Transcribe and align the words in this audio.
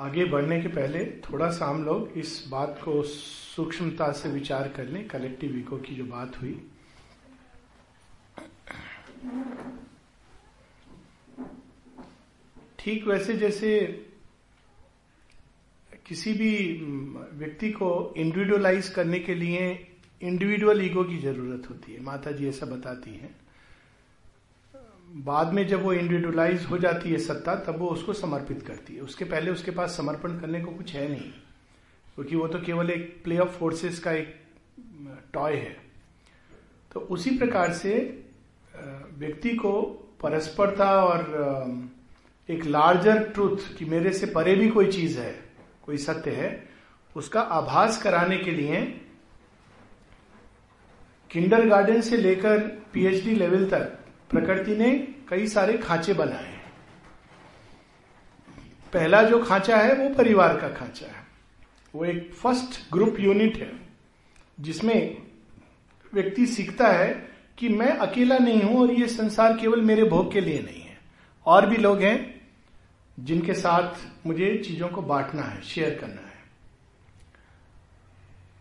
आगे 0.00 0.24
बढ़ने 0.24 0.60
के 0.62 0.68
पहले 0.68 1.04
थोड़ा 1.04 1.50
सा 1.50 1.66
हम 1.66 1.84
लोग 1.84 2.12
इस 2.18 2.44
बात 2.50 2.80
को 2.84 3.02
सूक्ष्मता 3.02 4.10
से 4.12 4.28
विचार 4.28 4.68
कर 4.68 4.84
लें 4.84 5.06
कलेक्टिव 5.08 5.56
इको 5.56 5.76
की 5.76 5.94
जो 5.94 6.04
बात 6.04 6.40
हुई। 6.42 6.52
ठीक 12.78 13.06
वैसे 13.06 13.34
जैसे 13.34 13.80
किसी 16.06 16.32
भी 16.32 16.56
व्यक्ति 17.38 17.70
को 17.70 18.14
इंडिविजुअलाइज 18.16 18.88
करने 18.88 19.18
के 19.18 19.34
लिए 19.34 19.68
इंडिविजुअल 20.22 20.84
ईगो 20.84 21.04
की 21.04 21.18
ज़रूरत 21.18 21.70
होती 21.70 21.92
है। 21.92 22.02
माता 22.02 22.30
जी 22.30 22.48
ऐसा 22.48 22.66
बताती 22.66 23.10
हैं। 23.10 23.39
बाद 25.10 25.52
में 25.52 25.66
जब 25.66 25.82
वो 25.82 25.92
इंडिविजुअलाइज 25.92 26.64
हो 26.64 26.78
जाती 26.78 27.10
है 27.10 27.18
सत्ता, 27.18 27.54
तब 27.56 27.78
वो 27.78 27.88
उसको 27.88 28.12
समर्पित 28.12 28.62
करती 28.62 28.94
है। 28.94 29.00
उसके 29.00 29.24
पहले 29.24 29.50
उसके 29.50 29.70
पास 29.70 29.96
समर्पण 29.96 30.38
करने 30.40 30.60
को 30.60 30.70
कुछ 30.70 30.94
है 30.94 31.08
नहीं, 31.08 31.30
क्योंकि 32.14 32.36
वो 32.36 32.46
तो 32.48 32.60
केवल 32.60 32.90
एक 32.90 33.20
प्ले 33.24 33.38
ऑफ़ 33.38 33.58
फोर्सेस 33.58 33.98
का 33.98 34.12
एक 34.12 34.34
टॉय 35.34 35.54
है। 35.54 35.76
तो 36.92 37.00
उसी 37.00 37.30
प्रकार 37.38 37.72
से 37.72 37.92
व्यक्ति 39.18 39.54
को 39.56 39.80
परस्परता 40.22 40.90
और 41.02 41.90
एक 42.48 42.64
लार्जर 42.64 43.22
ट्रूथ 43.24 43.76
कि 43.78 43.84
मेरे 43.84 44.12
से 44.12 44.26
परे 44.26 44.54
भी 44.54 44.68
कोई 44.68 44.86
चीज़ 44.88 45.18
है, 45.18 45.32
कोई 45.82 45.96
सत्य 45.98 46.30
है, 46.32 46.68
उसका 47.16 47.40
आभास 47.40 48.02
कराने 48.02 48.38
के 48.38 48.50
लिए 48.50 48.80
किंडर 51.30 51.66
गार्डन 51.68 52.00
से 52.00 52.16
लेकर 52.16 52.58
पीएचडी 52.92 53.34
लेवल 53.34 53.64
तक 53.70 53.96
प्रकृति 54.30 54.76
ने 54.76 54.90
कई 55.28 55.46
सारे 55.46 55.78
खांचे 55.78 56.12
बनाए। 56.12 56.44
हैं 56.44 56.72
पहला 58.92 59.22
जो 59.22 59.44
खांचा 59.44 59.76
है, 59.76 59.94
वो 59.94 60.14
परिवार 60.14 60.56
का 60.56 60.68
खांचा 60.68 61.06
है। 61.06 61.26
वो 61.94 62.04
एक 62.04 62.34
फ़र्स्ट 62.34 62.92
ग्रुप 62.92 63.16
यूनिट 63.20 63.56
है, 63.56 63.72
जिसमें 64.60 65.22
व्यक्ति 66.14 66.46
सीखता 66.46 66.88
है 66.88 67.28
कि 67.58 67.68
मैं 67.68 67.88
अकेला 67.88 68.38
नहीं 68.38 68.62
हूँ 68.62 68.80
और 68.80 68.90
ये 68.90 69.06
संसार 69.06 69.56
केवल 69.56 69.80
मेरे 69.80 70.04
भोग 70.04 70.32
के 70.32 70.40
लिए 70.40 70.62
नहीं 70.62 70.82
है। 70.82 70.98
और 71.46 71.66
भी 71.66 71.76
लोग 71.76 72.00
हैं, 72.00 72.40
जिनके 73.20 73.54
साथ 73.54 74.26
मुझे 74.26 74.62
चीज़ों 74.66 74.88
को 74.88 75.02
बांटना 75.02 75.42
है 75.42 75.62
शेयर 75.62 75.98
करना 76.00 76.20
है। 76.20 76.30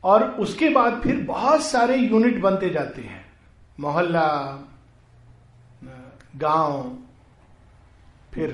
और 0.03 0.23
उसके 0.23 0.69
बाद 0.69 1.01
फिर 1.03 1.23
बहुत 1.23 1.63
सारे 1.63 1.97
यूनिट 1.97 2.39
बनते 2.39 2.69
जाते 2.69 3.01
हैं। 3.01 3.25
मोहल्ला 3.79 4.27
गाँव, 6.35 6.97
फिर 8.33 8.49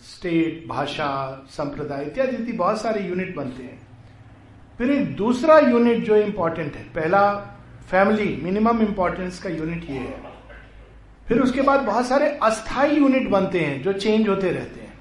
स्टेट 0.00 0.68
भाषा, 0.68 1.08
संप्रदाय 1.50 2.04
इत्यादि 2.04 2.52
बहुत 2.52 2.80
सारे 2.80 3.00
यूनिट 3.00 3.34
बनते 3.36 3.62
हैं। 3.62 3.80
फिर 4.78 4.90
एक 4.90 5.14
दूसरा 5.16 5.58
यूनिट 5.58 6.04
जो 6.04 6.16
इंपॉर्टेंट 6.16 6.74
है, 6.74 6.82
पहला 6.84 7.34
फैमिली 7.90 8.40
मिनिमम 8.42 8.82
इंपॉर्टेंस 8.82 9.42
का 9.42 9.50
यूनिट 9.50 9.90
ये 9.90 9.96
है। 9.96 10.22
फिर 11.28 11.40
उसके 11.40 11.62
बाद 11.62 11.80
बहुत 11.80 12.06
सारे 12.06 12.28
अस्थाई 12.42 12.96
यूनिट 12.96 13.28
बनते 13.28 13.60
हैं, 13.60 13.82
जो 13.82 13.92
चेंज 13.92 14.28
होते 14.28 14.50
रहते 14.50 14.80
हैं। 14.80 14.94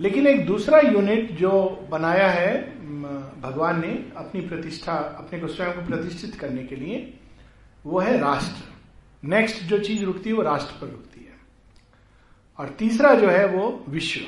लेकिन 0.00 0.26
एक 0.26 0.46
दूसरा 0.46 0.78
यूनिट 0.78 1.30
जो 1.30 1.86
बनाया 1.90 2.28
है 2.28 2.80
भगवान 3.40 3.80
ने 3.80 3.92
अपनी 4.16 4.40
प्रतिष्ठा, 4.40 4.92
अपने 4.92 5.38
को 5.40 5.48
स्वयं 5.48 5.72
को 5.72 5.86
प्रतिष्ठित 5.86 6.34
करने 6.34 6.64
के 6.64 6.76
लिए, 6.76 7.18
वो 7.86 7.98
है 7.98 8.18
राष्ट्र। 8.18 8.69
नेक्स्ट 9.24 9.62
जो 9.62 9.78
चीज़ 9.78 10.04
रुकती 10.04 10.30
है 10.30 10.36
वो 10.36 10.42
राष्ट्र 10.42 10.72
पर 10.80 10.86
रुकती 10.86 11.24
है। 11.24 11.36
और 12.58 12.68
तीसरा 12.68 13.14
जो 13.14 13.28
है 13.28 13.46
वो 13.46 13.84
विश्व 13.88 14.20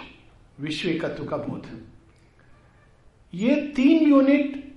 विश्व 0.61 0.89
एकत्व 0.89 1.25
का 1.25 1.37
बोध। 1.37 1.87
ये 3.34 3.55
तीन 3.77 4.09
यूनिट 4.09 4.75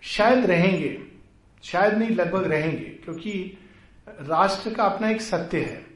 शायद 0.00 0.46
रहेंगे, 0.46 1.02
शायद 1.62 1.94
नहीं, 1.94 2.10
लगभग 2.10 2.44
रहेंगे, 2.44 2.84
क्योंकि 2.84 3.58
राष्ट्र 4.08 4.74
का 4.74 4.84
अपना 4.84 5.10
एक 5.10 5.20
सत्य 5.20 5.60
है। 5.60 5.86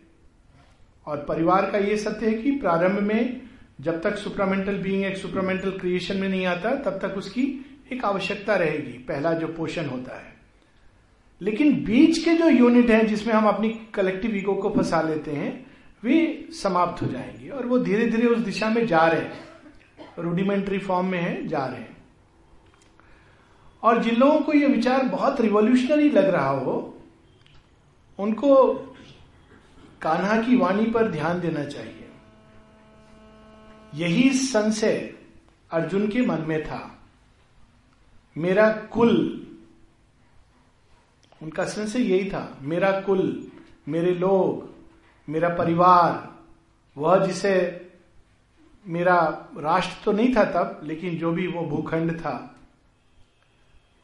और 1.06 1.25
परिवार 1.25 1.71
का 1.71 1.78
ये 1.78 1.97
सत्य 1.97 2.27
है 2.27 2.34
कि 2.34 2.50
प्रारंभ 2.50 2.99
में 2.99 3.43
जब 3.81 4.03
तक 4.03 4.17
सुपरामेंटल 4.17 4.78
बीइंग 4.78 5.05
एक 5.05 5.17
सुपरामेंटल 5.17 5.78
क्रिएशन 5.78 6.17
में 6.17 6.28
नहीं 6.28 6.47
आता, 6.47 6.75
तब 6.75 6.99
तक 6.99 7.15
उसकी 7.17 7.67
एक 7.93 8.05
आवश्यकता 8.05 8.56
रहेगी, 8.56 8.99
पहला 8.99 9.33
जो 9.33 9.47
पोषण 9.49 9.87
होता 9.87 10.19
है। 10.19 10.30
लेकिन 11.43 11.84
बीच 11.84 12.25
के 12.25 12.34
जो 12.34 12.49
यूनिट 12.49 12.91
हैं 12.91 13.06
जिसमें 13.06 13.34
हम 13.34 13.47
अपनी 13.49 13.69
कलेक्टिव 13.95 14.37
ईगो 14.37 14.55
को 14.55 14.71
फंसा 14.71 15.03
लेते 15.03 15.31
हैं, 15.31 15.67
वे 16.03 16.49
समाप्त 16.53 17.03
हो 17.03 17.06
जाएँगे 17.06 17.49
और 17.49 17.67
वो 17.67 17.78
धीरे 17.78 18.06
धीरे 18.06 18.27
उस 18.27 18.39
दिशा 18.39 18.71
में 18.71 18.87
जा 18.87 19.06
रहे 19.06 19.21
हैं। 19.21 19.45
रूडिमेंट्री 20.19 20.79
फॉर्म 20.79 21.06
में 21.06 21.19
है, 21.19 21.49
जा 21.49 21.67
रहे 21.67 21.81
हैं। 21.81 21.97
और 23.83 24.03
जिन 24.03 24.17
लोगों 24.17 24.41
को 24.41 24.53
यह 24.53 24.69
विचार 24.69 25.03
बहुत 25.03 25.41
रिवोल्यूशनरी 25.41 26.11
लग 26.11 26.29
रहा 26.29 26.50
हो, 26.50 26.97
उनको 28.19 28.73
कान्हा 30.03 30.43
की 30.43 30.56
वाणी 30.56 30.87
पर 30.87 31.09
ध्यान 31.09 31.41
देना 31.41 31.65
चाहिए। 31.65 32.09
यही 33.95 34.31
संशय 34.31 35.15
अर्जुन 35.71 36.09
के 36.09 36.23
मन 36.23 36.39
में 36.41 36.65
था। 36.65 36.99
मेरा 38.39 38.73
कुल 38.73 39.47
उनका 41.41 41.65
संशय 41.65 42.03
यही 42.03 42.31
था, 42.31 42.59
मेरा 42.62 42.91
कुल, 43.01 43.51
मेरे 43.89 44.15
लोग, 44.15 44.69
मेरा 45.28 45.49
परिवार, 45.56 46.28
वह 46.97 47.27
जिसे 47.27 47.55
मेरा 48.87 49.19
राष्ट्र 49.59 50.05
तो 50.05 50.12
नहीं 50.12 50.34
था 50.37 50.45
तब, 50.45 50.81
लेकिन 50.84 51.17
जो 51.19 51.31
भी 51.33 51.47
वो 51.47 51.65
भूखंड 51.67 52.19
था। 52.21 52.34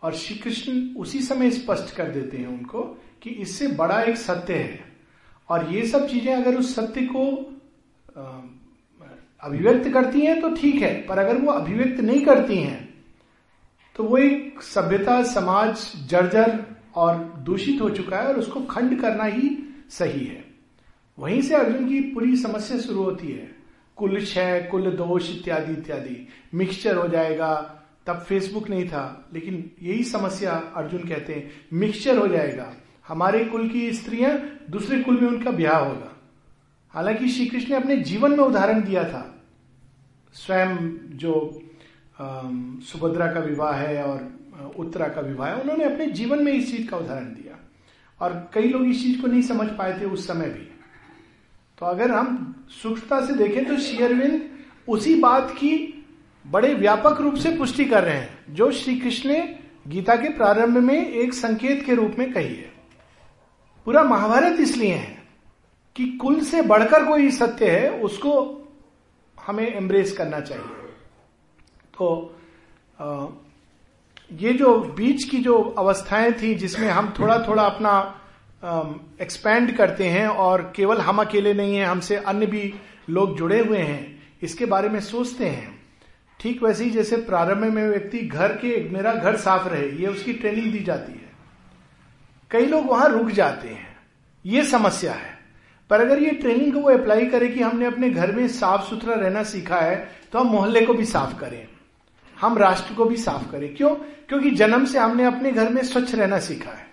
और 0.03 0.15
श्री 0.15 0.35
कृष्ण 0.37 0.73
उसी 0.97 1.21
समय 1.23 1.51
स्पष्ट 1.51 1.95
कर 1.97 2.11
देते 2.11 2.37
हैं 2.37 2.47
उनको 2.49 2.83
कि 3.23 3.31
इससे 3.33 3.67
बड़ा 3.77 4.01
एक 4.03 4.17
सत्य 4.17 4.55
है। 4.55 4.85
और 5.49 5.73
ये 5.73 5.87
सब 5.87 6.07
चीज़ें 6.09 6.35
अगर 6.35 6.57
उस 6.57 6.75
सत्य 6.75 7.07
को 7.07 7.27
अभिव्यक्त 9.43 9.89
करती 9.93 10.21
हैं 10.21 10.41
तो 10.41 10.55
ठीक 10.55 10.83
है, 10.83 10.95
पर 11.07 11.19
अगर 11.19 11.37
वो 11.37 11.53
अभिव्यक्त 11.53 12.01
नहीं 12.01 12.25
करती 12.25 12.57
हैं 12.57 12.85
तो 13.97 14.05
वो 14.05 14.17
एक 14.19 14.63
सभ्यता, 14.63 15.23
समाज, 15.25 15.93
जर्जर 16.09 16.65
और 16.97 17.17
दूषित 17.39 17.83
हो 17.83 17.91
चुका 17.91 18.17
है 18.17 18.29
और 18.29 18.39
उसको 18.39 18.61
खंड 18.61 19.01
करना 19.01 19.25
ही 19.25 19.75
सही 19.91 20.27
है। 20.27 20.45
वहीं 21.19 21.43
से 21.43 21.55
अर्जुन 21.55 21.89
की 21.89 22.01
पूरी 22.01 22.37
समस्या 22.37 22.79
शुरू 22.79 23.03
होती 23.03 23.29
है। 23.29 23.57
कुल 23.97 24.21
क्षय, 24.21 24.69
कुल 24.71 24.91
दोष 24.91 25.31
इत्यादि 25.31 25.73
इत्यादि। 25.73 26.29
मिक्सचर 26.55 26.97
हो 26.97 27.09
जाएगा। 27.09 27.83
तब 28.07 28.17
फेसबुक 28.17 28.71
नहीं 28.71 28.89
था, 28.89 29.31
लेकिन 29.35 29.71
यही 29.83 30.05
समस्या 30.05 30.53
अर्जुन 30.53 31.01
कहते 31.01 31.35
हैं। 31.35 31.51
मिक्सचर 31.73 32.19
हो 32.19 32.29
जाएगा। 32.29 32.73
हमारे 33.09 33.45
कुल 33.45 33.69
की 33.69 33.93
स्त्रियाँ 33.93 34.59
दूसरे 34.71 35.03
कुल 35.03 35.21
में 35.21 35.29
उनका 35.29 35.51
ब्याह 35.51 35.79
होगा। 35.79 36.13
हालाँकि 36.91 37.29
श्री 37.29 37.47
कृष्ण 37.47 37.71
ने 37.71 37.77
अपने 37.77 37.97
जीवन 37.97 38.31
में 38.31 38.39
उदाहरण 38.39 38.83
दिया 38.83 39.05
था। 39.05 39.43
स्वयं 40.33 40.77
जो 41.11 41.63
सुभद्रा 42.85 43.33
का 43.33 43.41
विवाह 43.41 43.73
है 43.73 44.03
और 44.03 44.36
उत्तरा 44.77 45.09
का 45.09 45.21
विवाह 45.21 45.49
है, 45.49 45.61
उन्होंने 45.61 45.85
अपने 45.85 46.07
जीवन 46.07 46.43
में 46.45 46.53
इस 46.53 46.71
चीज़ 46.71 46.89
का 46.89 46.97
उदाहरण 46.97 47.25
दिया। 47.25 47.59
और 48.21 48.51
कई 48.55 48.69
लोग 48.69 48.87
इस 48.87 49.03
चीज़ 49.03 49.21
को 49.21 49.27
नहीं 49.27 49.43
समझ 49.43 49.69
पाए 49.69 49.99
थे 50.01 50.05
उस 50.05 50.27
समय 50.27 50.49
भी। 50.49 50.69
तो 51.79 51.87
अगर 51.87 52.11
हम 52.11 52.55
सूक्ष्मता 52.73 53.21
से 53.27 53.35
देखें 53.35 53.65
तो 53.65 53.77
शेयरविंद 53.79 54.49
उसी 54.89 55.15
बात 55.21 55.51
की 55.51 56.05
बड़े 56.45 56.75
व्यापक 56.75 57.21
रूप 57.21 57.35
से 57.35 57.57
पुष्टि 57.57 57.85
कर 57.85 58.05
रहे 58.05 58.15
हैं, 58.15 58.55
जो 58.55 58.71
श्री 58.71 58.99
कृष्ण 59.01 59.29
ने 59.29 59.59
गीता 59.89 60.17
के 60.17 60.29
प्रारंभ 60.29 60.79
में 60.79 61.07
एक 61.07 61.35
संकेत 61.35 61.85
के 61.85 61.95
रूप 61.95 62.17
में 62.19 62.33
कही 62.33 62.55
है। 62.55 62.73
पूरा 63.87 64.03
महाभारत 64.03 64.61
इसलिए 64.61 64.95
है 64.95 65.23
कि 65.97 66.07
कुल 66.13 66.41
से 66.41 66.63
बढ़कर 66.63 67.05
कोई 67.05 67.31
सत्य 67.31 67.71
है, 67.71 67.91
उसको 68.01 68.33
हमें 69.39 69.67
एम्ब्रेस 69.67 70.17
करना 70.17 70.41
चाहिए। 70.41 70.65
तो 71.95 72.37
ये 74.31 74.53
जो 74.53 74.77
बीच 74.97 75.25
की 75.25 75.39
जो 75.39 75.59
अवस्थाएँ 75.79 76.33
थी 76.33 76.55
जिसमें 76.55 76.89
हम 76.89 77.13
थोड़ा 77.19 77.39
थोड़ा 77.39 77.63
अपना 77.63 77.93
एक्सपैंड 79.23 79.77
करते 79.77 80.05
हैं 80.05 80.27
और 80.29 80.73
केवल 80.77 81.01
हम 81.01 81.21
अकेले 81.21 81.53
नहीं 81.55 81.77
हैं, 81.77 81.87
हमसे 81.87 82.17
अन्य 82.17 82.47
भी 82.47 82.73
लोग 83.11 83.37
जुड़े 83.37 83.61
हुए 83.61 83.79
हैं, 83.79 84.23
इसके 84.43 84.67
बारे 84.67 84.89
में 84.89 85.01
सोचते 85.01 85.47
हैं। 85.47 85.75
ठीक 86.41 86.63
वैसे 86.63 86.85
ही 86.85 86.91
जैसे 86.91 87.17
प्रारंभ 87.19 87.65
में 87.65 87.87
व्यक्ति 87.89 88.19
घर 88.19 88.53
के, 88.55 88.89
मेरा 88.91 89.15
घर 89.15 89.37
साफ़ 89.37 89.69
रहे, 89.69 89.89
ये 89.93 90.07
उसकी 90.07 90.33
ट्रेनिंग 90.33 90.73
दी 90.73 90.79
जाती 90.79 91.13
है। 91.13 91.31
कई 92.51 92.67
लोग 92.67 92.87
वहाँ 92.87 93.09
रुक 93.09 93.31
जाते 93.31 93.69
हैं, 93.69 93.97
ये 94.45 94.65
समस्या 94.65 95.13
है। 95.13 95.35
पर 95.91 96.01
अगर 96.01 96.23
ये 96.23 96.31
ट्रेनिंग 96.33 96.73
को 96.73 96.81
वो 96.81 96.91
अप्लाई 96.91 97.27
करे 97.27 97.49
कि 97.49 97.63
हमने 97.63 97.87
अपने 97.87 98.11
घर 98.11 98.33
में 98.33 98.47
साफ़ 98.49 98.89
सुथरा 98.89 99.15
रहना 99.15 99.43
सीखा 99.45 99.81
है 99.81 99.97
तो 100.33 100.39
हम 100.39 100.47
मोहल्ले 100.47 100.85
को 100.87 100.95
भी 100.95 101.05
साफ़ 101.05 101.39
करें। 101.41 101.67
हम 102.41 102.59
राष्ट्र 102.59 102.95
को 102.95 103.05
भी 103.05 103.17
साफ़ 103.17 103.53
करें। 103.53 103.75
क्यों? 103.75 103.95
क्योंकि 104.29 104.51
जन्म 104.51 104.85
से 104.85 104.99
हमने 104.99 105.25
अपने 105.25 105.53
घर 105.53 105.69
में 105.69 105.83
स्वच्छ 105.83 106.15
रहना 106.15 106.39
सीखा 106.39 106.71
है। 106.71 106.87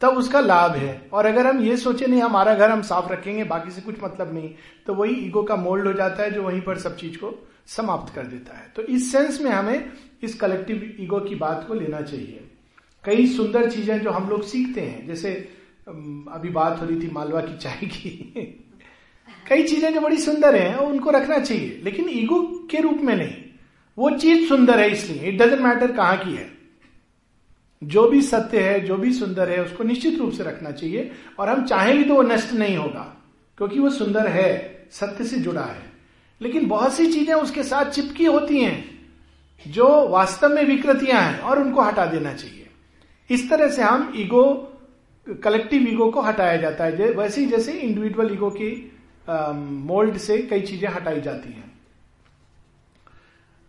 तब 0.00 0.08
उसका 0.08 0.40
लाभ 0.40 0.72
है। 0.72 1.08
और 1.12 1.26
अगर 1.26 1.46
हम 1.46 1.60
ये 1.60 1.76
सोचे, 1.76 2.06
नहीं, 2.06 2.22
हमारा 2.22 2.54
घर 2.54 2.70
हम 2.70 2.82
साफ़ 2.82 3.12
रखेंगे, 3.12 3.44
बाकी 3.44 3.70
से 3.70 3.80
कुछ 3.80 3.94
मतलब 4.04 4.34
नहीं 4.34 4.50
तो 4.86 4.94
वही 4.94 5.14
ईगो 5.14 5.42
का 5.42 5.56
मोल्ड 5.56 5.86
हो 5.86 5.92
जाता 5.92 6.22
है 6.22 6.30
जो 6.30 6.42
वहीं 6.42 6.60
पर 6.60 6.78
सब 6.78 6.96
चीज़ 6.96 7.16
को 7.16 7.48
समाप्त 7.66 8.14
कर 8.14 8.26
देता 8.26 8.58
है। 8.58 8.72
तो 8.76 8.82
इस 8.82 9.12
सेंस 9.12 9.40
में 9.40 9.50
हमें 9.50 9.92
इस 10.22 10.34
कलेक्टिव 10.34 10.96
ईगो 11.00 11.20
की 11.20 11.34
बात 11.34 11.64
को 11.68 11.74
लेना 11.74 12.00
चाहिए। 12.00 12.48
कई 13.04 13.26
सुंदर 13.26 13.70
चीज़ें 13.70 14.00
जो 14.00 14.10
हम 14.10 14.28
लोग 14.28 14.42
सीखते 14.42 14.80
हैं, 14.80 15.06
जैसे 15.06 15.30
अभी 16.32 16.48
बात 16.48 16.80
हो 16.80 16.86
रही 16.86 17.02
थी 17.02 17.10
मालवा 17.10 17.40
की 17.40 17.56
चाय 17.56 17.86
की। 17.86 18.34
कई 19.48 19.62
चीज़ें 19.62 19.94
जो 19.94 20.00
बड़ी 20.00 20.16
सुंदर 20.16 20.56
हैं, 20.56 20.76
उनको 20.76 21.10
रखना 21.10 21.38
चाहिए, 21.38 21.80
लेकिन 21.84 22.06
ईगो 22.08 22.68
के 22.70 22.78
रूप 22.80 22.98
में 23.02 23.16
नहीं। 23.16 23.43
वो 23.98 24.10
चीज़ 24.10 24.48
सुंदर 24.48 24.78
है 24.78 24.90
इसलिए 24.90 25.28
इट 25.28 25.40
डजेंट 25.42 25.60
मैटर 25.60 25.92
कहाँ 25.92 26.16
की 26.16 26.34
है। 26.34 26.52
जो 27.82 28.06
भी 28.08 28.20
सत्य 28.22 28.60
है, 28.60 28.80
जो 28.80 28.96
भी 28.96 29.12
सुंदर 29.12 29.50
है, 29.50 29.62
उसको 29.64 29.84
निश्चित 29.84 30.18
रूप 30.18 30.32
से 30.32 30.44
रखना 30.44 30.70
चाहिए, 30.70 31.10
और 31.38 31.48
हम 31.48 31.64
चाहेंगे 31.64 32.04
तो 32.04 32.14
वो 32.14 32.22
नष्ट 32.22 32.52
नहीं 32.54 32.76
होगा, 32.76 33.02
क्योंकि 33.58 33.78
वो 33.78 33.90
सुंदर 33.90 34.26
है, 34.28 34.88
सत्य 34.92 35.24
से 35.24 35.36
जुड़ा 35.38 35.62
है। 35.62 35.82
लेकिन 36.40 36.66
बहुत 36.68 36.94
सी 36.94 37.06
चीज़ें 37.12 37.34
उसके 37.34 37.62
साथ 37.62 37.90
चिपकी 37.90 38.24
होती 38.24 38.60
हैं, 38.60 38.84
जो 39.66 40.08
वास्तव 40.08 40.54
में 40.54 40.64
विकृतियाँ 40.64 41.20
हैं, 41.22 41.38
और 41.40 41.62
उनको 41.62 41.82
हटा 41.82 42.06
देना 42.06 42.32
चाहिए। 42.34 42.66
इस 43.30 43.48
तरह 43.50 43.68
से 43.68 43.82
हम 43.82 44.12
ईगो 44.16 44.70
कलेक्टिव 45.26 45.88
ईगो 45.88 46.10
को 46.10 46.20
हटाया 46.20 46.56
जाता 46.56 46.84
है 46.84 47.10
वैसे 47.12 47.40
ही 47.40 47.46
जैसे 47.46 47.72
इंडिविजुअल 47.72 48.32
ईगो 48.32 48.50
की 48.50 48.70
मोल्ड 49.86 50.16
से 50.16 50.38
कई 50.40 50.60
चीज़ें 50.62 50.88
हटाई 50.88 51.20
जाती 51.20 51.52
हैं। 51.52 51.72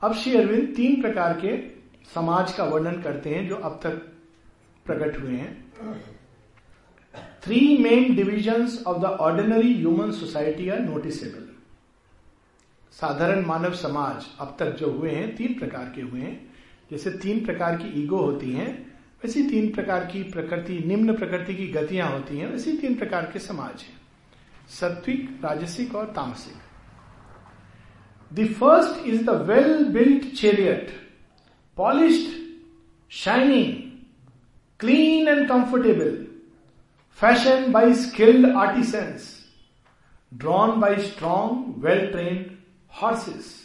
अब 0.05 0.13
श्री 0.13 0.35
अरविंद 0.37 0.73
तीन 0.75 1.01
प्रकार 1.01 1.33
के 1.33 1.57
समाज 2.13 2.53
का 2.53 2.63
वर्णन 2.63 3.01
करते 3.01 3.29
हैं, 3.29 3.47
जो 3.49 3.55
अब 3.55 3.79
तक 3.83 3.95
प्रकट 4.85 5.21
हुए 5.21 5.31
हैं। 5.31 5.71
Three 7.43 7.77
main 7.77 8.15
divisions 8.15 8.83
of 8.87 8.97
the 9.01 9.05
ordinary 9.05 9.73
human 9.73 10.11
society 10.11 10.69
are 10.69 10.79
noticeable 10.79 11.47
साधारण 12.91 13.45
मानव 13.45 13.73
समाज 13.73 14.25
अब 14.39 14.55
तक 14.59 14.75
जो 14.75 14.91
हुए 14.91 15.11
हैं, 15.11 15.35
तीन 15.35 15.53
प्रकार 15.59 15.91
के 15.95 16.01
हुए 16.01 16.21
हैं। 16.21 16.53
जैसे 16.91 17.11
तीन 17.11 17.45
प्रकार 17.45 17.75
की 17.75 18.03
ईगो 18.03 18.17
होती 18.17 18.51
हैं, 18.51 18.71
वैसी 19.23 19.43
तीन 19.43 19.73
प्रकार 19.73 20.05
की 20.05 20.23
प्रकृति, 20.23 20.77
निम्न 20.79 21.15
प्रकृति 21.15 21.55
की 21.55 21.67
गतियाँ 21.67 22.11
होती 22.11 22.37
हैं, 22.37 22.51
वैसी 22.51 22.77
तीन 22.77 22.95
प्रकार 22.95 23.29
के 23.33 23.39
समाज 23.39 23.81
हैं। 23.81 24.01
सत्विक, 24.69 25.39
राजसिक 25.43 25.95
और 25.95 26.05
तामसिक। 26.05 26.64
the 28.34 28.46
first 28.54 29.06
is 29.06 29.22
the 29.24 29.30
well 29.48 29.84
built 29.92 30.32
chariot 30.34 30.90
polished 31.76 32.38
shining 33.10 33.72
clean 34.80 35.28
and 35.28 35.48
comfortable 35.48 36.16
fashion 37.18 37.70
by 37.72 37.94
skilled 37.94 38.56
artisans 38.56 39.28
drawn 40.32 40.80
by 40.80 40.96
strong 41.02 41.82
well 41.84 42.06
trained 42.12 42.46
horses 42.92 43.56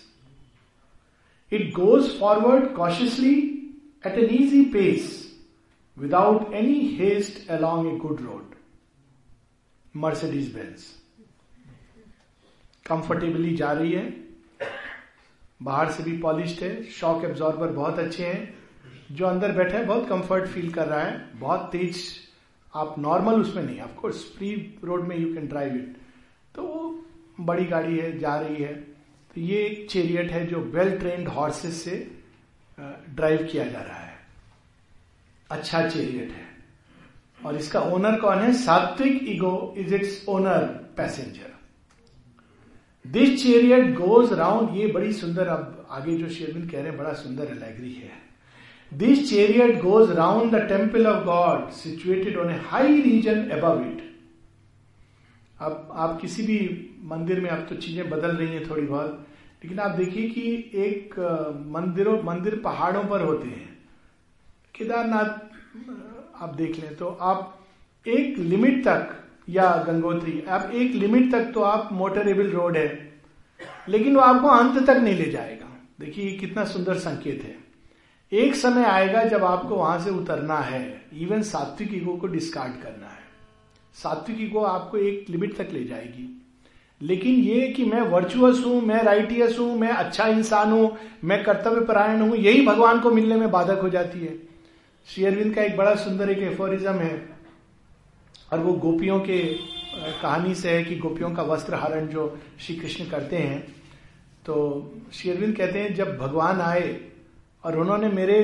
it 1.52 1.72
goes 1.74 2.10
forward 2.20 2.74
cautiously 2.76 3.36
at 4.06 4.18
an 4.18 4.34
easy 4.42 4.64
pace 4.74 5.14
without 5.98 6.54
any 6.54 6.80
haste 6.98 7.50
along 7.52 7.86
a 7.88 7.98
good 7.98 8.22
road 8.22 8.56
Mercedes 9.96 10.54
Benz 10.54 10.94
comfortably 12.86 13.56
जा 13.56 13.72
रही 13.72 13.92
है 13.92 14.04
बाहर 15.61 15.91
से 15.93 16.03
भी 16.03 16.17
polished 16.19 16.63
है 16.65 16.83
shock 16.91 17.25
absorber 17.25 17.69
बहुत 17.69 17.99
अच्छे 17.99 18.27
हैं। 18.27 18.59
जो 19.13 19.27
अंदर 19.27 19.53
बैठे 19.53 19.77
हैं, 19.77 19.87
बहुत 19.87 20.09
कंफर्ट 20.09 20.47
फील 20.47 20.71
कर 20.73 20.87
रहा 20.87 21.01
है। 21.01 21.39
बहुत 21.41 21.69
तेज, 21.73 22.03
आप 22.75 22.95
नॉर्मल 22.99 23.41
उसमें 23.41 23.63
नहीं 23.63 23.81
ऑफकोर्स 23.81 24.25
फ्री 24.37 24.55
रोड 24.85 25.07
में 25.09 25.17
यू 25.19 25.33
कैन 25.35 25.47
ड्राइव 25.47 25.75
इट 25.75 25.97
तो 26.55 26.63
वो 26.63 27.05
बड़ी 27.41 27.65
गाड़ी 27.65 27.99
है, 27.99 28.19
जा 28.19 28.39
रही 28.39 28.63
है। 28.63 28.75
तो 28.75 29.41
ये 29.41 29.59
एक 29.59 29.89
चेरियट 29.91 30.31
है 30.31 30.47
जो 30.47 30.61
वेल 30.75 30.99
ट्रेन्ड 30.99 31.29
हॉर्सेस 31.29 31.83
से 31.85 31.97
ड्राइव 32.79 33.49
किया 33.53 33.65
जा 33.65 33.81
रहा 33.81 33.99
है। 33.99 34.19
अच्छा 35.51 35.89
चेरियट 35.89 36.31
है। 36.31 36.49
और 37.41 37.57
इसका 37.57 37.81
ओनर 37.81 38.19
कौन 38.21 38.39
है? 38.39 38.53
Sattvic 38.55 39.29
ego 39.29 39.75
is 39.79 39.95
its 39.95 40.25
owner 40.29 40.65
passenger 40.97 41.53
this 43.11 43.43
chariot 43.43 43.95
goes 43.95 44.33
round 44.33 44.77
ये 44.77 44.87
बड़ी 44.89 45.13
सुंदर, 45.13 45.47
अब 45.47 45.87
आगे 45.91 46.17
जो 46.17 46.29
शेरविंद 46.29 46.71
कह 46.71 46.79
रहे 46.79 46.89
हैं, 46.89 46.97
बड़ा 46.99 47.13
सुंदर 47.15 47.45
एलेग्री 47.47 47.93
है। 47.93 48.11
This 48.93 49.29
chariot 49.31 49.81
goes 49.83 50.11
round 50.17 50.55
the 50.55 50.61
temple 50.69 51.07
of 51.07 51.25
God 51.25 51.71
situated 51.73 52.37
on 52.39 52.51
a 52.51 52.59
high 52.65 53.01
region 53.03 53.49
above 53.51 53.83
it 53.83 54.09
अब 55.59 55.89
आप 55.95 56.21
किसी 56.21 56.43
भी 56.43 56.59
मंदिर 57.05 57.41
में, 57.41 57.49
अब 57.51 57.67
तो 57.69 57.77
चीज़ें 57.77 58.09
बदल 58.11 58.37
रही 58.37 58.49
हैं 58.49 58.69
थोड़ी 58.71 58.83
बहुत, 58.83 59.27
लेकिन 59.65 59.79
आप 59.79 59.91
देखिए 59.93 60.29
कि 60.31 60.43
एक 60.83 61.19
मंदिरों, 61.69 62.23
मंदिर 62.25 62.61
पहाड़ों 62.65 63.03
पर 63.05 63.23
होते 63.23 63.49
हैं। 63.49 63.69
केदारनाथ 64.75 66.43
आप 66.43 66.55
देख 66.57 66.79
लें 66.81 66.95
तो 66.97 67.07
आप 67.23 67.59
एक 68.07 68.39
लिमिट 68.39 68.85
तक 68.85 69.17
या 69.51 69.71
गंगोत्री। 69.87 70.43
आप 70.49 70.71
एक 70.75 70.95
लिमिट 70.95 71.31
तक 71.33 71.51
तो 71.55 71.63
आप 71.63 71.89
मोटरेबल 71.93 72.51
रोड 72.51 72.77
है, 72.77 72.89
लेकिन 73.89 74.17
वो 74.17 74.21
आपको 74.21 74.49
अंत 74.49 74.87
तक 74.87 74.97
नहीं 74.97 75.15
ले 75.15 75.31
जाएगा। 75.31 75.67
देखिए 76.01 76.33
कितना 76.33 76.65
सुंदर 76.65 76.99
संकेत 76.99 77.43
है। 77.45 77.59
एक 78.33 78.55
समय 78.55 78.85
आएगा 78.85 79.25
जब 79.25 79.45
आपको 79.45 79.77
वहाँ 79.77 79.99
से 80.01 80.11
उतरना 80.11 80.59
है। 80.59 80.83
इवन 81.15 81.43
सात्विक 81.43 81.95
ईगो 81.95 82.17
को 82.17 82.27
डिस्कार्ड 82.27 82.83
करना 82.83 83.07
है। 83.07 83.19
सात्विक 83.95 84.41
ईगो 84.41 84.61
आपको 84.61 84.99
एक 84.99 85.27
लिमिट 85.31 85.57
तक 85.57 85.73
ले 85.73 85.85
जाएगी। 85.85 86.37
लेकिन 87.01 87.35
ये 87.35 87.67
कि 87.69 87.85
मैं 87.85 88.01
वर्चुअस 88.03 88.63
हूँ, 88.65 88.81
मैं 88.83 89.03
राइटियस 89.03 89.59
हूँ, 89.59 89.75
मैं 89.79 89.89
अच्छा 89.89 90.27
इंसान 90.27 90.73
हूँ, 90.73 90.97
मैं 91.25 91.43
कर्तव्य 91.45 91.85
परायण 91.85 92.21
हूँ, 92.21 92.37
यही 92.37 92.65
भगवान 92.67 93.01
को 93.01 93.11
मिलने 93.11 93.37
में 93.37 93.51
बाधक 93.51 93.81
हो 93.83 93.89
जाती 93.89 94.21
है। 94.21 94.35
श्री 95.09 95.25
अरविंद 95.25 95.55
का 95.55 95.63
एक 95.63 95.77
बड़ा 95.77 95.95
सुंदर 95.95 96.31
एक 96.31 96.39
एफोरिज्म 96.43 96.95
है। 96.95 97.40
और 98.53 98.59
वो 98.59 98.73
गोपियों 98.75 99.19
के 99.21 99.43
कहानी 100.23 100.55
से 100.55 100.71
है 100.71 100.85
कि 100.85 100.97
गोपियों 100.97 101.31
का 101.35 101.43
वस्त्र 101.43 101.75
हरण 101.75 102.07
जो 102.07 102.39
श्री 102.61 102.77
कृष्ण 102.77 103.05
करते 103.11 103.37
हैं। 103.37 103.61
तो 104.47 104.55
श्री 105.13 105.31
अरविंद 105.31 105.57
कहते 105.57 105.81
हैं, 105.81 105.95
जब 105.95 106.17
भगवान 106.19 106.61
आए 106.61 107.01
और 107.65 107.79
उन्होंने 107.79 108.09
मेरे 108.09 108.41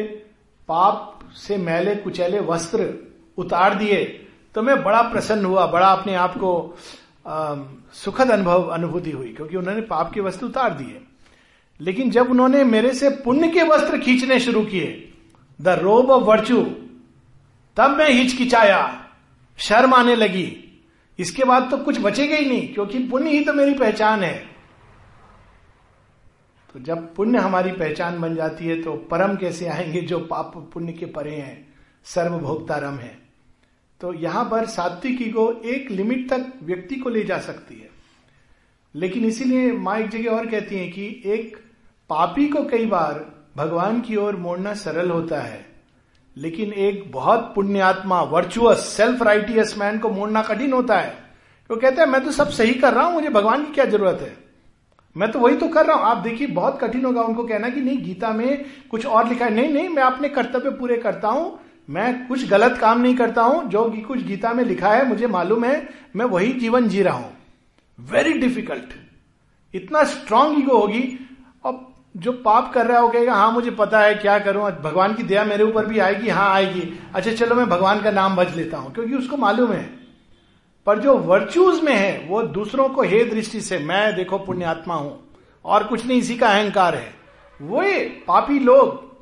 पाप 0.69 1.19
से 1.37 1.57
मैले 1.57 1.95
कुचैले 1.95 2.41
वस्त्र 2.41 2.93
उतार 3.39 3.75
दिए 3.75 4.05
तो 4.55 4.63
मैं 4.63 4.83
बड़ा 4.83 5.01
प्रसन्न 5.03 5.45
हुआ, 5.45 5.67
बड़ा 5.67 5.87
अपने 5.87 6.15
आप 6.15 6.37
को 6.37 6.77
सुखद 7.95 8.31
अनुभव, 8.31 8.63
अनुभूति 8.65 9.11
हुई, 9.11 9.33
क्योंकि 9.33 9.57
उन्होंने 9.57 9.81
पाप 9.81 10.13
के 10.13 10.21
वस्त्र 10.21 10.47
उतार 10.47 10.75
दिए। 10.75 11.01
लेकिन 11.81 12.11
जब 12.11 12.31
उन्होंने 12.31 12.63
मेरे 12.65 12.93
से 12.95 13.11
पुण्य 13.25 13.49
के 13.49 13.63
वस्त्र 13.63 13.99
खींचने 13.99 14.39
शुरू 14.41 14.63
किए, 14.65 15.13
द 15.61 15.69
रोब 15.69 16.11
ऑफ़ 16.11 16.25
वर्चू, 16.25 16.63
तब 17.77 17.97
मैं 17.99 18.11
हिचकिचाया। 18.11 19.06
शर्म 19.59 19.95
आने 19.95 20.15
लगी। 20.17 20.63
इसके 21.19 21.45
बाद 21.45 21.71
तो 21.71 21.77
कुछ 21.77 22.01
बचेगा 22.01 22.37
ही 22.37 22.47
नहीं, 22.47 22.75
क्योंकि 22.75 22.99
पुण्य 22.99 23.31
ही 23.31 23.45
तो 23.45 23.53
मेरी 23.53 23.75
पहचान 23.75 24.23
है। 24.23 24.35
तो 26.75 26.81
जब 26.81 27.15
पुण्य 27.15 27.39
हमारी 27.39 27.73
पहचान 27.73 28.21
बन 28.21 28.35
जाती 28.37 28.67
है 28.67 28.83
तो 28.83 28.95
परम 29.11 29.37
कैसे 29.37 29.67
आएँगे 29.67 30.01
जो 30.01 30.19
पाप 30.21 30.53
पुण्य 30.75 30.93
के 30.93 31.07
परे 31.07 31.35
हैं 31.35 31.75
सर्वभोक्ता 32.07 32.77
रम 32.77 32.95
है। 32.95 33.17
तो 34.01 34.13
यहाँ 34.15 34.45
पर 34.45 34.67
सात्विक 34.67 35.23
ईगो 35.23 35.51
एक 35.65 35.91
लिमिट 35.91 36.29
तक 36.31 36.53
व्यक्ति 36.63 36.97
को 36.97 37.11
ले 37.11 37.23
जा 37.25 37.39
सकती 37.39 37.75
है। 37.75 37.89
लेकिन 38.95 39.25
इसीलिए 39.25 39.73
माँ 39.73 39.99
एक 39.99 40.09
जगह 40.09 40.31
और 40.31 40.47
कहती 40.47 40.79
है 40.79 40.89
कि 40.89 41.23
एक 41.27 41.57
पापी 42.11 42.47
को 42.49 42.63
कई 42.65 42.87
बार 42.87 43.25
भगवान 43.57 44.01
की 44.01 44.17
ओर 44.17 44.37
मोड़ना 44.37 44.75
सरल 44.75 45.11
होता 45.11 45.41
है। 45.41 45.65
लेकिन 46.37 46.73
एक 46.73 47.13
बहुत 47.13 47.53
पुण्यात्मा 47.55 48.23
वर्चुअस 48.23 48.79
सेल्फ 48.79 49.23
राइटियस 49.23 49.79
मैन 49.79 49.99
को 49.99 50.09
मोड़ना 50.09 50.43
कठिन 50.43 50.73
होता 50.73 50.99
है। 50.99 51.27
वो 51.71 51.77
कहते 51.77 52.01
हैं, 52.01 52.09
मैं 52.09 52.25
तो 52.25 52.31
सब 52.31 52.49
सही 52.49 52.75
कर 52.75 52.95
रहा 52.95 53.05
हूँ, 53.05 53.15
मुझे 53.15 53.29
भगवान 53.29 53.65
की 53.65 53.73
क्या 53.73 53.85
ज़रूरत 53.85 54.19
है? 54.21 54.37
मैं 55.17 55.31
तो 55.33 55.39
वही 55.39 55.57
तो 55.57 55.69
कर 55.69 55.87
रहा 55.87 55.97
हूँ। 55.97 56.05
आप 56.05 56.17
देखिए, 56.17 56.47
बहुत 56.47 56.79
कठिन 56.81 57.05
होगा 57.05 57.23
उनको 57.23 57.45
कहना 57.45 57.69
कि 57.69 57.81
नहीं, 57.81 58.03
गीता 58.03 58.31
में 58.31 58.65
कुछ 58.91 59.07
और 59.07 59.29
लिखा 59.29 59.45
है। 59.45 59.55
नहीं 59.55 59.69
नहीं, 59.69 59.89
मैं 59.89 60.03
अपने 60.03 60.29
कर्तव्य 60.29 60.71
पूरे 60.71 60.97
करता 60.97 61.29
हूँ। 61.29 61.59
मैं 61.91 62.27
कुछ 62.29 62.49
गलत 62.49 62.79
काम 62.79 63.01
नहीं 63.01 63.17
करता 63.17 63.43
हूँ। 63.43 63.65
जो 63.71 63.85
कुछ 64.07 64.23
गीता 64.23 64.53
में 64.53 64.65
लिखा 64.65 64.93
है, 64.93 65.09
मुझे 65.09 65.27
मालूम 65.27 65.65
है, 65.65 65.89
मैं 66.17 66.25
वही 66.25 66.53
जीवन 66.53 66.89
जी 66.89 67.03
रहा 67.03 67.17
हूँ। 67.17 67.33
वेरी 67.99 68.33
डिफ़िकल्ट 68.33 68.95
इतना 69.75 70.05
स्ट्रांग 70.05 70.59
ईगो 70.59 70.79
होगी। 70.79 71.19
और 71.65 71.96
जो 72.17 72.33
पाप 72.33 72.73
कर 72.73 72.87
रहा 72.87 72.97
है, 72.97 73.03
वो 73.03 73.09
कहेगा 73.09 73.35
हाँ 73.35 73.53
मुझे 73.53 73.71
पता 73.71 74.01
है 74.01 74.15
क्या 74.15 74.39
करूँ। 74.39 74.71
भगवान 74.71 75.15
की 75.15 75.23
दया 75.23 75.45
मेरे 75.45 75.65
ऊपर 75.65 75.87
भी 75.87 75.99
आएगी 75.99 76.29
हाँ 76.29 76.51
आएगी। 76.51 77.01
अच्छा 77.15 77.33
चलो, 77.33 77.55
मैं 77.55 77.69
भगवान 77.69 78.03
का 78.03 78.11
नाम 78.11 78.37
भज 78.37 78.57
लेता 78.57 78.79
हूँ। 78.79 78.95
क्योंकि 78.95 79.15
उसको 79.15 79.37
मालूम 79.37 79.73
है। 79.73 79.97
पर 80.87 80.99
जो 80.99 81.17
वर्च्यूज 81.17 81.81
में 81.81 81.95
है, 81.95 82.27
वो 82.29 82.43
दूसरों 82.43 82.89
को 82.89 83.03
हे 83.03 83.25
दृष्टि 83.25 83.61
से, 83.61 83.79
मैं 83.79 84.17
देखो, 84.17 84.39
पुण्यात्मा 84.39 84.95
हूँ, 84.95 85.21
और 85.65 85.85
कुछ 85.85 86.07
नहीं, 86.07 86.19
इसी 86.19 86.37
का 86.37 86.49
अहंकार 86.49 86.95
है। 86.95 87.15
वो 87.63 87.83
पापी 88.29 88.59
लोग, 88.59 89.17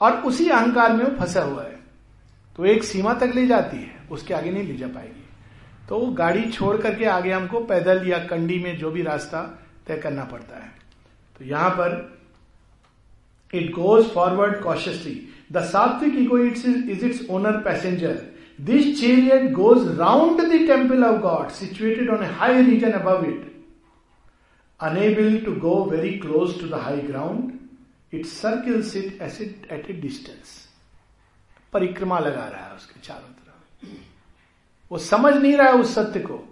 और 0.00 0.12
उसी 0.12 0.48
अहंकार 0.48 0.92
में 0.92 1.04
वो 1.04 1.20
फंसा 1.20 1.42
हुआ 1.42 1.62
है। 1.62 1.80
तो 2.56 2.64
एक 2.64 2.84
सीमा 2.84 3.14
तक 3.14 3.32
ले 3.34 3.46
जाती 3.46 3.76
है, 3.76 3.94
उसके 4.10 4.34
आगे 4.34 4.50
नहीं 4.50 4.64
ले 4.64 4.74
जा 4.74 4.86
पाएगी। 4.86 5.28
तो 5.88 5.98
गाड़ी 6.00 6.50
छोड़ 6.50 6.76
करके 6.76 7.04
आगे 7.04 7.32
हमको 7.32 7.60
पैदल 7.60 8.08
या 8.08 8.18
कंडी 8.18 8.58
में 8.58 8.78
जो 8.78 8.90
भी 8.90 9.02
रास्ता 9.02 9.58
तय 9.86 9.96
करना 9.96 10.24
पड़ता 10.24 10.56
है। 10.56 10.81
तो 11.42 11.48
यहाँ 11.48 11.70
पर 11.70 11.94
it 13.54 13.70
goes 13.72 14.04
forward 14.10 14.62
cautiously 14.62 15.14
the 15.52 15.62
sattvic 15.62 16.14
ego 16.14 16.38
its 16.38 16.64
is 16.66 17.04
its 17.06 17.30
owner 17.30 17.56
passenger 17.62 18.20
this 18.60 19.00
chariot 19.00 19.50
goes 19.52 19.88
round 19.98 20.40
the 20.40 20.66
temple 20.68 21.04
of 21.04 21.20
God 21.20 21.48
situated 21.48 22.10
on 22.10 22.22
a 22.24 22.28
high 22.32 22.62
region 22.62 22.92
above 22.92 23.24
it 23.24 23.50
unable 24.80 25.38
to 25.38 25.52
go 25.60 25.74
very 25.84 26.12
close 26.18 26.60
to 26.60 26.68
the 26.68 26.74
high 26.74 27.00
ground 27.00 27.52
it 28.14 28.26
circles 28.26 28.96
it 28.96 29.22
acid 29.22 29.72
at 29.72 29.90
a 29.90 29.92
distance 29.92 30.56
परिक्रमा 31.72 32.18
लगा 32.18 32.48
रहा 32.48 32.66
है 32.66 32.74
उसके 32.76 33.00
चारों 33.00 33.28
तरफ़। 33.28 33.90
वो 34.90 34.98
समझ 34.98 35.34
नहीं 35.34 35.56
रहा 35.56 35.68
है 35.68 35.74
उस 35.74 35.94
सत्य 35.94 36.20
को। 36.20 36.42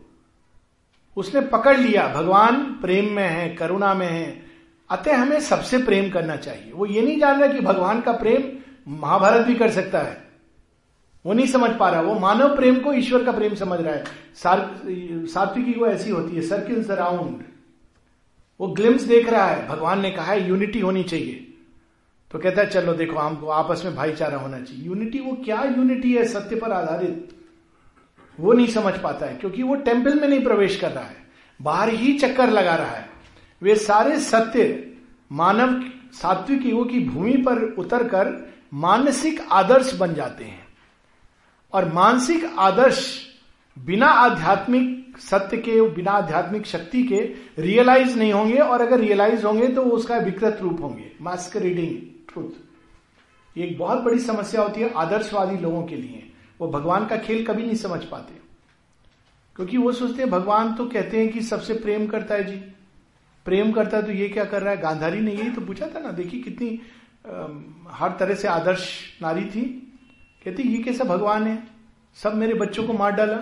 उसने 1.16 1.40
पकड़ 1.40 1.76
लिया, 1.78 2.08
भगवान 2.08 2.62
प्रेम 2.80 3.12
में 3.12 3.28
है, 3.28 3.48
करुणा 3.54 3.94
में 3.94 4.08
है 4.08 4.49
अतः 4.90 5.16
हमें 5.16 5.40
सबसे 5.40 5.78
प्रेम 5.78 6.10
करना 6.10 6.36
चाहिए। 6.36 6.72
वो 6.72 6.86
ये 6.86 7.02
नहीं 7.02 7.18
जान 7.20 7.40
रहा 7.40 7.52
कि 7.52 7.60
भगवान 7.60 8.00
का 8.00 8.12
प्रेम 8.12 8.50
महाभारत 9.00 9.46
भी 9.46 9.54
कर 9.54 9.70
सकता 9.70 9.98
है। 9.98 10.28
वो 11.24 11.32
नहीं 11.32 11.46
समझ 11.46 11.70
पा 11.70 11.88
रहा। 11.90 12.00
वो 12.00 12.14
मानव 12.14 12.54
प्रेम 12.56 12.80
को 12.80 12.92
ईश्वर 12.92 13.24
का 13.24 13.32
प्रेम 13.32 13.54
समझ 13.54 13.80
रहा 13.80 13.94
है। 13.94 14.04
सात्विकी 14.34 15.72
को 15.72 15.86
ऐसी 15.86 16.10
होती 16.10 16.36
है 16.36 16.42
सर्किल्स 16.42 16.90
अराउंड 16.90 17.42
वो 18.60 18.66
ग्लिम्स 18.68 19.02
देख 19.02 19.28
रहा 19.28 19.46
है। 19.46 19.66
भगवान 19.68 20.00
ने 20.00 20.10
कहा 20.10 20.32
है 20.32 20.48
यूनिटी 20.48 20.80
होनी 20.80 21.02
चाहिए। 21.02 21.46
तो 22.30 22.38
कहता 22.38 22.62
है, 22.62 22.68
चलो 22.68 22.92
देखो 22.94 23.18
हमको 23.18 23.48
आपस 23.48 23.82
में 23.84 23.94
भाईचारा 23.96 24.38
होना 24.38 24.60
चाहिए। 24.60 24.84
यूनिटी 24.84 25.18
वो 25.18 25.32
क्या 25.44 25.62
यूनिटी 25.76 26.14
है? 26.14 26.24
सत्य 26.24 26.56
पर 26.56 26.72
आधारित। 26.72 27.28
वो 28.38 28.52
नहीं 28.52 28.66
समझ 28.66 28.92
पाता 28.94 29.26
है, 29.26 29.34
क्योंकि 29.34 29.62
वो 29.62 29.74
टेंपल 29.76 30.20
में 30.20 30.28
नहीं 30.28 30.42
प्रवेश 30.44 30.76
कर 30.76 30.90
रहा 30.90 31.04
है। 31.04 31.16
बाहर 31.60 31.88
ही 31.90 32.18
चक्कर 32.18 32.50
लगा 32.50 32.74
रहा 32.74 32.90
है। 32.90 33.09
वे 33.62 33.76
सारे 33.76 34.20
सत्य 34.20 34.92
मानव 35.32 35.90
सात्विक 36.12 36.66
युगों 36.66 36.84
की 36.84 37.00
भूमि 37.00 37.32
पर 37.32 37.62
उतरकर 37.62 38.54
मानसिक 38.74 39.40
आदर्श 39.52 39.94
बन 39.94 40.14
जाते 40.14 40.44
हैं। 40.44 40.66
और 41.72 41.92
मानसिक 41.92 42.44
आदर्श 42.58 43.26
बिना 43.78 44.06
आध्यात्मिक 44.06 45.16
सत्य 45.18 45.56
के, 45.56 45.88
बिना 45.88 46.10
आध्यात्मिक 46.10 46.66
शक्ति 46.66 47.02
के 47.02 47.34
रियलाइज़ 47.58 48.18
नहीं 48.18 48.32
होंगे, 48.32 48.58
और 48.58 48.80
अगर 48.80 49.00
रियलाइज़ 49.00 49.46
होंगे 49.46 49.68
तो 49.68 49.82
उसका 49.82 50.16
विकृत 50.16 50.58
रूप 50.62 50.82
होंगे। 50.82 51.12
मास्क 51.20 51.56
रीडिंग 51.56 51.96
ट्रूथ 52.32 53.58
एक 53.58 53.78
बहुत 53.78 53.98
बड़ी 53.98 54.18
समस्या 54.18 54.62
होती 54.62 54.80
है 54.80 54.92
आदर्शवादी 54.94 55.56
लोगों 55.56 55.82
के 55.82 55.96
लिए। 55.96 56.32
वो 56.60 56.68
भगवान 56.68 57.06
का 57.06 57.16
खेल 57.16 57.46
कभी 57.46 57.62
नहीं 57.62 57.74
समझ 57.74 58.04
पाते। 58.04 58.34
क्योंकि 59.56 59.76
वो 59.76 59.92
सोचते 59.92 60.22
हैं, 60.22 60.30
भगवान 60.30 60.74
तो 60.74 60.86
कहते 60.86 61.18
हैं 61.18 61.28
कि 61.28 61.40
सबसे 61.40 61.74
प्रेम 61.74 62.06
करता 62.06 62.34
है 62.34 62.44
जी। 62.44 62.74
प्रेम 63.50 63.72
करता 63.72 63.96
है 63.96 64.02
तो 64.02 64.12
ये 64.12 64.28
क्या 64.28 64.44
कर 64.44 64.62
रहा 64.62 64.70
है? 64.70 64.80
गांधारी 64.80 65.20
ने 65.20 65.32
यही 65.32 65.50
तो 65.50 65.60
पूछा 65.60 65.86
था 65.86 65.98
ना 65.98 66.10
देखिए 66.10 66.40
कितनी 66.40 66.80
आ, 67.26 67.46
हर 67.90 68.16
तरह 68.20 68.34
से 68.34 68.48
आदर्श 68.48 68.88
नारी 69.22 69.44
थी। 69.44 69.62
कहती 70.44 70.62
ये 70.62 70.82
कैसा 70.82 71.04
भगवान 71.04 71.46
है? 71.46 71.62
सब 72.14 72.34
मेरे 72.34 72.54
बच्चों 72.54 72.86
को 72.86 72.92
मार 72.92 73.12
डाला। 73.12 73.36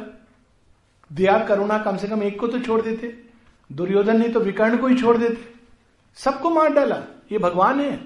दया 1.12 1.38
करुणा 1.38 1.79
कम 1.79 1.97
से 1.97 2.09
कम 2.09 2.23
एक 2.23 2.41
को 2.41 2.49
तो 2.49 2.59
छोड़ 2.59 2.83
देते। 2.83 3.23
दुर्योधन 3.73 4.21
ने 4.21 4.29
तो 4.29 4.41
विकर्ण 4.41 4.79
को 4.79 4.87
ही 4.87 4.97
छोड़ 4.97 5.17
देते। 5.17 5.55
सबको 6.15 6.50
मार 6.50 6.73
डाला। 6.75 7.03
ये 7.33 7.38
भगवान 7.38 7.81
है। 7.81 7.97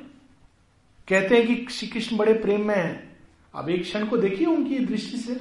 कहते 1.09 1.37
हैं 1.37 1.47
कि 1.47 1.67
श्री 1.71 1.89
कृष्ण 1.89 2.17
बड़े 2.17 2.35
प्रेम 2.35 2.69
में 2.69 2.77
है। 2.77 3.17
अब 3.55 3.71
एक 3.71 3.83
क्षण 3.83 4.07
को 4.07 4.17
देखिए 4.17 4.47
उनकी 4.47 4.79
दृष्टि 4.79 5.17
से। 5.17 5.41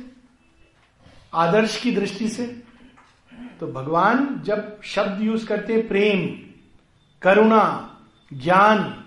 आदर्श 1.34 1.82
की 1.82 1.91
दृष्टि 1.91 2.30
से। 2.30 2.48
तो 3.60 3.68
भगवान 3.68 4.41
जब 4.46 4.82
शब्द 4.84 5.22
यूज़ 5.22 5.48
करते 5.48 5.74
हैं 5.74 5.88
प्रेम 5.88 6.50
करुणा, 7.22 7.96
ज्ञान, 8.34 9.04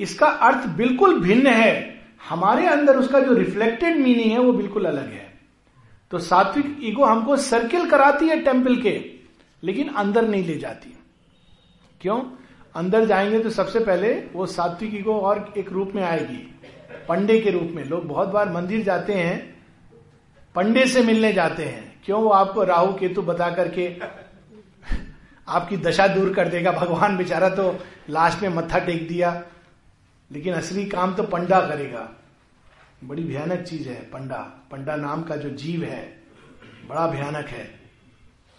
इसका 0.00 0.26
अर्थ 0.26 0.66
बिल्कुल 0.66 1.20
भिन्न 1.20 1.46
है। 1.46 2.00
हमारे 2.28 2.66
अंदर 2.66 2.96
उसका 2.96 3.20
जो 3.20 3.34
रिफ्लेक्टेड 3.34 3.96
मीनिंग 3.96 4.32
है, 4.32 4.38
वो 4.38 4.52
बिल्कुल 4.52 4.84
अलग 4.84 5.12
है। 5.12 5.34
तो 6.10 6.18
सात्विक 6.18 6.78
ईगो 6.82 7.04
हमको 7.04 7.36
सर्किल 7.36 7.90
कराती 7.90 8.26
है 8.26 8.40
टेंपल 8.40 8.76
के, 8.76 9.10
लेकिन 9.62 9.88
अंदर 9.88 10.28
नहीं 10.28 10.44
ले 10.44 10.58
जाती। 10.58 10.98
क्यों? 12.00 12.20
अंदर 12.74 13.04
जाएँगे 13.04 13.38
तो 13.38 13.50
सबसे 13.50 13.80
पहले 13.80 14.12
वो 14.32 14.46
सात्विक 14.46 14.94
ईगो 14.94 15.14
और 15.14 15.54
एक 15.56 15.72
रूप 15.72 15.92
में 15.94 16.02
आएगी। 16.02 16.54
पंडे 17.08 17.40
के 17.40 17.50
रूप 17.50 17.68
में। 17.74 17.84
लोग 17.84 18.06
बहुत 18.06 18.28
बार 18.28 18.52
मंदिर 18.52 18.82
जाते 18.82 19.12
हैं, 19.12 19.64
पंडे 20.54 20.86
से 20.86 21.02
मिलने 21.02 21.32
जाते 21.32 21.64
हैं। 21.64 22.00
क्यों? 22.04 22.22
वो 22.22 22.28
आपको 22.28 22.64
राहु 22.64 22.92
केतु 22.92 23.22
बता 23.22 23.50
करके 23.50 23.88
आपकी 25.48 25.76
दशा 25.76 26.06
दूर 26.06 26.34
कर 26.34 26.48
देगा। 26.48 26.72
भगवान 26.72 27.16
बेचारा 27.16 27.48
तो 27.48 27.78
लास्ट 28.10 28.42
में 28.42 28.48
मत्था 28.48 28.78
टेक 28.78 29.08
दिया। 29.08 29.44
लेकिन 30.32 30.54
असली 30.54 30.86
काम 30.86 31.14
तो 31.14 31.22
पंडा 31.22 31.60
करेगा। 31.60 32.10
बड़ी 33.04 33.24
भयानक 33.24 33.60
चीज़ 33.60 33.88
है 33.88 34.02
पंडा। 34.02 34.68
पंडा 34.70 34.96
नाम 34.96 35.22
का 35.22 35.36
जो 35.36 35.50
जीव 35.50 35.84
है, 35.84 36.22
बड़ा 36.88 37.06
भयानक 37.06 37.46
है। 37.46 37.80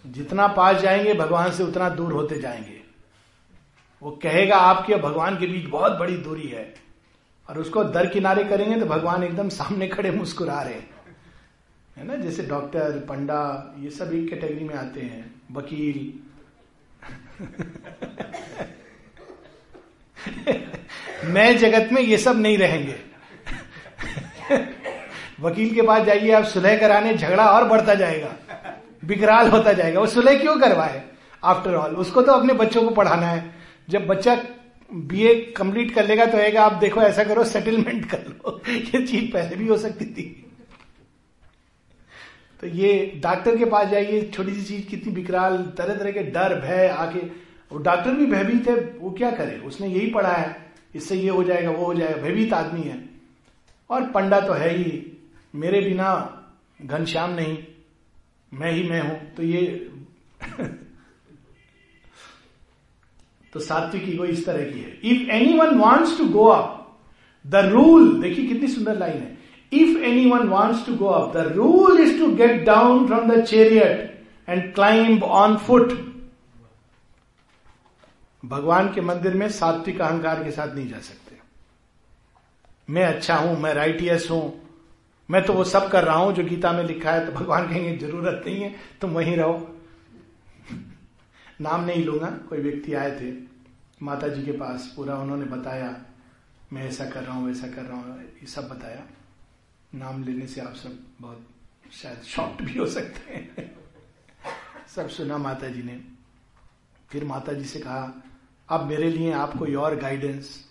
जितना 0.06 0.48
पास 0.48 0.76
जाएँगे, 0.76 1.14
भगवान 1.14 1.52
से 1.52 1.64
उतना 1.64 1.90
दूर 1.90 2.14
होते 2.14 2.40
जाएँगे। 2.40 2.82
वो 4.04 4.12
कहेगा 4.12 4.56
आपके 4.56 4.94
और 4.94 5.02
भगवान 5.02 5.38
के 5.38 5.48
बीच 5.48 5.66
बहुत 5.66 5.92
बड़ी 5.92 6.18
दूरी 6.18 6.48
है। 6.48 6.74
और 7.50 7.58
उसको 7.58 7.84
दर 7.84 8.06
किनारे 8.06 8.44
करेंगे 8.44 8.80
तो 8.80 8.86
भगवान 8.86 9.24
एकदम 9.24 9.50
सामने 9.50 9.88
खड़े 9.88 10.12
मुस्कुरा 10.12 10.62
रहे 10.62 10.82
है 11.98 12.04
ना? 12.04 12.16
जैसे 12.16 12.44
डॉक्टर, 12.44 13.06
पंडा, 13.10 13.74
ये 13.80 13.90
सब 13.90 14.14
एक 14.14 14.30
कैटेगरी 14.30 14.66
में 14.66 14.76
आते 14.76 15.02
हैं। 15.02 15.42
वकील 15.52 16.20
नए 21.26 21.54
जगत 21.54 21.94
में 21.94 22.02
ये 22.02 22.18
सब 22.18 22.40
नहीं 22.40 22.58
रहेंगे। 22.58 22.96
वकील 25.40 25.76
के 25.76 25.82
पास 25.82 26.04
जाइए, 26.04 26.32
आप 26.32 26.44
सुलह 26.44 26.78
कराने 26.78 27.14
झगड़ा 27.14 27.50
और 27.50 27.68
बढ़ता 27.68 27.96
जाएगा। 27.96 28.36
बिकराल 29.06 29.50
होता 29.50 29.74
जाएगा। 29.74 30.00
वो 30.00 30.08
सुलह 30.08 30.40
क्यों 30.40 30.60
करवाए? 30.60 31.04
आफ्टर 31.44 31.74
ऑल 31.74 31.96
उसको 31.96 32.22
तो 32.22 32.32
अपने 32.32 32.54
बच्चों 32.54 32.84
को 32.84 32.90
पढ़ाना 32.90 33.28
है। 33.28 33.56
जब 33.90 34.08
बच्चा 34.08 34.44
बीए 34.94 35.54
कंप्लीट 35.58 35.96
कर 35.96 36.06
लेगा 36.06 36.26
तो 36.26 36.38
आएगा, 36.38 36.64
आप 36.64 36.74
देखो 36.74 37.02
ऐसा 37.02 37.24
करो 37.24 37.44
सेटलमेंट 37.44 38.10
कर 38.10 38.20
लो। 38.20 38.62
ये 38.70 39.08
चीज़ 39.08 39.34
पहले 39.34 39.56
भी 39.56 39.68
हो 39.68 39.78
सकती 39.78 40.06
थी। 40.06 40.43
तो 42.64 42.70
ये 42.70 43.20
डॉक्टर 43.24 43.58
के 43.58 43.66
पास 43.66 43.88
जाइए, 43.88 44.32
छोटी 44.34 44.54
सी 44.54 44.64
चीज़ 44.64 44.88
कितनी 44.88 45.14
बिकराल 45.14 45.74
तरह 45.78 45.96
तरह 45.96 46.12
के 46.12 46.24
डर, 46.24 46.62
भय 46.62 46.88
आके। 46.88 47.20
वो 47.72 47.78
डॉक्टर 47.78 48.12
भी 48.12 48.26
भयभीत 48.26 48.68
है, 48.68 48.76
वो 48.76 49.12
क्या 49.12 49.32
करे? 49.32 49.58
उसने 49.58 49.88
यही 49.88 50.10
पढ़ा 50.10 50.34
है, 50.34 50.72
इससे 50.96 51.16
ये 51.16 51.30
हो 51.30 51.44
जाएगा, 51.44 51.72
वो 51.72 51.86
हो 51.86 51.94
जाएगा, 51.94 52.22
भयभीत 52.22 52.54
आदमी 52.54 52.82
है। 52.82 53.10
और 53.90 54.06
पंडा 54.06 54.40
तो 54.40 54.54
है 54.54 54.78
ही, 54.78 55.18
मेरे 55.56 55.82
बिना 55.82 56.40
घनश्याम 56.82 57.32
नहीं, 57.32 57.58
मैं 58.54 58.72
ही 58.72 58.90
मैं 58.90 59.02
हूँ। 59.02 59.34
तो 59.34 59.44
ये 59.44 59.90
तो 63.54 63.60
सात्विक 63.60 64.10
ईगो 64.10 64.26
इस 64.26 64.46
तरह 64.46 64.72
की 64.72 64.80
है। 64.80 65.00
If 65.04 65.30
anyone 65.58 65.76
wants 65.78 66.18
to 66.18 66.26
go 66.26 66.46
up 66.46 67.00
the 67.48 67.56
rule 67.56 68.22
देखिए 68.22 68.48
कितनी 68.48 68.68
सुंदर 68.68 68.98
लाइन 68.98 69.18
है। 69.18 69.43
Anyone 70.32 70.48
wants 70.48 70.86
to 70.86 70.96
go 70.96 71.08
up 71.08 71.34
the 71.34 71.46
rule 71.56 72.00
is 72.02 72.18
to 72.20 72.32
get 72.36 72.64
down 72.66 73.06
from 73.08 73.32
the 73.32 73.44
chariot 73.44 74.50
and 74.50 74.74
climb 74.74 75.24
on 75.24 75.58
foot 75.58 75.94
भगवान 78.44 78.92
के 78.94 79.02
मंदिर 79.02 79.34
में 79.34 79.48
सात्विक 79.52 80.02
अहंकार 80.02 80.44
के 80.44 80.52
साथ 80.52 80.76
नहीं 80.76 80.88
जा 80.88 81.00
सकते। 81.00 81.38
मैं 82.88 83.06
अच्छा 83.06 83.36
हूँ, 83.36 83.58
मैं 83.60 83.74
राइटियस 83.74 84.28
हूँ, 84.32 84.54
मैं 85.30 85.44
तो 85.46 85.54
वो 85.54 85.64
सब 85.64 85.90
कर 85.90 86.04
रहा 86.04 86.16
हूँ 86.16 86.34
जो 86.34 86.44
गीता 86.44 86.72
में 86.72 86.84
लिखा 86.84 87.12
है 87.12 87.26
तो 87.26 87.32
भगवान 87.32 87.68
कहेंगे, 87.68 87.96
ज़रूरत 87.98 88.44
नहीं 88.46 88.62
है, 88.62 88.74
तुम 89.02 89.12
वहीं 89.12 89.36
रहो। 89.38 89.70
नाम 91.62 91.84
नहीं 91.86 92.04
लूँगा, 92.06 92.28
कोई 92.50 92.60
व्यक्ति 92.60 92.94
आए 92.94 93.12
थे 93.20 93.32
माता 94.02 94.28
जी 94.28 94.44
के 94.44 94.52
पास, 94.52 94.94
पूरा 94.96 95.16
उन्होंने 95.18 95.46
बताया, 95.46 95.96
मैं 96.74 96.88
ऐसा 96.88 97.06
कर 97.06 97.24
रहा 97.24 97.36
हूँ, 97.36 97.48
वैसा 97.48 97.68
कर 97.68 97.82
रहा 97.82 97.98
हूँ, 97.98 98.18
ये 98.18 98.48
सब 98.48 98.68
बताया। 98.70 99.04
नाम 99.96 100.24
लेने 100.24 100.48
से 100.48 100.62
आप 100.62 100.76
सब 100.76 101.00
बहुत 101.22 101.48
शायद 101.92 102.22
शॉक्ट 102.24 102.62
भी 102.62 102.80
हो 102.80 102.86
सकते 102.86 103.34
हैं। 103.34 103.72
सब 104.96 105.10
सुना 105.10 105.38
माता 105.38 105.68
जी 105.68 105.84
ने। 105.84 106.02
फिर 107.10 107.24
माता 107.24 107.54
जी 107.54 107.66
से 107.66 107.80
कहा 107.80 108.24
अब 108.70 108.86
मेरे 108.86 109.10
लिए, 109.10 109.32
आपको 109.32 109.66
योर 109.68 109.96
गाइडेंस 109.96 110.70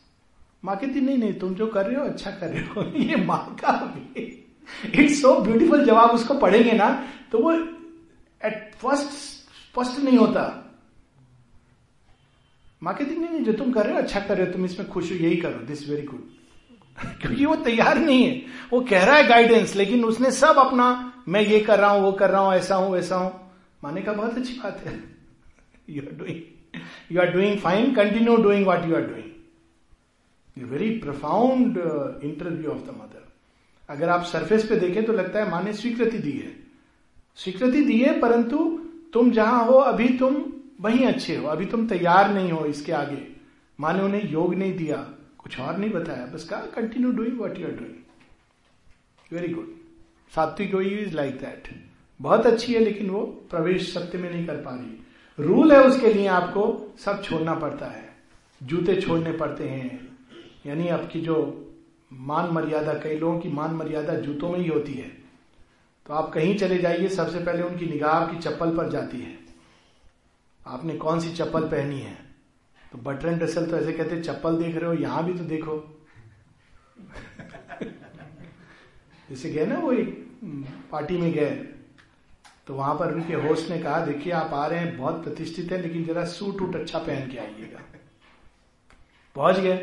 माँ 0.65 0.77
कहती, 0.77 1.01
नहीं 1.01 1.19
नहीं, 1.19 1.33
तुम 1.35 1.55
जो 1.55 1.67
कर 1.67 1.87
रहे 1.87 1.97
हो 1.97 2.05
अच्छा 2.05 2.31
कर 2.31 2.49
रहे 2.49 2.63
हो। 2.63 2.83
ये 2.99 3.17
माँ 3.17 3.57
का 3.65 3.95
इट्स 4.17 5.23
सो 5.23 5.41
ब्यूटीफुल 5.41 5.85
जब 5.85 5.95
आप 5.95 6.11
उसको 6.11 6.35
पढ़ेंगे 6.35 6.73
ना 6.73 7.09
तो 7.33 7.39
वो 7.39 7.53
एट 8.47 8.75
फ़र्स्ट 8.75 9.11
स्पष्ट 9.11 9.99
नहीं 9.99 10.19
होता। 10.19 10.43
माँ 12.83 12.95
कहती, 12.95 13.17
नहीं 13.17 13.31
नहीं, 13.31 13.45
जो 13.45 13.53
तुम 13.53 13.73
कर 13.73 13.87
रहे 13.87 13.95
हो 13.95 14.01
अच्छा 14.01 14.21
कर 14.21 14.37
रहे 14.37 14.47
हो, 14.47 14.53
तुम 14.53 14.65
इसमें 14.65 14.89
खुश 14.89 15.11
हो, 15.11 15.17
यही 15.17 15.37
करो 15.37 15.59
दिस 15.59 15.89
वेरी 15.89 16.03
गुड 16.03 16.31
क्योंकि 16.99 17.45
वो 17.47 17.55
तैयार 17.65 17.99
नहीं 17.99 18.25
है। 18.25 18.43
वो 18.73 18.81
कह 18.81 19.05
रहा 19.05 19.17
है 19.17 19.27
गाइडेंस 19.29 19.75
लेकिन 19.77 20.05
उसने 20.05 20.31
सब 20.31 20.59
अपना, 20.59 21.13
मैं 21.29 21.41
ये 21.41 21.61
कर 21.61 21.79
रहा 21.79 21.91
हूँ, 21.91 22.03
वो 22.03 22.13
कर 22.13 22.31
रहा 22.31 22.41
हूँ, 22.41 22.55
ऐसा 22.55 22.77
हूँ, 22.77 22.91
वैसा 22.93 23.17
हूँ। 23.17 23.33
माने 23.85 24.03
का 24.03 24.13
बहुत 24.13 24.37
अच्छी 24.39 24.55
बात 24.55 24.83
है। 24.87 24.99
You 25.91 26.03
are 26.03 26.13
doing 26.19 26.81
you 27.13 27.21
are 27.21 27.33
doing 27.33 27.59
fine 27.59 27.95
continue 27.95 28.37
doing 28.37 28.67
what 28.67 28.85
you 28.85 28.95
are 28.95 29.03
doing 29.03 30.71
very 30.71 30.91
profound 30.99 31.79
interview 32.25 32.71
of 32.71 32.81
the 32.81 32.95
Mother 32.97 33.21
अगर 33.89 34.09
आप 34.09 34.25
सरफेस 34.25 34.65
पे 34.67 34.77
देखें 34.77 35.05
तो 35.05 35.13
लगता 35.13 35.39
है 35.39 35.51
माँ 35.51 35.63
ने 35.63 35.73
स्वीकृति 35.73 36.19
दी 36.19 36.33
है। 36.33 36.53
स्वीकृति 37.39 37.81
दी 37.81 37.99
है, 37.99 38.19
परंतु 38.21 38.59
तुम 39.13 39.31
जहाँ 39.31 39.65
हो, 39.65 39.73
अभी 39.73 40.09
तुम 40.19 40.37
वहीं 40.81 41.07
अच्छे 41.07 41.37
हो, 41.37 41.49
अभी 41.49 41.67
तुम 41.67 41.87
तैयार 41.89 42.33
नहीं 42.35 42.51
हो 42.53 42.65
इसके 42.67 42.93
आगे। 42.93 43.27
माँ 43.79 43.93
ने 43.93 44.03
उन्हें 44.03 44.31
योग 44.31 44.55
नहीं 44.55 44.77
दिया। 44.77 44.97
कुछ 45.43 45.61
और 45.61 45.77
नहीं 45.77 45.91
बताया, 45.91 46.27
बस 46.27 46.49
कहा 46.49 46.61
continue 46.61 47.13
doing 47.13 47.41
what 47.41 47.59
you 47.59 47.67
are 47.67 47.73
doing 47.73 47.95
very 49.33 49.55
good 49.55 49.77
sattvic 50.35 50.75
is 50.75 51.15
like 51.15 51.39
that 51.39 51.69
बहुत 52.21 52.47
अच्छी 52.47 52.75
है, 52.75 52.81
लेकिन 52.81 53.11
वो 53.11 53.27
प्रवेश 53.51 53.95
सत्य 53.95 54.19
में 54.19 54.31
नहीं 54.31 54.47
कर 54.47 54.57
पा 54.57 54.71
रही 54.71 54.99
रूल 55.39 55.73
है 55.73 55.83
उसके 55.83 56.13
लिए 56.13 56.27
आपको 56.27 56.95
सब 56.99 57.23
छोड़ना 57.23 57.55
पड़ता 57.55 57.87
है। 57.87 58.17
जूते 58.63 59.01
छोड़ने 59.01 59.33
पड़ते 59.33 59.69
हैं। 59.69 60.19
यानी 60.67 60.89
आपकी 60.89 61.21
जो 61.21 61.69
मान 62.13 62.51
मर्यादा, 62.51 62.95
कई 62.95 63.19
लोगों 63.19 63.41
की 63.41 63.49
मान 63.49 63.75
मर्यादा 63.75 64.15
जूतों 64.15 64.49
में 64.49 64.59
ही 64.59 64.69
होती 64.69 64.93
है। 64.93 65.09
तो 66.07 66.15
आप 66.15 66.33
कहीं 66.33 66.59
चले 66.59 66.79
जाइए, 66.79 67.09
सबसे 67.09 67.39
पहले 67.39 67.63
उनकी 67.63 67.87
निगाह 67.87 68.11
आपकी 68.11 68.39
चप्पल 68.39 68.77
पर 68.77 68.89
जाती 68.89 69.19
है। 69.19 69.39
आपने 70.67 70.97
कौन 70.97 71.21
सी 71.21 71.33
चप्पल 71.33 71.61
पहनी 71.61 71.99
है? 71.99 72.22
तो 72.93 72.99
बटरन 72.99 73.39
डसल 73.39 73.67
तो 73.67 73.77
ऐसे 73.77 73.93
कहते 73.93 74.21
चप्पल 74.23 74.57
देख 74.57 74.77
रहे 74.77 74.87
हो, 74.87 74.93
यहाँ 74.95 75.25
भी 75.25 75.35
तो 75.35 75.45
देखो। 75.45 75.77
जैसे 79.29 79.51
गए 79.51 79.67
ना 79.67 79.79
वो 79.79 79.93
एक 79.93 80.09
पार्टी 80.93 81.19
में 81.19 81.33
गए। 81.33 81.51
तो 82.67 82.75
वहाँ 82.75 82.95
पर 82.95 83.15
उनके 83.15 83.35
होस्ट 83.35 83.71
ने 83.71 83.79
कहा, 83.79 84.05
देखिए, 84.07 84.33
आप 84.33 84.53
आ 84.55 84.67
रहे 84.67 84.79
हैं, 84.79 84.97
बहुत 84.99 85.23
प्रतिष्ठित 85.25 85.73
है, 85.73 85.81
लेकिन 85.83 86.05
जरा 86.05 86.25
सूट 86.25 86.61
वूट 86.61 86.77
अच्छा 86.77 86.99
पहन 86.99 87.31
के 87.31 87.39
आइएगा। 87.39 87.81
पहुँच 89.37 89.59
गए। 89.59 89.77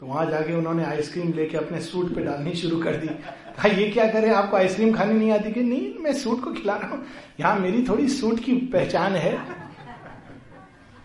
तो 0.00 0.06
वहाँ 0.06 0.26
जाके 0.30 0.54
उन्होंने 0.54 0.84
आइसक्रीम 0.84 1.32
लेके 1.32 1.56
अपने 1.56 1.80
सूट 1.80 2.14
पे 2.14 2.22
डालनी 2.22 2.54
शुरू 2.54 2.78
कर 2.78 2.96
दी। 2.96 3.06
कहा, 3.06 3.68
ये 3.68 3.90
क्या 3.90 4.06
करें 4.12 4.30
आपको 4.30 4.56
आइसक्रीम 4.56 4.94
खानी 4.94 5.14
नहीं 5.14 5.30
आती? 5.32 5.52
कि 5.52 5.62
नहीं, 5.62 5.94
मैं 5.98 6.12
सूट 6.12 6.44
को 6.44 6.52
खिला 6.52 6.76
रहा 6.76 6.90
हूँ। 6.90 7.04
यहाँ 7.40 7.58
मेरी 7.58 7.84
थोड़ी 7.88 8.08
सूट 8.08 8.40
की 8.40 8.56
पहचान 8.72 9.12
है। 9.12 9.61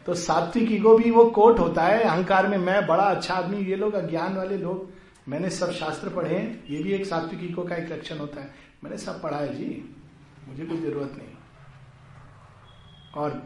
तो 0.08 0.14
सात्विक 0.14 0.72
ईगो 0.72 0.98
भी 0.98 1.12
वो 1.12 1.26
कोट 1.26 1.60
होता 1.60 1.84
है, 1.84 2.04
अहंकार 2.04 2.48
में 2.48 2.58
मैं 2.58 2.86
बड़ा 2.88 3.04
अच्छा 3.04 3.34
आदमी, 3.34 3.58
ये 3.58 3.76
लोग 3.76 3.94
अज्ञान 3.94 4.36
वाले 4.36 4.58
लोग। 4.58 4.90
मैंने 5.30 5.50
सब 5.50 5.72
शास्त्र 5.72 6.10
पढ़े 6.10 6.36
हैं, 6.36 6.64
ये 6.70 6.84
भी 6.84 6.92
एक 6.92 7.06
सात्विक 7.06 7.44
ईगो 7.44 7.64
का 7.64 7.76
एक 7.76 7.92
लक्षण 7.92 8.18
होता 8.18 8.42
है। 8.42 8.54
मैंने 8.84 8.98
सब 8.98 9.22
पढ़ा 9.22 9.38
है 9.38 9.56
जी, 9.56 9.96
मुझे 10.48 10.66
कोई 10.66 10.78
ज़रूरत 10.78 11.16
नहीं। 11.18 11.28
और 13.16 13.42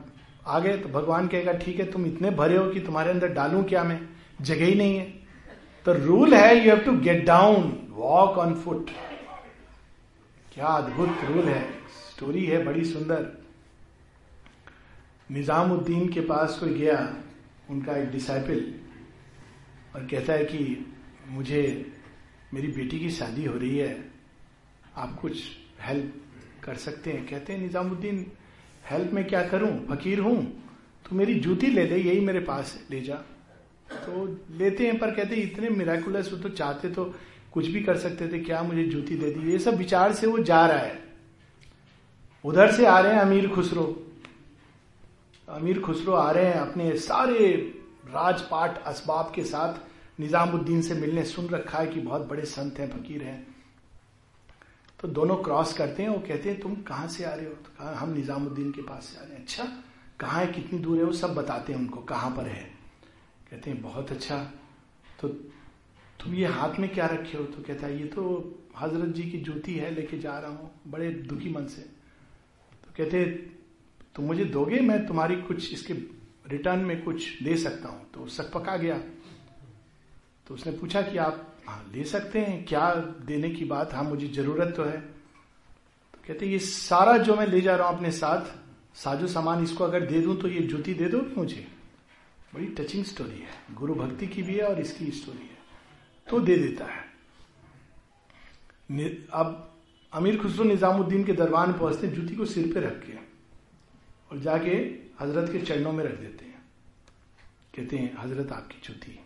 आगे 0.48 0.77
तो 0.77 0.89
भगवान 0.89 1.27
कहेगा, 1.27 1.53
ठीक 1.53 1.80
है, 1.80 1.91
तुम 1.91 2.06
इतने 2.06 2.30
भरे 2.30 2.58
हो 2.58 2.70
कि 2.70 2.80
तुम्हारे 2.80 3.12
अंदर 3.12 3.27
डालू 3.27 3.63
क्या 3.63 3.84
मैं? 3.84 4.00
जगह 4.41 4.65
ही 4.65 4.75
नहीं 4.75 4.98
है। 4.98 5.13
तो 5.86 5.94
रूल 5.94 6.34
है 6.34 6.56
you 6.56 6.74
have 6.75 6.84
to 6.86 6.91
get 7.00 7.25
down 7.25 7.77
walk 7.89 8.38
on 8.38 8.53
foot 8.56 8.89
क्या 10.53 10.68
अद्भुत 10.68 11.24
रूल 11.24 11.46
है। 11.46 11.62
स्टोरी 12.12 12.46
है 12.46 12.63
बड़ी 12.65 12.86
सुंदर। 12.86 13.41
निजामुद्दीन 15.32 16.08
के 16.10 16.22
पास 16.22 16.58
कोई 16.60 16.74
गया, 16.74 16.98
उनका 17.70 17.96
एक 17.98 18.10
डिसाइपल 18.12 18.64
और 19.96 20.08
कहता 20.08 20.34
है 20.34 20.46
कि 20.46 20.86
मुझे, 21.30 21.92
मेरी 22.54 22.68
बेटी 22.68 23.00
की 23.00 23.10
शादी 23.10 23.46
हो 23.46 23.58
रही 23.58 23.78
है, 23.78 24.10
आप 24.98 25.18
कुछ 25.22 25.44
हेल्प 25.82 26.14
कर 26.64 26.76
सकते 26.76 27.12
हैं? 27.12 27.26
कहते 27.28 27.54
हैं, 27.54 27.60
निजामुद्दीन 27.62 28.26
हेल्प 28.92 29.14
में 29.14 29.24
क्या 29.28 29.44
करूँ? 29.48 29.72
फकीर 29.88 30.20
हूँ 30.20 30.44
तो 31.06 31.16
मेरी 31.16 31.40
जूती 31.40 31.68
ले 31.68 31.88
ले, 31.88 31.98
यही 31.98 32.20
मेरे 32.20 32.40
पास 32.40 32.78
ले 32.92 33.02
जा। 33.02 33.16
तो 33.96 34.26
लेते 34.52 34.86
हैं, 34.88 34.98
पर 35.00 35.12
कहते 35.12 35.36
हैं, 35.36 35.44
इतने 35.44 35.70
मिराकुलस 35.70 36.32
वो 36.34 36.38
तो 36.38 36.50
चाहते 36.50 36.90
तो 36.90 37.14
कुछ 37.53 37.68
भी 37.68 37.84
कर 37.84 37.98
सकते 37.98 38.27
थे, 38.27 38.40
क्या 38.40 38.62
मुझे 38.64 38.84
जूती 38.84 39.16
दे 39.16 39.32
दी? 39.32 39.51
ये 39.51 39.60
सब 39.60 39.77
विचार 39.77 40.14
से 40.14 40.27
वो 40.27 40.40
जा 40.40 40.66
रहा 40.68 40.77
है। 40.77 41.00
उधर 42.46 42.72
से 42.72 42.86
आ 42.86 43.00
रहे 43.00 43.14
हैं, 43.14 43.22
अमीर 43.22 43.48
खुसरो। 43.48 44.08
अमीर 45.51 45.81
खुसरो 45.81 46.14
आ 46.14 46.31
रहे 46.31 46.46
हैं 46.46 46.53
अपने 46.53 46.98
सारे 46.98 47.55
राजपाट 48.07 48.83
असबाब 48.83 49.31
के 49.35 49.44
साथ। 49.44 49.74
निजामुद्दीन 50.20 50.81
से 50.81 50.94
मिलने 50.94 51.25
सुन 51.25 51.48
रखा 51.48 51.77
है 51.77 51.87
कि 51.87 52.00
बहुत 52.00 52.22
बड़े 52.22 52.46
संत 52.46 52.79
हैं, 52.79 52.90
फकीर 52.90 53.24
हैं। 53.24 53.55
तो 55.00 55.07
दोनों 55.07 55.35
क्रॉस 55.35 55.74
करते 55.74 56.03
हैं, 56.03 56.09
वो 56.09 56.20
कहते 56.20 56.50
हैं, 56.50 56.59
तुम 56.59 56.75
कहाँ 56.75 57.07
से 57.07 57.24
आ 57.24 57.33
रहे 57.33 57.46
हो? 57.46 57.51
तो 57.51 57.70
कहा, 57.79 57.94
हम 57.94 58.09
निजामुद्दीन 58.09 58.72
के 58.72 58.81
पास 58.81 59.05
से 59.05 59.20
आ 59.20 59.24
रहे 59.24 59.33
हैं। 59.33 59.42
अच्छा 59.42 59.64
कहाँ 60.20 60.42
है? 60.42 60.48
कितनी 60.48 60.79
दूर 60.79 60.98
है? 60.98 61.03
वो 61.03 61.14
सब 61.14 61.35
बताते 61.35 61.74
हैं 61.74 61.79
उनको 61.79 62.01
कहाँ 62.01 62.31
पर 62.31 62.48
है? 62.48 62.64
कहते 63.51 63.70
हैं, 63.70 63.81
बहुत 63.81 64.11
अच्छा। 64.11 64.51
तो 65.22 65.27
तुम 66.20 66.33
ये 66.33 66.46
हाथ 66.46 66.79
में 66.79 66.94
क्या 66.94 67.05
रखे 67.05 67.37
हो? 67.37 67.44
तो 67.44 67.64
कहता 67.64 67.87
है, 67.87 68.00
ये 68.00 68.05
तो 68.05 68.55
हज़रत 68.79 69.16
जी 69.16 69.24
की 69.24 69.37
जूती 69.37 69.75
है, 69.75 69.92
लेके 69.92 70.20
जा 70.20 70.40
रहा 70.40 70.51
हूँ, 70.51 70.72
बड़े 70.87 71.11
दुखी 71.11 71.50
मन 71.50 71.66
से। 71.66 71.81
तो 72.83 72.94
कहते 72.98 73.25
तुम 74.16 74.26
मुझे 74.26 74.46
दोगे, 74.46 74.80
मैं 74.80 75.06
तुम्हारी 75.08 75.36
कुछ 75.38 75.72
इसके 75.74 75.94
रिटर्न 76.50 76.80
में 76.80 77.02
कुछ 77.04 77.42
दे 77.44 77.56
सकता 77.58 77.90
हूँ। 77.90 78.10
तो 78.12 78.26
सक 78.28 78.52
पका 78.54 78.76
गया। 78.78 78.98
तो 80.48 80.54
उसने 80.54 80.72
पूछा 80.72 81.02
कि 81.02 81.18
आप 81.18 81.48
हाँ 81.68 81.92
ले 81.94 82.04
सकते 82.04 82.40
हैं, 82.40 82.66
क्या 82.66 82.94
देने 83.26 83.50
की 83.50 83.66
बात? 83.66 83.94
हाँ 83.94 84.04
मुझे 84.04 84.28
ज़रूरत 84.28 84.74
तो 84.78 84.84
है। 84.84 85.00
तो 85.00 86.20
कहते, 86.28 86.46
ये 86.46 86.60
सारा 86.60 87.18
जो 87.18 87.36
मैं 87.36 87.46
ले 87.48 87.62
जा 87.62 87.76
रहा 87.76 87.88
हूँ 87.88 87.98
अपने 87.98 88.12
साथ, 88.12 88.46
साजो 88.96 89.28
सामान 89.28 89.64
इसको 89.64 89.84
अगर 89.84 90.06
दे 90.06 90.22
दूँ 90.22 90.36
तो 90.38 90.48
ये 90.48 90.62
जूती 90.62 90.94
दे 90.94 91.06
दो 91.06 91.22
मुझे? 91.38 91.68
बड़ी 92.54 92.66
टचिंग 92.78 93.06
स्टोरी 93.06 93.40
है। 93.40 93.76
गुरु 93.76 93.96
भक्ति 93.96 94.28
की 94.28 94.44
भी 94.44 94.56
है 94.56 94.64
और 94.64 94.80
इसकी 94.80 95.12
स्टोरी 95.12 95.38
है। 95.40 95.58
तो 96.28 96.40
दे 96.40 96.56
देता 96.56 96.86
है। 96.86 97.10
अब 99.34 99.68
अमीर 100.14 100.38
खुसरो 100.38 100.64
निजामुद्दीन 100.64 101.24
के 101.24 101.34
दरबार 101.34 101.72
पहुँचते 101.72 102.08
जूती 102.08 102.36
को 102.36 102.46
सिर 102.46 102.74
पे 102.74 102.80
रख 102.80 103.00
के। 103.06 103.30
और 104.31 104.39
जाके 104.39 104.75
हज़रत 105.22 105.51
के 105.51 105.59
चरणों 105.59 105.91
में 105.94 106.03
रख 106.03 106.20
देते 106.20 106.46
हैं। 106.46 106.61
कहते 107.75 107.98
हैं, 107.98 108.15
हज़रत 108.17 108.51
आपकी 108.51 108.81
जूती 108.83 109.20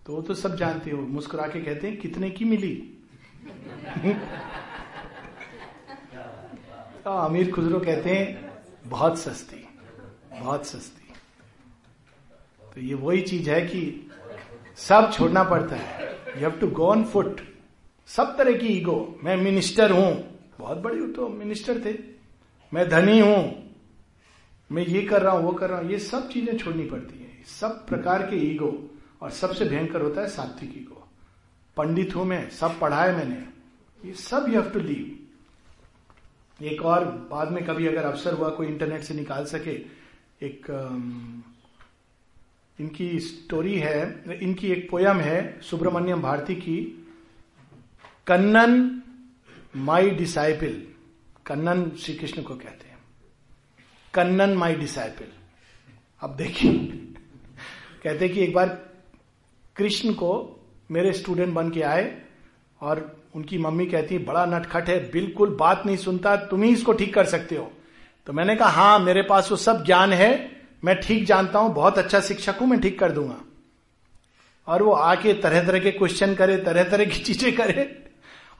तो 0.00 0.14
वो 0.14 0.22
तो 0.22 0.34
सब 0.34 0.56
जानते 0.56 0.90
हो 0.90 1.00
मुस्कुरा 1.00 1.46
के 1.46 1.60
कहते 1.60 1.88
हैं, 1.88 1.96
कितने 2.00 2.30
की 2.30 2.44
मिली? 2.44 2.74
तो 7.04 7.10
अमीर 7.10 7.50
खुजरो 7.52 7.80
कहते 7.80 8.10
हैं, 8.10 8.52
बहुत 8.86 9.18
सस्ती 9.18 9.66
बहुत 10.32 10.66
सस्ती। 10.66 11.12
तो 12.74 12.80
ये 12.80 12.94
वही 12.94 13.20
चीज़ 13.22 13.50
है 13.50 13.60
कि 13.62 14.10
सब 14.78 15.10
छोड़ना 15.12 15.42
पड़ता 15.44 15.76
है। 15.76 16.08
You 16.36 16.40
have 16.40 16.58
to 16.60 16.66
go 16.68 16.86
on 16.86 17.04
foot 17.04 17.40
सब 18.08 18.36
तरह 18.38 18.56
की 18.58 18.66
ईगो 18.68 19.18
मैं 19.24 19.36
मिनिस्टर 19.36 19.90
हूँ। 19.92 20.12
बहुत 20.58 20.78
बड़ी 20.78 21.12
तो 21.12 21.28
मिनिस्टर 21.28 21.80
थे। 21.84 21.98
मैं 22.72 22.88
धनी 22.88 23.18
हूँ। 23.20 23.69
मैं 24.70 24.84
ये 24.86 25.02
कर 25.02 25.22
रहा 25.22 25.32
हूँ, 25.32 25.44
वो 25.44 25.52
कर 25.52 25.70
रहा 25.70 25.78
हूँ, 25.80 25.90
ये 25.90 25.98
सब 25.98 26.28
चीज़ें 26.30 26.56
छोड़नी 26.58 26.84
पड़ती 26.84 27.18
है। 27.18 27.44
सब 27.50 27.86
प्रकार 27.86 28.22
के 28.30 28.36
ईगो, 28.46 28.72
और 29.22 29.30
सबसे 29.30 29.64
भयंकर 29.64 30.02
होता 30.02 30.20
है 30.20 30.28
सात्विक 30.28 30.76
ईगो। 30.78 31.06
पंडित 31.76 32.14
हूँ 32.16 32.24
मैं, 32.24 32.48
सब 32.50 32.78
पढ़ा 32.80 33.02
है 33.04 33.16
मैंने, 33.16 33.46
ये 34.02 34.14
सब 34.14 34.46
यू 34.48 34.60
हैव 34.60 34.70
टू 34.70 34.80
लीव 34.80 35.16
एक 36.60 36.82
और, 36.82 37.04
बाद 37.30 37.50
में 37.52 37.64
कभी 37.64 37.86
अगर 37.86 38.04
अवसर 38.04 38.34
हुआ, 38.34 38.48
कोई 38.50 38.66
इंटरनेट 38.66 39.02
से 39.02 39.14
निकाल 39.14 39.44
सके, 39.46 39.70
एक 40.42 40.66
इनकी 42.78 43.18
स्टोरी 43.20 43.78
है, 43.78 44.24
इनकी 44.42 44.68
एक 44.72 44.88
पोयम 44.90 45.20
है, 45.20 45.60
सुब्रमण्यम 45.60 46.22
भारती 46.22 46.54
की, 46.54 46.76
कन्नन 48.26 49.02
माई 49.76 50.10
डिसाइपल 50.10 50.80
कन्नन 51.46 51.90
श्री 51.98 52.14
कृष्ण 52.14 52.42
को 52.42 52.54
कहते 52.54 52.88
हैं। 52.88 52.89
कन्नन 54.14 54.54
माई 54.54 54.74
डिसाइपल 54.74 55.26
अब 56.22 56.34
देखिए, 56.36 56.72
कहते 58.04 58.28
कि 58.28 58.40
एक 58.40 58.54
बार 58.54 58.68
कृष्ण 59.76 60.12
को 60.12 60.32
मेरे 60.90 61.12
स्टूडेंट 61.12 61.54
बन 61.54 61.70
के 61.70 61.82
आए 61.82 62.10
और 62.80 63.00
उनकी 63.34 63.58
मम्मी 63.58 63.86
कहती, 63.86 64.18
बड़ा 64.18 64.44
नटखट 64.46 64.88
है, 64.88 64.98
बिल्कुल 65.10 65.56
बात 65.56 65.82
नहीं 65.86 65.96
सुनता, 65.96 66.34
तुम 66.36 66.62
ही 66.62 66.72
इसको 66.72 66.92
ठीक 66.92 67.14
कर 67.14 67.24
सकते 67.26 67.56
हो। 67.56 67.70
तो 68.26 68.32
मैंने 68.32 68.56
कहा 68.56 68.68
हाँ 68.68 68.98
मेरे 68.98 69.22
पास 69.22 69.50
वो 69.50 69.56
सब 69.56 69.84
ज्ञान 69.84 70.12
है, 70.12 70.50
मैं 70.84 71.00
ठीक 71.00 71.24
जानता 71.26 71.58
हूँ, 71.58 71.72
बहुत 71.74 71.98
अच्छा 71.98 72.20
शिक्षक 72.20 72.58
हूँ, 72.60 72.68
मैं 72.68 72.80
ठीक 72.80 72.98
कर 72.98 73.12
दूँगा। 73.12 73.36
और 74.68 74.82
वो 74.82 74.92
आके 74.92 75.32
तरह 75.34 75.66
तरह 75.66 75.78
के 75.78 75.90
क्वेश्चन 75.90 76.34
करे, 76.34 76.56
तरह 76.56 76.84
तरह 76.84 77.04
की 77.04 77.22
चीज़ें 77.22 77.54
करे, 77.56 77.88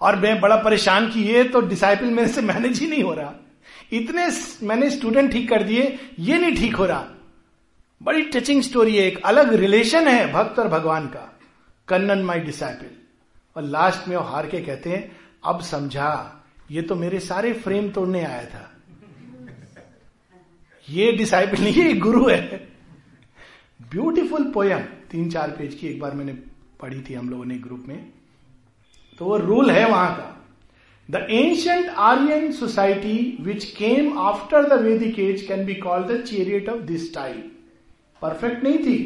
और 0.01 0.17
मैं 0.17 0.41
बड़ा 0.41 0.57
परेशान 0.57 1.11
कि 1.11 1.21
ये 1.23 1.45
तो 1.45 1.61
डिसाइपल 1.61 2.11
मेरे 2.11 2.29
से 2.29 2.43
मैनेज 2.43 2.81
ही 2.81 2.87
नहीं 2.87 3.03
हो 3.03 3.15
रहा। 3.15 3.35
इतने 3.93 4.29
मैंने 4.63 4.91
स्टूडेंट 4.91 5.31
ठीक 5.33 5.49
कर 5.51 5.63
दिए, 5.63 5.99
ये 6.19 6.39
नहीं 6.39 6.57
ठीक 6.57 6.77
हो 6.77 6.87
रहा। 6.87 7.07
बड़ी 8.01 8.23
टचिंग 8.25 8.63
स्टोरी 8.63 8.97
है, 8.97 9.07
एक 9.07 9.19
अलग 9.25 9.53
रिलेशन 9.55 10.09
है 10.09 10.33
भक्त 10.33 10.59
और 10.59 10.69
भगवान 10.69 11.07
का 11.07 11.27
कन्नन 11.89 12.23
माई 12.23 12.41
डिसाइपल 12.41 12.91
और 13.57 13.63
लास्ट 13.63 14.09
में 14.09 14.17
वो 14.17 14.23
हार 14.23 14.47
के 14.47 14.61
कहते 14.61 14.91
हैं, 14.91 15.11
अब 15.45 15.61
समझा, 15.61 16.45
ये 16.71 16.83
तो 16.83 16.95
मेरे 16.95 17.21
सारे 17.21 17.53
फ्रेम 17.53 17.91
तोड़ने 17.91 18.25
आया 18.25 18.45
था। 18.45 18.67
ये 20.89 21.13
डिसाइपल 21.13 21.63
नहीं, 21.63 21.85
ये 21.85 21.93
गुरु 21.95 22.29
है। 22.29 22.69
ब्यूटीफुल 23.81 24.45
पोयम 24.45 24.81
तीन 25.11 25.31
चार 25.31 25.51
पेज 25.51 25.75
की 25.75 25.87
एक 25.87 26.01
बार 26.01 26.15
मैंने 26.15 26.33
पढ़ी 26.81 27.01
थी 27.01 27.15
हम 27.15 27.29
लोगों 27.31 27.45
ने 27.45 27.59
ग्रुप 27.59 27.85
में। 27.89 28.13
तो 29.19 29.25
वो 29.25 29.37
रूल 29.37 29.71
है 29.71 29.89
वहाँ 29.89 30.15
का। 30.17 30.37
The 31.11 31.27
ancient 31.31 31.89
Aryan 31.99 32.51
society 32.53 33.37
which 33.41 33.65
came 33.73 34.19
after 34.19 34.69
the 34.69 34.81
Vedic 34.83 35.19
age 35.19 35.43
can 35.43 35.65
be 35.67 35.75
called 35.77 36.07
the 36.07 36.21
chariot 36.25 36.69
of 36.69 36.81
this 36.83 37.15
type 37.15 37.57
perfect 38.23 38.63
नहीं 38.65 38.79
थी, 38.79 38.99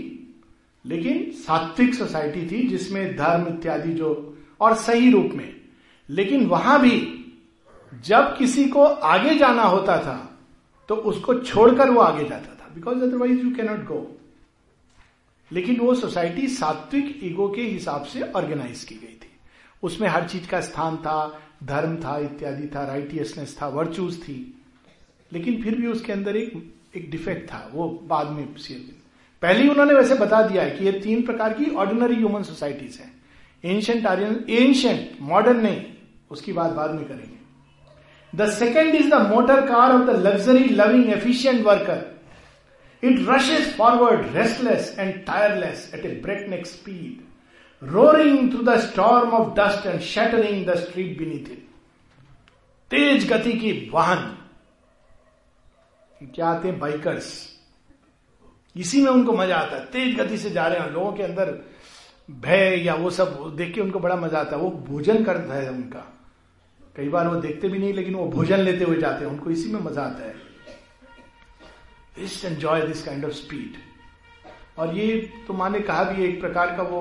लेकिन 0.85 1.31
सात्विक 1.37 1.95
सोसाइटी 1.95 2.47
थी, 2.47 2.67
जिसमें 2.69 3.17
धर्म 3.17 3.47
इत्यादि 3.49 3.93
जो, 3.93 4.37
और 4.61 4.75
सही 4.77 5.11
रूप 5.11 5.31
में। 5.35 5.55
लेकिन 6.09 6.47
वहाँ 6.47 6.81
भी, 6.81 6.97
जब 8.05 8.37
किसी 8.39 8.65
को 8.65 8.85
आगे 8.85 9.35
जाना 9.35 9.63
होता 9.65 9.97
था 9.99 10.17
तो 10.89 10.95
उसको 10.97 11.35
छोड़कर 11.35 11.91
वो 11.91 12.01
आगे 12.01 12.29
जाता 12.29 12.55
था। 12.55 12.73
Because 12.75 13.03
otherwise 13.03 13.41
you 13.41 13.55
cannot 13.57 13.85
go 13.85 14.01
लेकिन 15.51 15.77
वो 15.77 15.95
सोसाइटी 15.95 16.49
सात्विक 16.49 17.21
ईगो 17.25 17.49
के 17.49 17.63
हिसाब 17.63 18.05
से 18.05 18.23
ऑर्गेनाइज 18.23 18.85
की 18.85 18.95
गई 18.95 19.15
थी। 19.15 19.31
उसमें 19.83 20.09
हर 20.09 20.29
चीज़ 20.29 20.49
का 20.49 20.61
स्थान 20.61 20.97
था 20.97 21.17
धर्म 21.65 21.97
था, 21.97 22.19
इत्यादि 22.19 22.67
था 22.75 22.85
राइटियसनेस 22.87 23.57
था 23.63 23.69
वर्चूज 23.69 24.19
थी। 24.23 24.39
लेकिन 25.33 25.63
फिर 25.63 25.75
भी 25.75 25.87
उसके 25.87 26.13
अंदर 26.13 26.37
एक 26.37 26.53
एक 26.97 27.11
डिफेक्ट 27.11 27.49
था, 27.53 27.71
वो 27.75 27.89
बाद 28.03 28.29
में 28.29 28.47
पहले 29.43 29.63
ही 29.63 29.69
उन्होंने 29.69 29.95
वैसे 29.95 30.15
बता 30.15 30.43
दिया 30.43 30.63
है 30.63 30.71
कि 30.71 30.85
ये 30.85 30.93
तीन 30.93 31.23
प्रकार 31.23 31.53
की 31.53 31.71
ऑर्डिनरी 31.75 32.15
ह्यूमन 32.15 32.43
सोसाइटीज 32.43 32.99
हैं। 33.01 33.13
एंशंट 33.65 34.07
आर्यन 34.07 34.45
एंशंट 34.51 35.21
मॉडर्न 35.21 35.61
नहीं, 35.61 35.83
उसकी 36.31 36.53
बात 36.53 36.73
बाद 36.73 36.91
में 36.91 37.05
करेंगे। 37.05 37.37
The 38.33 38.51
second 38.51 38.95
is 38.95 39.11
the 39.11 39.21
motor 39.29 39.67
car 39.67 39.93
of 39.93 40.07
the 40.07 40.17
luxury 40.27 40.65
loving 40.65 41.11
efficient 41.13 41.65
worker 41.67 42.13
it 43.03 43.27
rushes 43.29 43.77
forward 43.77 44.35
restless 44.37 44.97
and 44.99 45.15
tireless 45.15 45.91
at 45.95 46.07
a 46.07 46.21
breakneck 46.23 46.67
speed 46.67 47.24
roaring 47.85 48.51
through 48.53 48.63
the 48.65 48.77
storm 48.81 49.31
of 49.31 49.55
dust 49.55 49.87
and 49.87 50.01
shattering 50.03 50.67
the 50.67 50.75
street 50.77 51.19
beneath 51.19 51.51
it 51.53 51.67
तेज 52.91 53.29
गति 53.33 53.53
की 53.53 53.73
वाहन। 53.93 54.37
क्या 56.35 56.47
आते 56.47 56.69
हैं 56.69 56.79
bikers 56.79 57.33
इसी 58.77 59.01
में 59.03 59.11
उनको 59.11 59.33
मज़ा 59.33 59.57
आता 59.57 59.77
है। 59.77 59.85
तेज 59.87 60.17
गति 60.17 60.39
से 60.39 60.51
जा 60.51 60.67
रहे 60.67 60.81
हैं। 60.81 60.91
लोगों 60.93 61.13
के 61.13 61.23
अंदर 61.23 61.51
भय 62.29 62.83
या 62.85 62.95
वो 62.95 63.11
सब 63.11 63.55
देख 63.57 63.75
के 63.75 63.81
उनको 63.81 63.99
बड़ा 63.99 64.17
मज़ा 64.17 64.39
आता 64.41 64.57
है। 64.57 64.63
वो 64.63 64.71
भोजन 64.87 65.25
करता 65.25 65.55
है 65.55 65.69
उनका। 65.71 66.01
कई 66.97 67.09
बार 67.09 67.29
वो 67.29 67.41
देखते 67.41 67.69
भी 67.69 67.79
नहीं, 67.79 67.93
लेकिन 67.95 68.15
वो 68.15 68.27
भोजन 68.29 68.61
लेते 68.61 68.85
हुए 68.85 68.97
जाते 68.97 69.25
हैं। 69.25 69.31
उनको 69.33 69.51
इसी 69.51 69.73
में 69.73 69.81
मज़ा 69.81 70.03
आता 70.03 70.25
है। 70.25 70.35
Enjoy 72.45 72.83
this 72.83 73.03
kind 73.05 73.25
of 73.25 73.33
speed 73.33 73.77
और 74.79 74.97
ये 74.97 75.17
तो 75.47 75.55
माने 75.55 75.81
कहा 75.81 76.03
भी 76.05 76.25
एक 76.25 76.41
प्रकार 76.41 76.77
का 76.77 76.83
वो 76.83 77.01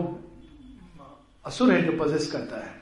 असुर 1.45 1.71
है 1.71 1.81
जो 1.81 2.05
पजेस 2.05 2.31
करता 2.31 2.57
है। 2.57 2.81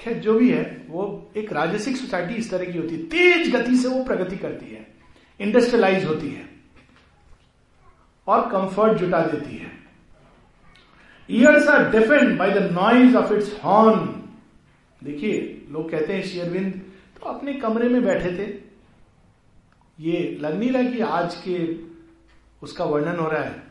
खैर, 0.00 0.18
जो 0.18 0.34
भी 0.34 0.50
है, 0.50 0.86
वो 0.88 1.30
एक 1.36 1.52
राजसिक 1.52 1.96
सोसाइटी 1.96 2.34
इस 2.34 2.50
तरह 2.50 2.72
की 2.72 2.78
होती 2.78 2.94
है। 2.94 3.02
तेज 3.02 3.56
गति 3.56 3.76
से 3.76 3.88
वो 3.88 4.04
प्रगति 4.04 4.36
करती 4.36 4.66
है। 4.66 4.86
इंडस्ट्रियलाइज 5.40 6.04
होती 6.04 6.28
है। 6.28 6.48
और 8.26 8.40
कंफर्ट 8.40 8.98
जुटा 8.98 9.20
देती 9.20 9.56
है। 9.56 9.70
Ears 11.30 11.68
are 11.68 11.90
deafened 11.90 12.38
by 12.38 12.50
the 12.50 12.72
noise 12.72 13.16
of 13.16 13.32
its 13.32 13.60
horn 13.64 14.22
देखिए, 15.04 15.66
लोग 15.70 15.90
कहते 15.90 16.12
हैं 16.12 16.22
शेयरविंद 16.22 16.82
तो 17.20 17.26
अपने 17.26 17.54
कमरे 17.54 17.88
में 17.88 18.04
बैठे 18.04 18.30
थे। 18.30 18.66
ये 20.00 20.38
लग 20.40 20.58
नहीं 20.58 20.70
रहा 20.70 20.82
कि 20.82 21.00
आज 21.00 21.42
के 21.48 21.76
उसका 22.62 22.84
वर्णन 22.84 23.16
हो 23.16 23.28
रहा 23.28 23.42
है। 23.42 23.65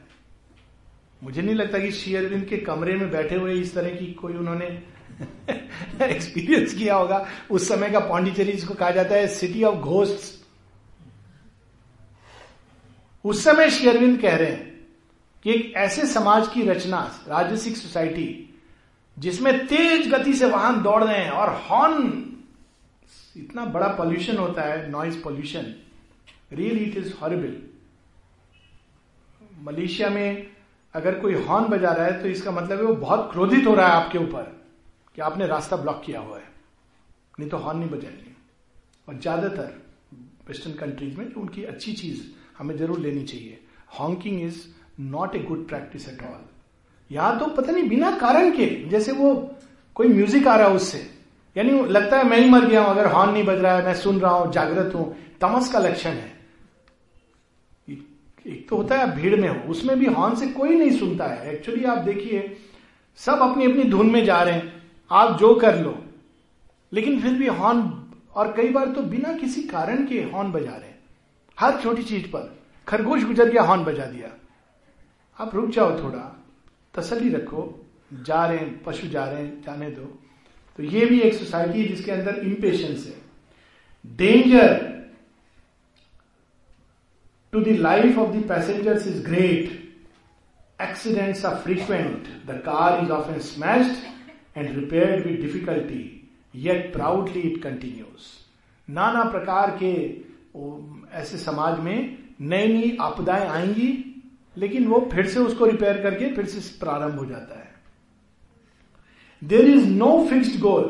मुझे 1.25 1.41
नहीं 1.41 1.55
लगता 1.55 1.79
कि 1.79 1.91
शेयरविंद 1.91 2.45
के 2.45 2.57
कमरे 2.57 2.95
में 2.95 3.09
बैठे 3.11 3.35
हुए 3.35 3.53
इस 3.53 3.73
तरह 3.73 3.89
की 3.89 4.13
कोई 4.13 4.33
उन्होंने 4.33 4.65
एक्सपीरियंस 6.05 6.73
किया 6.73 6.95
होगा। 6.95 7.25
उस 7.51 7.67
समय 7.67 7.89
का 7.89 7.99
पांडिचेरी 7.99 8.51
जिसको 8.51 8.73
कहा 8.73 8.89
जाता 8.91 9.15
है 9.15 9.27
सिटी 9.27 9.63
ऑफ़ 9.63 9.75
घोस्ट 9.75 10.43
उस 13.25 13.43
समय 13.43 13.69
शेयरविंद 13.69 14.21
कह 14.21 14.35
रहे 14.35 14.51
हैं 14.51 14.87
कि 15.43 15.53
एक 15.53 15.73
ऐसे 15.77 16.05
समाज 16.05 16.47
की 16.47 16.61
रचना, 16.61 17.23
राजसिक 17.27 17.77
सोसाइटी 17.77 18.55
जिसमें 19.19 19.67
तेज 19.67 20.09
गति 20.09 20.33
से 20.33 20.45
वाहन 20.45 20.81
दौड़ 20.83 21.03
रहे 21.03 21.17
हैं 21.17 21.31
और 21.31 21.49
हॉर्न 21.69 22.23
इतना 23.37 23.65
बड़ा 23.65 23.87
पॉल्यूशन 23.87 24.37
होता 24.37 24.61
है 24.61 24.89
noise 24.91 25.21
pollution 25.21 25.75
really 26.53 26.83
it 26.85 26.97
is 26.97 27.13
horrible 27.21 27.57
Malaysia 29.61 30.09
में 30.09 30.54
अगर 30.95 31.19
कोई 31.19 31.33
हॉर्न 31.43 31.65
बजा 31.67 31.91
रहा 31.91 32.05
है 32.05 32.21
तो 32.21 32.27
इसका 32.27 32.51
मतलब 32.51 32.77
है 32.77 32.83
वो 32.83 32.93
बहुत 32.95 33.29
क्रोधित 33.31 33.67
हो 33.67 33.73
रहा 33.75 33.87
है 33.87 33.93
आपके 33.93 34.17
ऊपर 34.17 34.51
कि 35.15 35.21
आपने 35.21 35.47
रास्ता 35.47 35.75
ब्लॉक 35.77 36.01
किया 36.05 36.19
हुआ 36.19 36.37
है। 36.37 36.43
नहीं 37.39 37.49
तो 37.49 37.57
हॉर्न 37.57 37.79
नहीं 37.79 37.89
बजाएँगे। 37.89 38.33
और 39.07 39.19
ज़्यादातर 39.19 39.73
वेस्टर्न 40.47 40.73
कंट्रीज़ 40.73 41.17
में 41.17 41.33
उनकी 41.33 41.63
अच्छी 41.63 41.93
चीज़ 41.93 42.21
हमें 42.57 42.75
ज़रूर 42.77 42.99
लेनी 42.99 43.23
चाहिए। 43.23 43.59
Honking 43.99 44.41
is 44.41 44.61
not 44.99 45.35
a 45.35 45.39
good 45.39 45.67
practice 45.67 46.07
at 46.09 46.23
all 46.23 46.43
यहाँ 47.11 47.39
तो 47.39 47.45
पता 47.45 47.71
नहीं, 47.71 47.87
बिना 47.89 48.11
कारण 48.17 48.51
के, 48.51 48.67
जैसे 48.89 49.11
वो 49.11 49.33
कोई 49.95 50.07
म्यूज़िक 50.07 50.47
आ 50.47 50.55
रहा 50.55 50.67
है 50.67 50.75
उससे। 50.75 50.97
यानी 51.55 51.71
लगता 51.85 52.17
है 52.17 52.23
मैं 52.23 52.37
ही 52.37 52.49
मर 52.49 52.65
गया 52.65 52.81
हूँ, 52.81 52.91
अगर 52.91 53.07
हॉर्न 53.07 53.31
नहीं 53.31 53.43
बज 53.43 53.59
रहा 53.61 53.75
है, 53.77 53.85
मैं 53.85 53.93
सुन 53.95 54.19
रहा 54.19 54.31
हूँ, 54.31 54.51
जागृत 54.51 54.95
हूँ। 54.95 55.15
तमस 55.41 55.71
का 55.71 55.79
लक्षण 55.79 56.09
है। 56.09 56.34
एक 58.45 58.69
तो 58.69 58.75
होता 58.75 58.95
है 58.95 59.01
आप 59.01 59.09
भीड़ 59.09 59.35
में 59.35 59.49
हो, 59.49 59.71
उसमें 59.71 59.99
भी 59.99 60.05
हॉर्न 60.05 60.35
से 60.35 60.47
कोई 60.47 60.69
नहीं 60.69 60.91
सुनता 60.91 61.25
है। 61.25 61.53
एक्चुअली 61.53 61.83
आप 61.83 61.97
देखिए, 61.97 62.57
सब 63.15 63.33
अपनी 63.33 63.65
अपनी 63.65 63.83
धुन 63.83 64.11
में 64.11 64.25
जा 64.25 64.41
रहे 64.41 64.53
हैं, 64.53 64.91
आप 65.11 65.39
जो 65.39 65.55
कर 65.55 65.79
लो। 65.79 66.03
लेकिन 66.93 67.21
फिर 67.21 67.33
भी 67.33 67.47
हॉर्न, 67.47 68.05
और 68.35 68.53
कई 68.53 68.69
बार 68.69 68.85
तो 68.85 69.01
बिना 69.01 69.33
किसी 69.33 69.63
कारण 69.63 70.05
के 70.05 70.21
हॉर्न 70.21 70.51
बजा 70.51 70.71
रहे 70.71 70.89
हैं। 70.89 70.99
हर 71.59 71.81
छोटी 71.81 72.03
चीज़ 72.03 72.27
पर, 72.27 72.59
खरगोश 72.87 73.23
गुजर 73.23 73.49
गया 73.49 73.61
हॉर्न 73.61 73.83
बजा 73.83 74.05
दिया। 74.05 74.29
आप 75.39 75.55
रुक 75.55 75.69
जाओ 75.69 76.03
थोड़ा 76.03 76.45
तसली 76.95 77.29
रखो, 77.29 77.85
जा 78.13 78.45
रहे 78.45 78.57
हैं, 78.57 78.83
पशु 78.83 79.07
जा 79.07 79.25
रहे 79.25 79.43
हैं, 79.43 79.61
जाने 79.61 79.89
दो। 79.89 80.19
तो 80.77 80.83
ये 80.83 81.05
भी 81.05 81.19
एक 81.19 81.33
सोसाइटी 81.33 81.81
है 81.81 81.87
जिसके 81.87 82.11
अंदर 82.11 82.35
इम्पेशंस 82.35 83.07
है। 83.07 83.21
Danger 84.15 84.94
the 87.63 87.75
life 87.79 88.17
of 88.19 88.35
the 88.35 88.43
passengers 88.49 89.07
is 89.07 89.23
great 89.25 89.83
accidents 90.79 91.45
are 91.45 91.55
frequent 91.63 92.27
the 92.47 92.61
car 92.65 93.03
is 93.03 93.11
often 93.33 93.39
smashed 93.39 94.57
and 94.57 94.75
repaired 94.75 95.25
with 95.25 95.39
difficulty 95.41 96.03
yet 96.55 96.91
proudly 96.93 97.39
it 97.41 97.61
continues 97.63 98.33
नाना 98.87 99.23
प्रकार 99.23 99.77
के 99.83 99.93
ऐसे 101.19 101.37
समाज 101.37 101.79
में 101.79 102.17
नई 102.41 102.67
नई 102.67 102.97
आपदाएँ 103.01 103.47
आएँगी, 103.47 103.87
लेकिन 104.57 104.87
वो 104.87 104.99
फिर 105.13 105.27
से 105.27 105.39
उसको 105.39 105.65
रिपेयर 105.65 106.01
करके 106.01 106.31
फिर 106.35 106.45
से 106.45 106.59
प्रारंभ 106.79 107.19
हो 107.19 107.25
जाता 107.25 107.59
है। 107.59 107.73
There 109.41 109.69
is 109.69 109.87
no 109.89 110.25
fixed 110.29 110.59
goal 110.61 110.83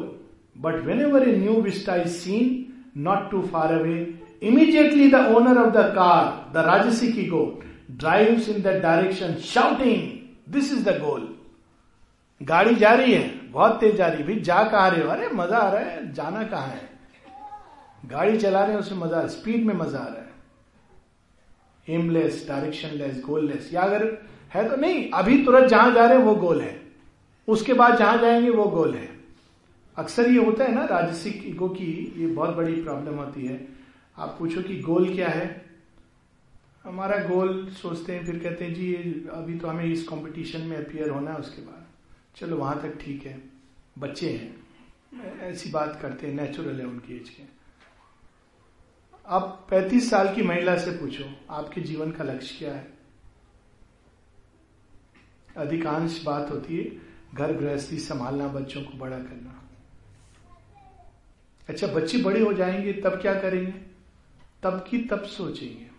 but 0.58 0.76
whenever 1.02 1.28
a 1.30 1.36
new 1.38 1.54
vista 1.62 1.96
is 1.96 2.12
seen 2.14 3.02
not 3.04 3.30
too 3.32 3.42
far 3.48 3.74
away 3.74 4.15
immediately 4.44 5.12
the 5.12 5.16
owner 5.16 5.58
of 5.58 5.74
the 5.74 5.78
car 5.78 6.54
the 6.54 6.66
rajasic 6.66 7.28
ego 7.28 7.62
drive 7.92 8.30
in 8.30 8.62
the 8.62 8.68
direction 8.68 9.34
shouting 9.34 10.54
this 10.54 10.74
is 10.74 10.90
the 10.90 11.00
goal 11.02 11.36
गाड़ी 12.42 12.76
जा 12.76 12.94
रही 12.94 13.14
है, 13.14 13.52
बहुत 13.52 13.80
तेज 13.80 13.96
जा 13.96 14.08
रही 14.08 14.24
है। 14.24 14.42
जा 14.42 14.64
कहा 14.64 14.88
रहे 14.88 15.04
हो? 15.04 15.10
अरे, 15.10 15.30
मज़ा 15.30 15.58
आ 15.58 15.70
रहा 15.70 15.82
है। 15.82 16.14
जाना 16.14 16.44
कहा 16.44 16.66
है? 16.66 16.90
गाड़ी 18.06 18.38
चला 18.38 18.64
रहे 18.64 18.72
हैं, 18.72 18.80
उसमें 18.80 19.00
मज़ा 19.00 19.28
स्पीड 19.28 19.66
में 19.66 19.74
मज़ा 19.74 20.00
आ 20.00 20.08
रहा 20.08 20.16
है। 20.16 20.34
एमलेस 21.90 22.46
डायरेक्शनलेस 22.48 23.22
गोललेस 23.26 23.70
या 23.74 23.82
अगर 23.82 24.26
है 24.54 24.70
तो 24.70 24.76
नहीं, 24.76 25.12
अभी 25.12 25.46
तुरंत 25.46 25.70
जहाँ 25.70 25.92
जा 25.92 26.06
रहे 26.06 26.18
हैं, 26.18 26.26
वो 26.26 26.36
गोल 26.36 26.62
है। 26.62 26.82
उसके 27.48 27.74
बाद 27.74 27.98
जहाँ 27.98 28.18
जाएँगे, 28.18 28.50
वो 28.50 28.66
गोल 28.66 28.96
है। 28.96 29.10
अक्सर 29.98 30.30
ये 30.30 30.46
होता 30.46 30.64
है 30.64 30.76
ना 30.76 30.86
राजसिक 30.86 31.44
इगो 31.46 31.68
की 31.68 32.14
ये 32.18 32.28
बहुत 32.28 32.56
बड़ी 32.56 32.74
प्रॉब्लम 32.74 33.16
होती 33.16 33.46
है। 33.46 33.75
आप 34.18 34.36
पूछो 34.40 34.62
कि 34.62 34.82
गोल 34.82 35.16
क्या 35.16 35.30
है? 35.30 35.66
हमारा 36.84 37.18
गोल 37.18 37.70
सोचते 37.70 38.16
हैं, 38.16 38.26
फिर 38.26 38.40
कहते 38.40 38.66
हैं, 38.66 38.74
जी 38.74 38.96
अभी 39.34 39.60
तो 39.60 39.68
हमें 39.68 39.86
इस 39.86 40.08
कंपटीशन 40.08 40.62
में 40.62 40.86
अपियर 40.86 41.10
होना 41.10 41.32
है 41.32 41.38
उसके 41.38 41.62
बाद। 41.62 41.86
चलो, 42.36 42.58
वहाँ 42.58 42.82
तक 42.82 42.98
ठीक 43.02 43.26
है। 43.26 43.44
बच्चे 44.00 44.30
हैं। 44.32 44.66
ऐसी 45.40 45.72
बात 45.72 46.00
करते 46.02 46.28
हैं 46.28 46.34
नेचुरल 46.34 46.80
है 46.80 46.86
उनकी 46.86 47.16
एज 47.16 47.30
के। 47.30 47.44
आप 49.28 49.68
35 49.72 50.10
साल 50.10 50.36
की 50.36 50.42
महिला 50.42 50.78
से 50.78 50.92
पूछो, 50.92 51.24
आपके 51.50 51.82
जीवन 51.82 52.12
का 52.12 52.24
लक्ष्य 52.24 52.56
क्या 52.58 52.76
है? 52.76 52.94
अधिकांश 55.58 56.24
बात 56.26 56.52
होती 56.52 56.78
है, 56.78 57.02
घर 57.34 57.54
गृहस्थी 57.54 58.00
संभालना, 58.00 58.48
बच्चों 58.48 58.82
को 58.82 58.98
बड़ा 58.98 59.18
करना। 59.18 59.70
अच्छा 61.70 61.88
बच्चे 61.88 62.18
बड़े 62.18 62.42
हो 62.42 62.54
जाएँगे, 62.54 62.94
तब 62.94 63.22
क्या 63.22 63.40
करेंगे? 63.40 63.95
तब 64.66 64.86
की 64.90 64.98
तब 64.98 65.24
सोचेंगे। 65.24 65.90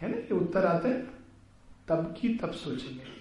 है 0.00 0.10
ना? 0.10 0.16
ये 0.16 0.34
उत्तर 0.34 0.66
आता 0.66 0.88
है। 0.88 1.02
तब 1.88 2.14
की 2.20 2.34
तब 2.34 2.52
सोचेंगे। 2.52 3.18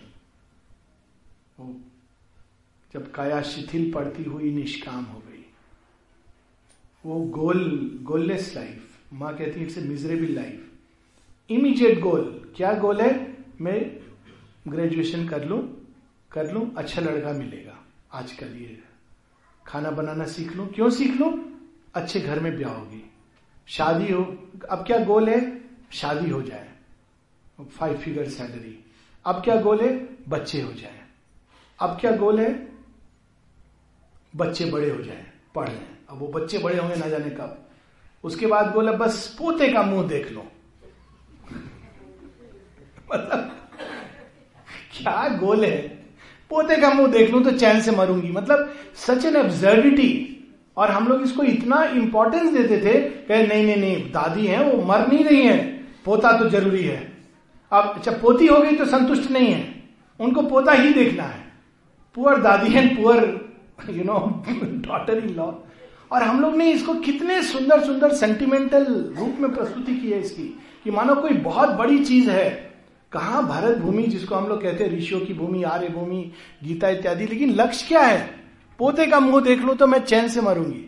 जब 2.93 3.11
काया 3.11 3.41
शिथिल 3.41 3.93
पड़ती 3.93 4.23
हुई 4.23 4.51
निष्काम 4.51 5.03
हो 5.03 5.19
गई। 5.19 5.45
वो 7.05 7.19
गोल 7.21 7.89
गोललेस 8.03 8.55
लाइफ 8.55 8.99
माँ 9.13 9.37
कहती 9.37 9.59
है, 9.59 9.65
it's 9.65 9.77
a 9.77 9.81
miserable 9.81 10.33
life 10.33 10.71
immediate 11.49 11.99
goal 11.99 12.53
क्या 12.57 12.73
गोल 12.73 13.01
है? 13.01 13.37
मैं 13.61 13.99
ग्रेजुएशन 14.67 15.27
कर 15.27 15.45
लू 15.45 15.77
कर 16.31 16.53
लू 16.53 16.71
अच्छा 16.77 17.01
लड़का 17.01 17.33
मिलेगा। 17.33 17.85
आजकल 18.11 18.47
ये 18.47 18.83
खाना 19.67 19.91
बनाना 19.91 20.25
सीख 20.25 20.55
लू। 20.55 20.65
क्यों 20.65 20.89
सीख 20.89 21.11
लू? 21.11 21.51
अच्छे 21.95 22.19
घर 22.19 22.39
में 22.39 22.57
ब्याह 22.57 22.73
होगी। 22.73 23.06
शादी 23.67 24.13
हो, 24.13 24.23
अब 24.69 24.83
क्या 24.87 24.99
गोल 24.99 25.29
है? 25.29 25.61
शादी 25.91 26.29
हो 26.29 26.41
जाए। 26.41 26.69
फाइव 27.77 27.97
फिगर 27.97 28.29
सैलरी 28.29 28.85
अब 29.25 29.41
क्या 29.43 29.61
गोल 29.61 29.79
है? 29.79 30.09
बच्चे 30.29 30.61
हो 30.61 30.73
जाए। 30.73 31.01
अब 31.79 31.97
क्या 32.01 32.15
गोल 32.15 32.39
है? 32.39 32.67
बच्चे 34.35 34.65
बड़े 34.65 34.89
हो 34.89 35.03
जाए। 35.03 35.25
पढ़ 35.55 35.69
लें। 35.69 35.87
अब 36.09 36.19
वो 36.19 36.27
बच्चे 36.27 36.57
बड़े 36.57 36.77
होंगे 36.77 36.95
ना 36.95 37.07
जाने 37.09 37.29
कब। 37.29 37.69
उसके 38.23 38.47
बाद 38.47 38.73
है, 38.77 38.97
बस 38.97 39.35
पोते 39.37 39.73
का 39.73 39.81
मुँह 39.81 40.07
देख 40.07 40.31
लो। 40.31 40.47
मतलब 43.13 43.69
क्या 44.97 45.37
गोल 45.37 45.65
है? 45.65 45.81
पोते 46.49 46.77
का 46.77 46.89
मुँह 46.89 47.11
देख 47.11 47.29
लू 47.29 47.39
तो 47.39 47.51
चैन 47.51 47.81
से 47.81 47.91
मरूँगी। 47.91 48.31
मतलब 48.31 48.73
सच 48.95 49.25
एन 49.25 49.35
एब्जर्डिटी 49.35 50.33
और 50.77 50.91
हम 50.91 51.07
लोग 51.07 51.21
इसको 51.21 51.43
इतना 51.43 51.83
इंपॉर्टेंस 51.83 52.51
देते 52.53 52.77
थे 52.77 52.99
कि 52.99 53.47
नहीं 53.47 53.65
नहीं 53.65 53.77
नहीं, 53.77 54.11
दादी 54.11 54.45
है, 54.45 54.63
वो 54.63 54.83
मर 54.85 55.07
नहीं 55.07 55.23
रही 55.23 55.41
है। 55.41 55.57
पोता 56.05 56.31
तो 56.31 56.49
ज़रूरी 56.49 56.83
है। 56.83 57.11
अब 57.71 57.93
अच्छा 57.95 58.11
पोती 58.11 58.47
हो 58.47 58.59
गई 58.59 58.75
तो 58.75 58.85
संतुष्ट 58.85 59.31
नहीं 59.31 59.47
है। 59.47 59.83
उनको 60.19 60.41
पोता 60.41 60.71
ही 60.71 60.93
देखना 60.93 61.23
है। 61.23 61.45
पुअर 62.15 62.41
दादी 62.41 62.73
and 62.73 62.95
poor 62.97 63.25
you 63.89 64.03
know 64.03 64.43
daughter 64.87 65.17
in 65.17 65.29
law 65.29 65.51
और 66.11 66.23
हम 66.23 66.41
लोग 66.41 66.55
ने 66.55 66.71
इसको 66.71 66.93
कितने 66.93 67.41
सुंदर 67.43 67.83
सुंदर 67.83 68.13
सेंटिमेंटल 68.13 68.85
रूप 69.19 69.37
में 69.39 69.55
प्रस्तुति 69.55 69.95
की 69.95 70.11
है 70.11 70.19
इसकी 70.19 70.43
कि 70.83 70.91
मानो 70.91 71.15
कोई 71.15 71.33
बहुत 71.33 71.69
बड़ी 71.69 71.99
चीज़ 72.05 72.29
है। 72.29 72.49
कहा, 73.11 73.41
भारत 73.41 73.77
भूमि, 73.77 74.03
जिसको 74.03 74.35
हम 74.35 74.47
लोग 74.47 74.61
कहते 74.63 74.83
हैं 74.83 74.97
ऋषियों 74.97 75.19
की 75.21 75.33
भूमि 75.33 75.63
आर्य 75.63 75.89
भूमि 75.89 76.31
गीता 76.63 76.89
इत्यादि, 76.89 77.25
लेकिन 77.25 77.53
लक्ष्य 77.55 77.85
क्या 77.87 78.01
है? 78.01 78.46
पोते 78.79 79.05
का 79.07 79.19
मुँह 79.19 79.43
देख 79.43 79.61
लू 79.61 79.73
तो 79.73 79.87
मैं 79.87 79.99
चैन 80.01 80.27
से 80.29 80.41
मरूँगी। 80.41 80.83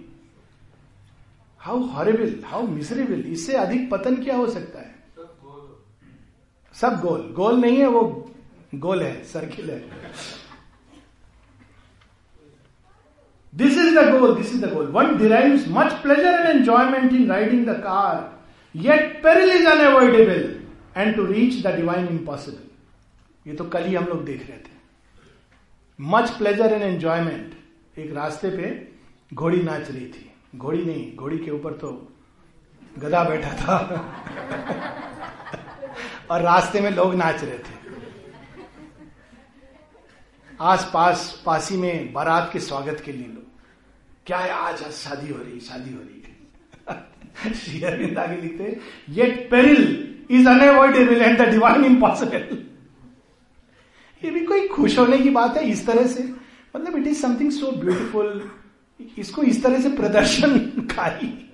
हाउ 1.62 1.80
हॉरेबल 1.86 2.34
हाउ 2.46 2.68
मिसरेबल 2.68 3.24
इससे 3.32 3.54
अधिक 3.58 3.90
पतन 3.92 4.16
क्या 4.24 4.36
हो 4.36 4.48
सकता 4.50 4.80
है? 4.80 4.96
सब 6.76 7.00
गोल। 7.02 7.22
गोल 7.36 7.60
नहीं 7.60 7.78
है, 7.78 7.88
वो 7.88 8.02
गोल 8.76 9.02
है, 9.04 9.24
सर्किल 9.24 9.70
है। 9.70 9.80
This 13.54 13.78
is 13.78 13.98
the 13.98 14.10
goal 14.12 14.36
this 14.36 14.54
is 14.54 14.66
the 14.66 14.74
goal 14.74 14.88
one 14.88 15.18
derive 15.18 15.66
much 15.70 15.94
pleasure 16.02 16.40
and 16.40 16.50
enjoyment 16.50 17.14
in 17.14 17.30
riding 17.30 17.66
the 17.68 17.80
car 17.84 18.18
yet 18.76 19.22
peril 19.24 19.52
is 19.52 19.68
unavoidable 19.68 20.42
and 20.98 21.16
to 21.16 21.26
reach 21.26 21.62
the 21.66 21.76
divine 21.76 22.08
impossible 22.08 23.50
ये 23.50 23.56
तो 23.56 23.64
कल 23.66 23.84
ही 23.84 23.96
हम 23.96 24.06
लोग 24.06 24.24
देख 24.26 24.50
रहे 24.50 24.58
थे। 24.58 24.78
मच 26.00 26.30
प्लेजर 26.30 26.74
एंड 26.74 26.84
एंजॉयमेंट 26.84 27.54
एक 28.00 28.14
रास्ते 28.14 28.50
पे 28.50 28.92
घोड़ी 29.34 29.64
नाच 29.64 29.92
रही 29.92 30.06
थी। 30.06 30.32
घोड़ी 30.56 30.86
नहीं, 30.86 31.16
घोड़ी 31.16 31.38
के 31.38 31.52
ऊपर 31.52 31.74
तो 31.74 32.14
गधा 33.00 33.24
बैठा 33.24 33.54
था। 33.54 33.78
और 36.32 36.42
रास्ते 36.42 36.82
में 36.82 36.92
लोग 36.92 37.16
नाच 37.16 37.44
रहे 37.44 37.58
थे। 37.58 37.80
आस 40.62 40.92
पास 40.94 41.44
पासी 41.46 41.78
में 41.78 42.14
बारात 42.14 42.50
के 42.54 42.60
स्वागत 42.60 43.02
के 43.06 43.12
लिए 43.12 43.28
लोग। 43.28 43.46
क्या 44.26 44.38
है 44.38 44.52
आज? 44.52 44.84
आज 44.84 44.92
शादी 44.92 45.34
हो 45.34 45.40
रही, 45.44 45.60
शादी 45.60 45.94
हो 45.94 46.00
रही 46.00 46.20
श्री 47.54 47.82
अरविंद 47.82 48.18
आगे 48.18 48.42
लिखते 48.42 48.80
yet 49.10 49.52
peril 49.52 50.16
is 50.30 50.48
unavoidable 50.48 51.22
and 51.22 51.38
the 51.38 51.42
divine 51.42 51.86
impossible 51.86 52.66
ये 54.24 54.32
भी 54.32 54.46
कोई 54.46 54.68
खुश 54.68 55.00
होने 55.00 55.18
की 55.18 55.30
बात 55.30 55.58
है 55.58 55.70
इस 55.70 55.88
तरह 55.88 56.08
से? 56.08 56.39
मतलब 56.76 56.98
it 56.98 57.08
is 57.08 57.22
something 57.22 57.52
so 57.52 57.72
beautiful 57.72 58.52
इसको 59.18 59.44
इस 59.44 59.64
तरह 59.64 59.82
से 59.82 59.90
प्रदर्शन 59.90 60.60
कारी 60.96 61.46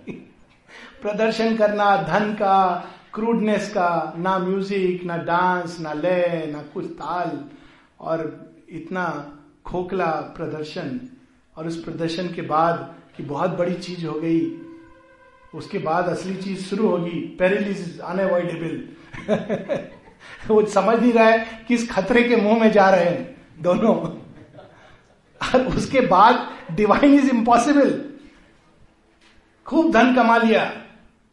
प्रदर्शन 1.02 1.56
करना, 1.58 1.96
धन 2.02 2.34
का 2.34 2.92
क्रूडनेस 3.14 3.70
का, 3.70 4.14
ना 4.18 4.40
म्यूज़िक 4.40 5.04
ना 5.04 5.18
डांस 5.18 5.80
ना 5.80 5.94
लय, 5.94 6.50
ना 6.52 6.62
कुछ 6.74 6.86
ताल, 6.86 7.50
और 8.00 8.54
इतना 8.70 9.06
खोखला 9.66 10.12
प्रदर्शन। 10.38 11.00
और 11.58 11.68
उस 11.68 11.84
प्रदर्शन 11.84 12.28
के 12.28 12.42
बाद 12.42 12.96
कि 13.18 13.24
बहुत 13.24 13.50
बड़ी 13.50 13.74
चीज़ 13.74 14.06
हो 14.06 14.20
गई, 14.20 14.42
उसके 15.56 15.78
बाद 15.78 16.06
असली 16.06 16.36
चीज़ 16.36 16.64
शुरू 16.64 16.88
होगी 16.88 17.20
पेरिलिस 17.40 18.00
अनएवॉइडेबल 18.00 18.84
वो 20.48 20.66
समझ 20.66 21.00
नहीं 21.00 21.14
रहा 21.14 21.28
है 21.28 21.66
किस 21.68 21.92
खतरे 21.92 22.24
के 22.24 22.36
मुँह 22.36 22.60
में 22.60 22.72
जा 22.72 22.90
रहे 22.90 23.06
हैं 23.06 23.36
दोनों। 23.62 24.25
और 25.56 25.76
उसके 25.78 26.02
बाद 26.02 26.58
डिवाइन 26.72 27.14
इज़ 27.14 27.30
इम्पॉसिबल 27.30 28.10
खूब 29.66 29.92
धन 29.92 30.16
कमा 30.16 30.38
लिया। 30.38 30.82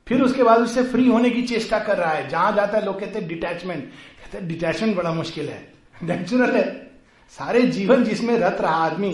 फिर 0.09 0.23
उसके 0.23 0.43
बाद 0.43 0.61
उससे 0.61 0.83
फ्री 0.83 1.09
होने 1.09 1.31
की 1.31 1.43
चेष्टा 1.43 1.79
कर 1.79 1.99
रहा 1.99 2.11
है। 2.11 2.29
जहाँ 2.29 2.53
जाता 2.53 2.79
है, 2.79 2.85
लोग 2.85 3.01
कहते 3.01 3.19
हैं 3.19 3.29
डिटैचमेंट 3.29 3.85
कहते 3.85 4.39
हैं 4.39 4.49
डिटैचमेंट 4.49 4.97
बड़ा 4.97 5.13
मुश्किल 5.13 5.49
है। 5.49 5.73
नेचुरल 6.03 6.57
है। 6.57 6.91
सारे 7.29 7.63
जीवन 7.63 8.05
जिसमें 8.05 8.39
रत 8.39 8.61
रहा 8.61 8.75
आदमी, 8.75 9.13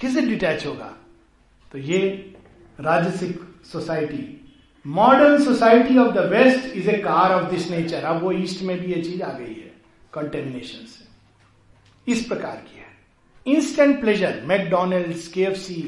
किसे 0.00 0.20
डिटैच 0.20 0.66
होगा? 0.66 0.94
तो 1.72 1.78
ये 1.78 2.00
rajasic 2.80 3.40
society 3.72 4.32
modern 4.86 5.44
society 5.44 5.98
of 5.98 6.14
the 6.14 6.18
West 6.18 6.76
is 6.76 6.90
a 6.90 6.98
car 6.98 7.32
of 7.32 7.50
this 7.50 7.70
nature 7.70 8.04
अब 8.04 8.22
वो 8.22 8.32
ईस्ट 8.32 8.62
में 8.62 8.80
भी 8.80 8.92
ये 8.92 9.02
चीज़ 9.02 9.22
आ 9.22 9.32
गई 9.32 9.54
है। 9.54 9.72
कंटेमिनेशन 10.14 10.86
से 10.86 12.12
इस 12.12 12.24
प्रकार 12.24 12.56
की 12.56 12.78
है। 12.78 12.85
Instant 13.46 14.00
pleasure 14.00 14.40
McDonald 14.44 15.16
K 15.34 15.42
F 15.42 15.58
C 15.58 15.82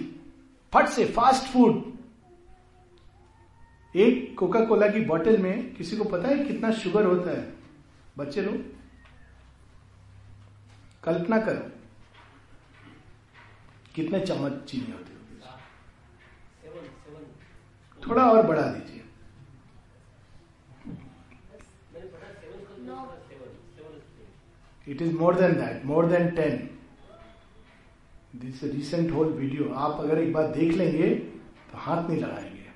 फट 0.72 0.88
से 0.88 1.04
फास्ट 1.12 1.52
फ़ूड 1.52 1.82
एक 3.94 4.36
कोका 4.38 4.64
कोला 4.64 4.88
की 4.88 5.00
बोतल 5.00 5.36
में 5.42 5.74
किसी 5.74 5.96
को 5.96 6.04
पता 6.04 6.28
है 6.28 6.44
कितना 6.44 6.70
शुगर 6.72 7.06
होता 7.06 7.30
है? 7.30 7.52
बच्चे 8.18 8.42
लोग, 8.42 8.56
कल्पना 11.04 11.38
करो। 11.40 11.70
कितने 13.94 14.20
चम्मच 14.20 14.62
चीनी 14.64 14.92
होती 14.92 15.12
थोड़ा 18.00 18.30
और 18.30 18.46
बढ़ा 18.46 18.62
दीजिए। 18.62 19.02
It 24.86 25.02
is 25.02 25.14
more 25.14 25.34
than 25.34 25.52
that 25.54 25.84
more 25.86 26.06
than 26.06 26.28
ten 26.30 26.77
this 28.34 28.62
recent 28.64 29.10
whole 29.12 29.26
video 29.28 29.72
आप 29.74 30.00
अगर 30.00 30.18
एक 30.18 30.32
बार 30.32 30.46
देख 30.52 30.72
लेंगे 30.74 31.08
तो 31.08 31.78
हाथ 31.78 32.08
नहीं 32.08 32.20
लगाएँगे। 32.20 32.66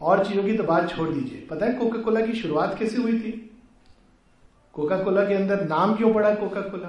और 0.00 0.24
चीज़ों 0.26 0.44
की 0.44 0.56
तो 0.56 0.64
बात 0.64 0.88
छोड़ 0.90 1.08
दीजिए। 1.08 1.46
पता 1.50 1.66
है 1.66 1.72
कोका 1.72 1.98
कोला 2.02 2.20
की 2.20 2.32
शुरुआत 2.32 2.78
कैसे 2.78 2.96
हुई 2.96 3.18
थी? 3.20 3.32
कोका 4.74 5.02
कोला 5.02 5.24
के 5.24 5.34
अंदर 5.34 5.66
नाम 5.68 5.94
क्यों 5.96 6.12
पड़ा 6.14 6.34
कोका 6.34 6.60
कोला 6.60 6.88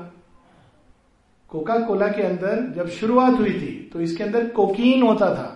कोका 1.52 1.78
कोला 1.80 2.08
के 2.08 2.22
अंदर 2.22 2.66
जब 2.76 2.88
शुरुआत 2.92 3.40
हुई 3.40 3.54
थी 3.54 3.72
तो 3.94 4.02
इसके 4.02 4.24
अंदर 4.24 4.50
कोकीन 4.50 5.04
होता 5.04 5.34
था। 5.36 5.52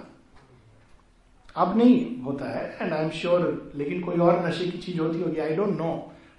अब 1.56 1.78
नहीं 1.78 2.22
होता 2.22 2.50
है 2.50 2.78
एंड 2.82 2.94
आई 2.94 3.04
एम 3.04 3.10
श्योर 3.12 3.72
लेकिन 3.76 4.02
कोई 4.02 4.18
और 4.18 4.46
नशे 4.46 4.68
की 4.68 4.78
चीज़ 4.78 5.00
होती 5.00 5.22
होगी 5.22 5.40
आई 5.40 5.56
डोंट 5.56 5.78
नो 5.78 5.92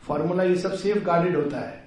फॉर्मूला 0.03 0.42
ये 0.42 0.57
सब 0.57 0.75
सेफ़ 0.75 1.05
गार्डेड 1.05 1.37
होता 1.37 1.61
है। 1.61 1.80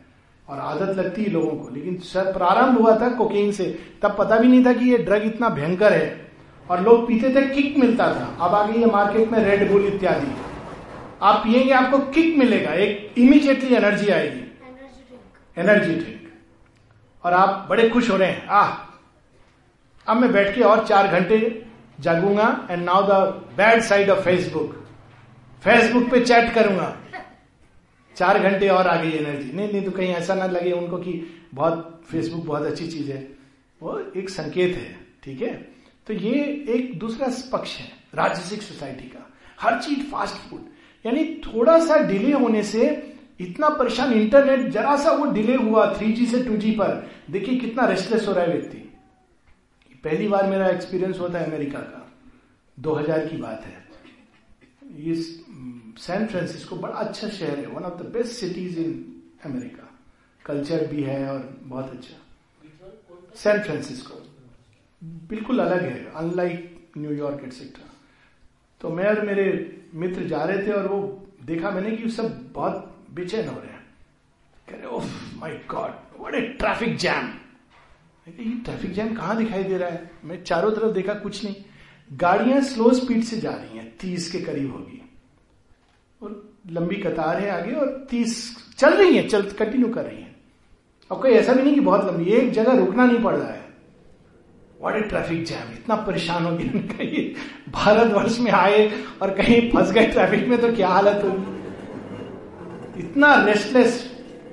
और 0.49 0.60
आदत 0.60 0.97
लगती 0.97 1.23
है 1.23 1.29
लोगों 1.29 1.51
को। 1.51 1.69
लेकिन 1.69 1.97
सर 1.97 2.34
प्रारंभ 2.34 2.77
हुआ 2.77 2.99
था 2.99 3.10
कोकेन 3.10 3.51
से। 3.51 3.79
तब 4.01 4.15
पता 4.17 4.38
भी 4.38 4.47
नहीं 4.47 4.65
था 4.65 4.73
कि 4.73 4.91
ये 4.91 4.97
ड्रग 4.97 5.23
इतना 5.23 5.49
भयंकर 5.49 5.93
है। 5.93 6.32
और 6.69 6.82
लोग 6.82 7.08
पीते 7.08 7.29
थे 7.29 7.41
किक 7.41 7.77
मिलता 7.77 8.08
था। 8.08 8.38
अब 8.45 8.56
आ 8.56 8.67
गई 8.67 8.79
है 8.79 8.86
मार्केट 8.86 9.32
में 9.32 9.39
रेड 9.39 9.71
बुल 9.71 9.86
इत्यादि। 9.86 10.27
आप 11.21 11.36
पिएँगे 11.36 11.71
आपको 11.71 11.97
किक 11.97 12.38
मिलेगा। 12.38 12.73
एक 12.73 13.13
इमीजिएटली 13.17 13.75
एनर्जी 13.75 14.08
आएगी। 14.08 14.60
एनर्जी 15.58 15.95
ड्रिंक 15.95 16.32
और 17.23 17.34
आप 17.34 17.67
बड़े 17.69 17.89
खुश 17.89 18.10
हो 18.10 18.17
रहे 18.17 18.32
हैं। 18.32 18.47
आह! 18.47 18.73
अब 20.08 20.17
मैं 20.17 20.32
बैठ 20.34 20.56
के 20.56 20.62
और 20.62 20.88
चार 20.88 21.08
घंटे 21.08 21.65
जागूँगा। 21.99 22.67
And 22.71 22.86
now 22.86 23.03
the 23.03 23.12
bad 23.58 23.82
side 23.82 24.10
of 24.10 24.19
Facebook 24.19 24.84
Facebook 25.63 26.10
पे 26.10 26.19
चैट 26.19 26.53
करूँगा। 26.53 26.97
चार 28.15 28.39
घंटे 28.39 28.67
और 28.69 28.88
आ 28.88 28.95
गई 29.02 29.12
एनर्जी 29.12 29.52
नहीं 29.54 29.71
नहीं 29.71 29.84
तो 29.84 29.91
कहीं 29.91 30.10
ऐसा 30.10 30.36
ना 30.36 30.45
लगे 30.45 30.71
उनको 30.71 30.97
कि 30.97 31.13
बहुत 31.54 32.04
फेसबुक 32.12 32.45
बहुत 32.45 32.62
अच्छी 32.62 32.88
चीज़ 32.88 33.12
है। 33.12 33.28
वो 33.82 33.99
एक 34.17 34.30
संकेत 34.30 34.76
है, 34.76 34.95
ठीक 35.23 35.41
है? 35.41 35.54
तो 36.08 36.13
ये 36.13 36.43
एक 36.69 36.97
दूसरा 36.99 37.28
पक्ष 37.52 37.78
है, 37.78 37.88
राजसिक 38.15 38.62
सोसाइटी 38.62 39.04
का। 39.04 39.30
हर 39.62 39.80
चीज़ 39.82 39.99
फास्ट 39.99 40.49
फ़ूड 40.49 40.60
यानी 41.06 41.23
थोड़ा 41.45 41.80
सा 41.86 41.97
डिले 41.97 42.32
होने 42.32 42.63
से 42.63 43.13
इतना 43.39 43.69
परेशान 43.69 44.13
इंटरनेट 44.13 44.69
जरा 44.69 44.95
सा 44.97 45.12
वो 45.12 45.32
डिले 45.32 45.56
हुआ 45.56 45.93
थ्री 45.93 46.26
से 46.26 46.43
टू 46.43 46.54
पर, 46.58 47.12
देखिए 47.32 47.58
कितना 47.58 47.86
रेस्टलेस 47.86 48.28
हो 48.28 48.34
रहा 48.34 48.43
है 48.43 48.52
व्यक्ति। 48.52 48.78
पहली 50.04 50.28
बार 50.28 50.47
मेरा 50.47 50.67
एक्सपीरियंस 50.67 51.19
होता 51.19 51.39
है 51.39 51.45
अमेरिका 51.45 51.80
का। 51.80 52.12
2000 52.80 53.28
की 53.28 53.38
बात 53.38 53.63
है। 53.65 53.84
ये 54.95 55.15
सैन 55.97 56.25
फ्रांसिस्को 56.27 56.75
बड़ा 56.75 56.95
अच्छा 56.95 57.27
शहर 57.29 57.60
है 57.60 57.65
one 57.67 57.84
of 57.84 58.01
the 58.01 58.06
best 58.06 58.32
cities 58.32 58.79
in 58.79 58.91
America 59.45 59.89
culture 60.45 60.86
भी 60.88 61.03
है 61.03 61.27
और 61.32 61.39
बहुत 61.63 61.89
अच्छा। 61.89 63.36
सैन 63.36 63.62
फ्रांसिस्को 63.62 64.21
बिल्कुल 65.29 65.60
अलग 65.60 65.84
है 65.84 66.06
अनलाइक 66.15 66.89
न्यूयॉर्क 66.97 67.43
एटसेट्रा 67.43 67.89
तो 68.82 68.89
मैं 68.89 69.06
और 69.06 69.21
मेरे 69.25 69.45
मित्र 69.93 70.27
जा 70.27 70.43
रहे 70.43 70.65
थे 70.67 70.71
और 70.71 70.88
वो 70.88 71.01
देखा 71.45 71.71
मैंने 71.71 71.95
कि 71.97 72.10
सब 72.10 72.51
बहुत 72.53 73.06
बेचैन 73.13 73.47
हो 73.47 73.60
रहे 73.60 73.71
हैं। 73.71 73.84
कह 74.69 74.75
रहे, 74.75 74.86
ओह 74.88 75.06
my 75.39 75.60
God 75.69 76.19
what 76.19 76.36
a 76.36 76.41
traffic 76.60 76.97
jam 76.97 77.32
ये 78.29 78.53
ट्रैफ़िक 78.65 78.93
जैम 78.93 79.15
कहाँ 79.15 79.38
दिखाई 79.38 79.63
दे 79.63 79.77
रहा 79.77 79.89
है? 79.89 80.12
मैं 80.25 80.43
चारों 80.43 80.71
तरफ़ 80.71 80.93
देखा, 80.93 81.13
कुछ 81.13 81.43
नहीं। 81.43 81.56
गाड़ियाँ 82.12 82.62
स्लो 82.62 82.93
स्पीड 82.93 83.23
से 83.23 83.38
जा 83.38 83.51
रही 83.51 83.77
हैं, 83.77 83.97
तीस 83.97 84.32
के 84.32 84.39
करीब 84.39 84.71
होगी। 84.71 85.02
और 86.23 86.41
लंबी 86.71 86.95
कतार 86.95 87.39
है 87.39 87.49
आगे 87.51 87.71
और 87.73 87.88
तीस 88.09 88.36
चल 88.77 88.93
रही 88.93 89.15
है, 89.15 89.27
चल 89.27 89.41
कंटिन्यू 89.51 89.88
कर 89.89 90.05
रही 90.05 90.17
है। 90.17 90.31
अब 91.12 91.21
कोई 91.21 91.31
ऐसा 91.31 91.53
भी 91.53 91.63
नहीं 91.63 91.73
कि 91.75 91.81
बहुत 91.81 92.05
लंबी, 92.05 92.31
एक 92.31 92.51
जगह 92.51 92.77
रुकना 92.77 93.05
नहीं 93.05 93.23
पड़ 93.23 93.36
रहा 93.36 93.49
है। 93.49 93.62
व्हाट 94.81 94.95
ए 94.95 95.01
ट्रैफ़िक 95.01 95.43
जैम 95.45 95.73
इतना 95.73 95.95
परेशान 96.05 96.45
हो 96.45 96.55
गया 96.57 96.81
कहीं 96.88 97.23
भारतवर्ष 97.73 98.39
में 98.39 98.51
आए 98.51 98.88
और 99.21 99.33
कहीं 99.33 99.59
फंस 99.71 99.91
गए 99.91 100.05
ट्रैफ़िक 100.07 100.47
में 100.47 100.59
तो 100.62 100.71
क्या 100.75 100.88
हालत 100.89 101.23
होगी? 101.23 101.51
इतना 102.99 103.33
restless 103.45 104.01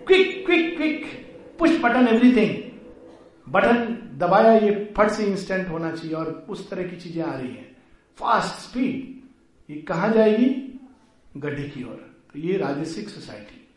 quick 0.07 0.45
quick 0.47 0.77
quick 0.77 1.05
push 1.59 1.79
button 1.81 2.09
everything 2.09 2.55
button 3.47 3.77
दबाया, 4.19 4.53
ये 4.53 4.93
फट 4.97 5.11
से 5.11 5.25
इंस्टेंट 5.25 5.69
होना 5.69 5.91
चाहिए 5.91 6.15
और 6.17 6.47
उस 6.49 6.69
तरह 6.71 6.83
की 6.83 6.97
चीज़ें 6.97 7.23
आ 7.25 7.35
रही 7.35 7.49
हैं। 7.49 7.67
फास्ट 8.19 8.61
स्पीड 8.61 9.19
ये 9.69 9.81
कहा 9.83 10.09
जाएगी? 10.09 10.49
गड्ढे 11.37 11.63
की 11.63 11.85
ओर। 11.85 12.15
तो 12.33 12.39
ये 12.39 12.57
राजसिक 12.57 13.09
सोसाइटी। 13.09 13.69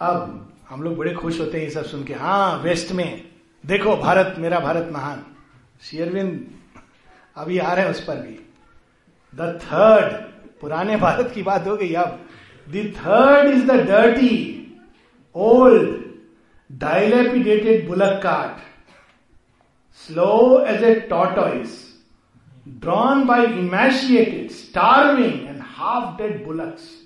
अब 0.00 0.52
हम 0.68 0.82
लोग 0.82 0.96
बड़े 0.96 1.14
खुश 1.14 1.40
होते 1.40 1.58
हैं 1.58 1.64
ये 1.64 1.70
सब 1.70 1.84
सुन 1.84 2.04
के। 2.04 2.14
हाँ 2.14 2.58
वेस्ट 2.58 2.92
में। 2.92 3.28
देखो 3.66 3.96
भारत 3.96 4.34
मेरा 4.38 4.60
भारत 4.60 4.88
महान। 4.92 5.24
शेयरविंद 5.82 6.50
अभी 7.36 7.58
आ 7.58 7.72
रहे 7.72 7.84
हैं 7.84 7.90
उस 7.90 8.04
पर 8.04 8.16
भी। 8.16 8.38
द 9.34 9.58
थर्ड 9.62 10.12
पुराने 10.60 10.96
भारत 10.96 11.32
की 11.34 11.42
बात 11.42 11.66
हो 11.66 11.76
गई 11.76 11.92
अब। 11.92 12.26
The 12.68 12.92
third 12.96 13.50
is 13.50 13.66
the 13.66 13.70
dirty 13.70 14.62
old 15.34 16.06
dilapidated 16.70 17.86
bullock 17.88 18.20
cart, 18.22 18.58
slow 20.00 20.64
as 20.66 20.82
a 20.82 21.08
tortoise, 21.08 21.74
drawn 22.80 23.26
by 23.26 23.44
emaciated, 23.44 24.50
starving, 24.50 25.46
and 25.46 25.62
half 25.62 26.18
dead 26.18 26.44
bullocks, 26.44 26.96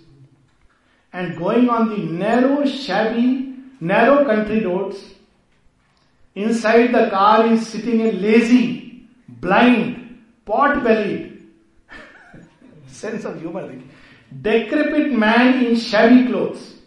and 1.12 1.36
going 1.36 1.68
on 1.68 1.88
the 1.88 1.98
narrow, 1.98 2.64
shabby, 2.64 3.54
narrow 3.80 4.24
country 4.24 4.64
roads. 4.64 4.98
Inside 6.34 6.92
the 6.92 7.10
car 7.10 7.46
is 7.46 7.66
sitting 7.66 8.02
a 8.02 8.12
lazy, 8.12 9.08
blind, 9.28 10.22
pot 10.44 10.82
bellied, 10.84 11.46
sense 12.86 13.24
of 13.24 13.40
humor, 13.40 13.72
decrepit 14.42 15.12
man 15.12 15.64
in 15.64 15.76
shabby 15.76 16.26
clothes 16.26 16.80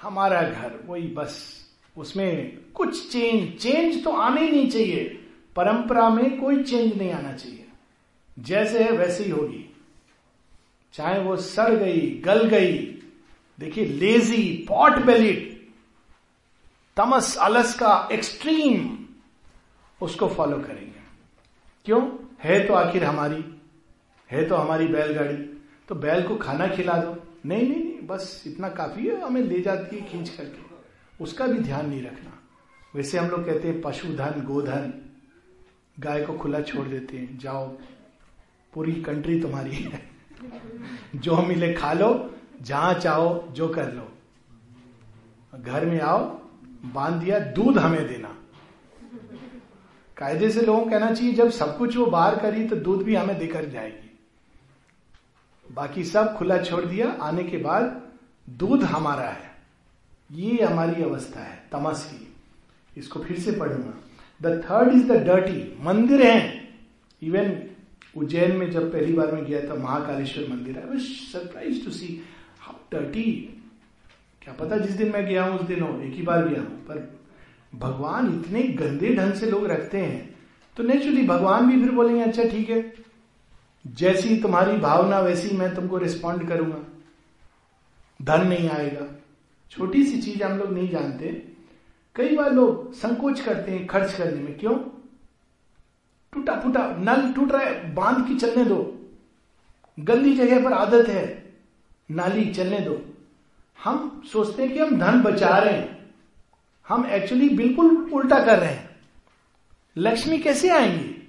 हमारा 0.01 0.41
घर, 0.41 0.83
वही 0.85 1.07
बस, 1.07 1.65
उसमें 1.97 2.57
कुछ 2.71 3.11
change 3.11 3.59
change 3.59 4.03
तो 4.03 4.11
आने 4.11 4.41
ही 4.41 4.51
नहीं 4.51 4.69
चाहिए। 4.69 5.25
परंपरा 5.55 6.09
में 6.09 6.41
कोई 6.41 6.63
चेंज 6.63 6.97
नहीं 6.97 7.11
आना 7.11 7.33
चाहिए। 7.33 7.67
जैसे 8.39 8.83
है 8.83 8.91
वैसे 8.91 9.23
ही 9.23 9.31
होगी। 9.31 9.77
चाहे 10.93 11.19
वो 11.19 11.37
सड़ 11.37 11.75
गई, 11.75 12.21
गल 12.25 12.47
गई 12.47 12.92
देखिए 13.59 13.85
लेजी 13.85 14.65
पॉट 14.69 14.93
बेलिड 14.93 15.53
तमस 16.97 17.37
अलस 17.37 17.75
का 17.75 18.09
एक्सट्रीम 18.11 19.05
उसको 20.01 20.27
फॉलो 20.27 20.57
करेंगे। 20.57 20.99
क्यों? 21.85 22.17
है 22.43 22.67
तो 22.67 22.73
आखिर 22.73 23.03
हमारी, 23.03 23.45
है 24.31 24.49
तो 24.49 24.55
हमारी 24.55 24.87
बैलगाड़ी। 24.87 25.37
तो 25.87 25.95
बैल 25.95 26.27
को 26.27 26.35
खाना 26.35 26.67
खिला 26.67 26.93
दो। 26.93 27.23
नहीं 27.45 27.69
नहीं 27.69 27.83
नहीं, 27.83 28.07
बस 28.07 28.43
इतना 28.47 28.69
काफ़ी 28.69 29.07
है, 29.07 29.21
हमें 29.21 29.41
ले 29.41 29.61
जाती 29.61 29.95
है 29.95 30.01
खींच 30.01 30.29
करके। 30.29 30.61
उसका 31.23 31.47
भी 31.47 31.59
ध्यान 31.59 31.89
नहीं 31.89 32.01
रखना। 32.01 32.39
वैसे 32.95 33.17
हम 33.17 33.27
लोग 33.27 33.45
कहते 33.45 33.67
हैं 33.67 33.81
पशुधन, 33.81 34.41
गोधन। 34.41 34.93
गाय 35.99 36.23
को 36.23 36.33
खुला 36.33 36.61
छोड़ 36.61 36.87
देते 36.87 37.17
हैं। 37.17 37.37
जाओ, 37.37 37.77
पूरी 38.73 38.93
कंट्री 38.93 39.41
तुम्हारी 39.41 39.75
है। 39.75 40.09
जो 41.15 41.37
मिले 41.37 41.73
खा 41.73 41.93
लो 41.93 42.35
जहाँ 42.63 42.93
चाहो 42.93 43.47
जो 43.51 43.67
कर 43.67 43.93
लो। 43.93 44.11
घर 45.59 45.85
में 45.85 46.01
आओ, 46.01 46.41
बाँध 46.93 47.23
दिया, 47.23 47.39
दूध 47.39 47.77
हमें 47.77 48.07
देना। 48.07 48.37
कायदे 50.17 50.49
से 50.49 50.61
लोगों 50.61 50.91
कहना 50.91 51.11
चाहिए, 51.11 51.33
जब 51.33 51.49
सब 51.49 51.77
कुछ 51.77 51.97
वो 51.97 52.05
बाहर 52.05 52.39
करी 52.39 52.67
तो 52.67 52.75
दूध 52.75 53.03
भी 53.03 53.15
हमें 53.15 53.39
देकर 53.39 53.65
जाएगी। 53.65 54.19
बाकी 55.71 56.03
सब 56.03 56.37
खुला 56.37 56.57
छोड़ 56.57 56.85
दिया, 56.85 57.17
आने 57.21 57.43
के 57.43 57.57
बाद 57.57 58.01
दूध 58.49 58.83
हमारा 58.83 59.29
है। 59.29 59.55
ये 60.31 60.63
हमारी 60.63 61.03
अवस्था 61.03 61.39
है, 61.39 61.63
तमस 61.71 62.11
की। 62.13 62.33
इसको 62.97 63.19
फिर 63.19 63.39
से 63.39 63.51
पढ़ूँगा। 63.51 63.93
The 64.41 64.63
third 64.63 64.93
is 64.93 65.07
the 65.07 65.11
dirty 65.11 65.77
मंदिर 65.81 66.21
है। 66.23 66.69
इवन 67.23 67.63
उज्जैन 68.17 68.55
में 68.55 68.71
जब 68.71 68.93
पहली 68.93 69.13
बार 69.13 69.31
में 69.31 69.45
गया 69.45 69.69
था, 69.69 69.75
महाकालेश्वर 69.75 70.47
मंदिर 70.49 70.77
है। 70.77 70.99
Surprise 70.99 71.85
to 71.85 71.91
see 71.91 72.23
how 72.63 72.75
dirty 72.91 73.49
क्या 74.41 74.53
पता 74.53 74.77
जिस 74.77 74.91
दिन 74.91 75.11
मैं 75.11 75.25
गया 75.25 75.45
हूँ, 75.45 75.59
उस 75.59 75.65
दिन 75.65 75.81
हो, 75.81 76.01
एक 76.01 76.13
ही 76.13 76.21
बार 76.21 76.47
गया 76.47 76.59
हूँ, 76.59 76.85
पर 76.85 77.19
भगवान 77.75 78.41
इतने 78.41 78.63
गंदे 78.63 79.15
ढंग 79.15 79.33
से 79.33 79.51
लोग 79.51 79.65
रखते 79.65 79.97
हैं। 79.97 80.35
तो 80.77 80.83
नेचुरली 80.83 81.27
भगवान 81.27 81.67
भी 81.67 81.81
फिर 81.81 81.91
बोलेंगे 81.91 82.21
अच्छा 82.21 82.43
ठीक 82.43 82.69
है। 82.69 82.93
जैसी 83.87 84.41
तुम्हारी 84.41 84.77
भावना, 84.77 85.19
वैसी 85.19 85.57
मैं 85.57 85.75
तुमको 85.75 85.97
रिस्पॉन्ड 85.97 86.49
करूँगा। 86.49 86.79
धन 88.21 88.47
नहीं 88.47 88.69
आएगा। 88.69 89.21
छोटी 89.71 90.03
सी 90.03 90.21
चीज़ 90.21 90.43
हम 90.43 90.57
लोग 90.57 90.73
नहीं 90.73 90.89
जानते। 90.89 91.47
कई 92.15 92.35
बार 92.35 92.53
लोग 92.53 92.93
संकोच 92.93 93.39
करते 93.39 93.71
हैं 93.71 93.87
खर्च 93.87 94.13
करने 94.13 94.41
में। 94.41 94.57
क्यों? 94.57 94.75
टूटा 96.33 96.59
फूटा 96.59 96.95
नल 96.99 97.33
टूट 97.33 97.51
रहा 97.51 97.61
है, 97.61 97.93
बाँध 97.93 98.27
की 98.27 98.35
चलने 98.35 98.65
दो। 98.65 99.09
गंदी 99.99 100.35
जगह 100.35 100.63
पर 100.63 100.73
आदत 100.73 101.09
है। 101.09 101.42
नाली, 102.11 102.45
चलने 102.45 102.79
दो। 102.79 103.05
हम 103.83 104.23
सोचते 104.31 104.63
हैं 104.63 104.73
कि 104.73 104.79
हम 104.79 104.99
धन 104.99 105.21
बचा 105.21 105.57
रहे 105.57 105.73
हैं। 105.73 106.13
हम 106.87 107.05
एक्चुअली 107.05 107.49
बिल्कुल 107.49 108.11
उल्टा 108.13 108.45
कर 108.45 108.59
रहे 108.59 108.73
हैं। 108.73 108.89
लक्ष्मी 109.97 110.37
कैसे 110.37 110.69
आएँगी? 110.69 111.19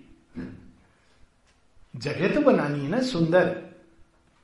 जगह 1.97 2.35
तो 2.35 2.41
बनानी 2.41 2.81
है 2.81 2.89
ना, 2.91 3.01
सुंदर। 3.03 3.63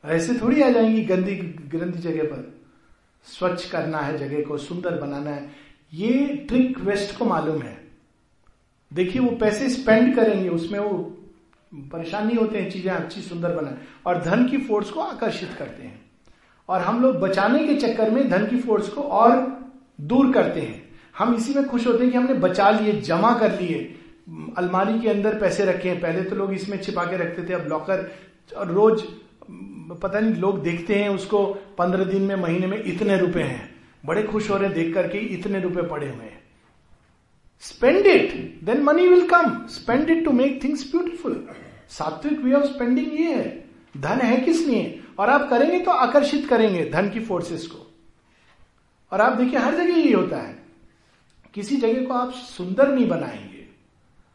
ऐसे 0.04 0.34
थोड़ी 0.34 0.62
आ 0.62 0.70
जाएँगी 0.70 1.04
गंदी 1.04 1.34
गंदी 1.78 1.98
जगह 1.98 2.22
पर। 2.22 2.60
स्वच्छ 3.24 3.70
करना 3.70 3.98
है 3.98 4.18
जगह 4.18 4.48
को, 4.48 4.58
सुंदर 4.58 4.98
बनाना 4.98 5.30
है। 5.30 5.50
ये 5.94 6.26
ट्रिक 6.48 6.78
वेस्ट 6.78 7.18
को 7.18 7.24
मालूम 7.24 7.62
है। 7.62 7.90
देखिए, 8.92 9.22
वो 9.22 9.36
पैसे 9.36 9.70
स्पेंड 9.70 10.16
करेंगे, 10.16 10.48
उसमें 10.48 10.78
वो 10.78 11.16
परेशान 11.74 12.36
होते 12.36 12.58
हैं 12.58 12.70
चीज़ें 12.70 12.92
अच्छी, 12.92 13.20
सुंदर 13.20 13.54
बनाए 13.54 13.78
और 14.06 14.22
धन 14.22 14.48
की 14.48 14.58
फोर्स 14.58 14.90
को 14.90 15.00
आकर्षित 15.00 15.50
करते 15.58 15.82
हैं। 15.82 15.99
और 16.70 16.80
हम 16.80 17.00
लोग 17.02 17.16
बचाने 17.16 17.66
के 17.66 17.74
चक्कर 17.76 18.10
में 18.10 18.28
धन 18.30 18.46
की 18.46 18.56
फोर्स 18.56 18.88
को 18.88 19.02
और 19.02 19.36
दूर 20.00 20.32
करते 20.32 20.60
हैं। 20.60 20.82
हम 21.18 21.34
इसी 21.34 21.54
में 21.54 21.64
खुश 21.66 21.86
होते 21.86 22.02
हैं 22.04 22.12
कि 22.12 22.18
हमने 22.18 22.34
बचा 22.34 22.70
लिए, 22.70 22.92
जमा 22.92 23.32
कर 23.38 23.60
लिए। 23.60 23.96
अलमारी 24.58 24.98
के 25.00 25.08
अंदर 25.08 25.38
पैसे 25.38 25.64
रखे 25.64 25.88
हैं। 25.88 26.00
पहले 26.00 26.22
तो 26.22 26.36
लोग 26.36 26.52
इसमें 26.52 26.76
छिपा 26.82 27.04
के 27.04 27.16
रखते 27.16 27.48
थे, 27.48 27.52
अब 27.52 27.66
लॉकर 27.68 28.10
रोज, 28.68 29.02
पता 30.02 30.20
नहीं, 30.20 30.34
लोग 30.34 30.62
देखते 30.62 30.94
हैं 30.94 31.08
उसको, 31.08 31.44
पंद्रह 31.78 32.04
दिन 32.04 32.22
में, 32.22 32.34
महीने 32.36 32.66
में 32.66 32.82
इतने 32.84 33.16
रुपए 33.18 33.42
हैं। 33.42 33.68
बड़े 34.06 34.22
खुश 34.22 34.50
हो 34.50 34.56
रहे 34.56 34.66
हैं 34.66 34.74
देख 34.74 34.94
करके 34.94 35.18
इतने 35.18 35.60
रुपए 35.60 35.82
पड़े 35.82 36.06
हुए 36.06 36.24
हैं। 36.24 36.38
Spend 37.62 38.06
it 38.06 38.60
then 38.64 38.82
money 38.82 39.06
will 39.08 39.26
come 39.28 39.66
spend 39.68 40.10
it 40.10 40.24
to 40.24 40.30
make 40.32 40.62
things 40.64 40.90
beautiful 40.90 41.44
sattvic 41.88 42.40
way 42.40 42.52
of 42.52 42.64
spending 42.64 43.20
ये 43.20 43.34
है। 43.34 43.64
धन 43.96 44.20
है 44.20 44.40
किस 44.40 44.66
लिए? 44.66 44.99
और 45.20 45.30
आप 45.30 45.48
करेंगे 45.50 45.78
तो 45.78 45.90
आकर्षित 45.90 46.46
करेंगे 46.48 46.84
धन 46.90 47.08
की 47.10 47.20
फोर्सेस 47.20 47.66
को। 47.66 47.86
और 49.12 49.20
आप 49.20 49.32
देखिए, 49.32 49.58
हर 49.58 49.74
जगह 49.74 49.98
यही 49.98 50.12
होता 50.12 50.36
है। 50.36 50.58
किसी 51.54 51.76
जगह 51.76 52.04
को 52.06 52.14
आप 52.14 52.30
सुंदर 52.30 52.88
नहीं 52.88 53.08
बनाएँगे 53.08 53.66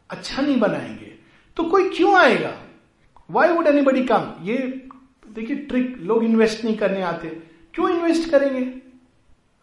अच्छा 0.09 0.41
नहीं 0.41 0.59
बनाएँगे 0.59 1.13
तो 1.57 1.63
कोई 1.63 1.89
क्यों 1.89 2.15
आएगा? 2.15 2.53
Why 3.29 3.49
would 3.49 3.67
any 3.67 3.81
buddy 3.81 4.03
come 4.03 4.33
ये 4.41 4.57
देखिए 5.27 5.55
ट्रिक 5.57 5.97
लोग 6.01 6.23
इन्वेस्ट 6.23 6.63
नहीं 6.65 6.77
करने 6.77 7.01
आते। 7.01 7.27
क्यों 7.73 7.89
इन्वेस्ट 7.89 8.29
करेंगे? 8.29 8.61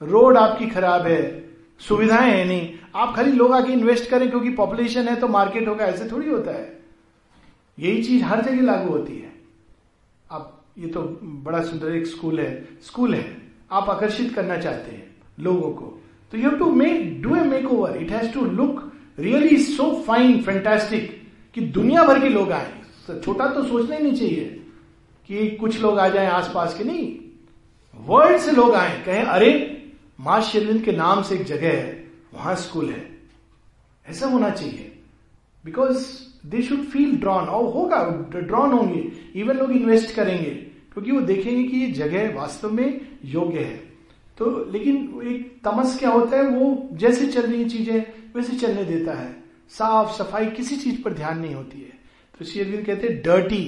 रोड 0.02 0.36
आपकी 0.36 0.66
खराब 0.66 1.06
है, 1.06 1.48
सुविधाएँ 1.80 2.32
है 2.32 2.44
नहीं। 2.44 2.72
आप 2.94 3.14
खाली 3.16 3.32
लोग 3.32 3.52
आके 3.52 3.72
इन्वेस्ट 3.72 4.10
करें 4.10 4.28
क्योंकि 4.30 4.50
पॉपुलेशन 4.50 5.08
है 5.08 5.16
तो 5.16 5.28
मार्केट 5.28 5.68
होगा, 5.68 5.84
ऐसे 5.84 6.10
थोड़ी 6.10 6.30
होता 6.30 6.50
है। 6.50 6.82
यही 7.78 8.02
चीज़ 8.02 8.24
हर 8.24 8.42
जगह 8.42 8.62
लागू 8.62 8.88
होती 8.88 9.18
है। 9.18 9.31
ये 10.78 10.86
तो 10.86 11.02
बड़ा 11.22 11.62
सुंदर 11.62 11.94
एक 11.94 12.06
स्कूल 12.06 12.40
है। 12.40 12.68
स्कूल 12.82 13.14
है। 13.14 13.42
आप 13.72 13.90
आकर्षित 13.90 14.34
करना 14.34 14.56
चाहते 14.56 14.90
हैं 14.90 15.16
लोगों 15.40 15.70
को। 15.70 16.02
तो 16.32 16.38
you 16.38 16.50
to 16.50 16.72
make 16.72 17.22
do 17.22 17.36
a 17.36 17.40
makeover 17.72 17.96
it 17.96 18.10
has 18.10 18.32
to 18.32 18.40
look 18.40 18.92
really 19.18 19.56
so 19.56 20.04
fine 20.06 20.42
fantastic 20.42 21.28
कि 21.54 21.60
दुनिया 21.60 22.04
भर 22.04 22.20
के 22.20 22.28
लोग 22.28 22.52
आए। 22.52 22.80
छोटा 23.24 23.46
तो 23.46 23.64
सोचना 23.64 23.96
ही 23.96 24.02
नहीं 24.02 24.14
चाहिए 24.14 24.66
कि 25.26 25.56
कुछ 25.56 25.80
लोग 25.80 25.98
आ 25.98 26.08
जाएँ 26.08 26.28
आसपास 26.28 26.78
के। 26.78 26.84
नहीं। 26.84 27.18
वर्ल्ड 27.94 28.38
से 28.38 28.52
लोग 28.52 28.74
आए, 28.74 29.02
कहें, 29.06 29.22
अरे, 29.22 29.82
माँ 30.20 30.40
शिरविंद 30.40 30.82
के 30.82 30.92
नाम 30.92 31.22
से 31.22 31.34
एक 31.34 31.42
जगह 31.42 31.68
है, 31.68 32.10
वहाँ 32.34 32.54
स्कूल 32.54 32.90
है। 32.90 33.18
ऐसा 34.08 34.26
होना 34.26 34.50
चाहिए। 34.50 35.02
Because 35.64 36.31
they 36.44 36.62
should 36.62 36.84
feel 36.86 37.16
drawn 37.16 37.44
और 37.46 37.72
होगा 37.72 38.02
ड्रॉन 38.34 38.72
होंगे 38.72 39.00
इवन 39.40 39.56
लोग 39.56 39.72
इन्वेस्ट 39.72 40.14
करेंगे, 40.14 40.50
क्योंकि 40.92 41.10
वो 41.10 41.20
देखेंगे 41.22 41.62
कि 41.64 41.76
ये 41.76 41.90
जगह 41.92 42.34
वास्तव 42.34 42.70
में 42.70 43.00
योग्य 43.26 43.58
है। 43.60 43.76
तो 44.38 44.50
लेकिन 44.72 44.96
एक 45.26 45.60
तमस 45.64 45.98
क्या 45.98 46.10
होता 46.10 46.36
है, 46.36 46.46
वो 46.48 46.88
जैसे 46.94 47.26
चल 47.26 47.42
रही 47.42 47.64
चीज़ें, 47.66 48.04
वैसे 48.34 48.56
चलने 48.58 48.84
देता 48.84 49.14
है। 49.14 49.30
साफ़ 49.70 50.12
सफ़ाई 50.14 50.46
किसी 50.52 50.76
चीज़ 50.76 51.02
पर 51.02 51.12
ध्यान 51.14 51.38
नहीं 51.38 51.54
होती 51.54 51.80
है। 51.80 51.92
तो 52.40 52.44
शेरविंद 52.44 52.84
कहते 52.86 53.06
हैं 53.06 53.22
डर्टी 53.22 53.64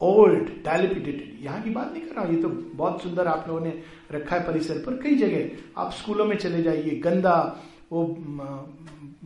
ओल्ड 0.00 0.48
डायलिपिटेटेड 0.64 1.44
यहाँ 1.44 1.60
की 1.62 1.70
बात 1.70 1.92
नहीं 1.92 2.02
कर 2.02 2.14
रहा 2.14 2.24
ये 2.26 2.36
तो 2.42 2.48
बहुत 2.48 3.02
सुंदर 3.02 3.26
आप 3.26 3.44
लोगों 3.48 3.60
ने 3.60 3.72
रखा 4.12 4.36
है 4.36 4.46
परिसर 4.46 4.78
पर। 4.78 4.96
कई 5.02 5.14
जगह 5.16 5.80
आप 5.80 5.92
स्कूलों 5.92 6.24
में 6.24 6.36
चले 6.36 6.62
जाइए, 6.62 6.90
गंदा, 7.00 7.36
वो 7.92 8.04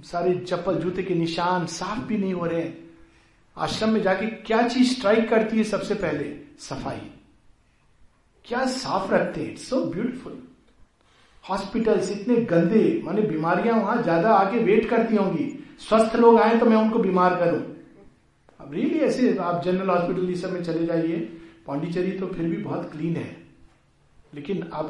सारे 0.05 0.35
चप्पल 0.39 0.75
जूते 0.75 1.03
के 1.03 1.15
निशान 1.15 1.67
साफ़ 1.67 2.01
भी 2.01 2.17
नहीं 2.19 2.33
हो 2.35 2.47
रहे 2.47 2.71
आश्रम 3.57 3.91
में 3.91 4.03
जाके 4.03 4.27
क्या 4.27 4.67
चीज़ 4.69 4.93
स्ट्राइक 4.95 5.29
करती 5.31 5.57
है 5.57 5.65
सबसे 5.65 5.95
पहले? 5.95 6.25
सफ़ाई। 6.59 7.01
क्या 8.45 8.65
साफ़ 8.67 9.13
रखते 9.13 9.41
हैं? 9.41 9.57
सो 9.57 9.85
ब्यूटिफुल 9.85 10.43
हॉस्पिटल्स 11.45 12.11
इतने 12.13 12.37
गंदे, 12.37 13.01
माने 13.05 13.23
बीमारियाँ 13.23 13.77
वहाँ 13.77 14.03
ज़्यादा 14.03 14.33
आके 14.33 14.59
वेट 14.59 14.89
करती 14.91 15.17
होंगी। 15.17 15.49
स्वस्थ 15.81 16.17
लोग 16.17 16.41
आए 16.41 16.59
तो 16.59 16.67
मैं 16.67 16.77
उनको 16.77 16.99
बीमार 16.99 17.35
करूँ। 17.35 17.61
अब 18.61 18.73
रियली 18.75 18.99
ऐसे 18.99 19.37
आप 19.37 19.63
जनरल 19.65 19.91
हॉस्पिटल 19.91 20.35
समय 20.35 20.61
चले 20.61 20.87
जाइए। 20.87 21.19
पांडिचेरी 21.67 22.19
तो 22.19 22.27
फिर 22.27 22.49
भी 22.49 22.57
बहुत 22.57 22.91
क्लीन 22.93 23.17
है। 23.17 23.37
लेकिन 24.35 24.63
आप 24.73 24.87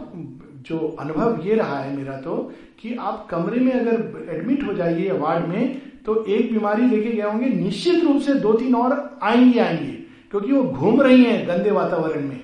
जो 0.58 0.96
अनुभव 1.00 1.40
ये 1.44 1.54
रहा 1.54 1.78
है 1.78 1.96
मेरा 1.96 2.16
तो 2.16 2.52
कि 2.80 2.94
आप 2.94 3.26
कमरे 3.30 3.60
में 3.60 3.72
अगर 3.72 4.26
एडमिट 4.30 4.66
हो 4.66 4.72
जाइए 4.72 5.10
वार्ड 5.10 5.46
में 5.46 5.80
तो 6.02 6.24
एक 6.24 6.52
बीमारी 6.52 6.86
लेके 6.86 7.12
गए 7.12 7.22
होंगे, 7.22 7.46
निश्चित 7.46 8.04
रूप 8.04 8.22
से 8.22 8.34
दो 8.34 8.52
तीन 8.52 8.74
और 8.74 9.18
आएँगे 9.22 9.60
आएँगे। 9.60 9.92
क्योंकि 10.30 10.52
वो 10.52 10.62
घूम 10.62 11.02
रही 11.02 11.24
हैं 11.24 11.48
गंदे 11.48 11.70
वातावरण 11.70 12.28
में। 12.28 12.40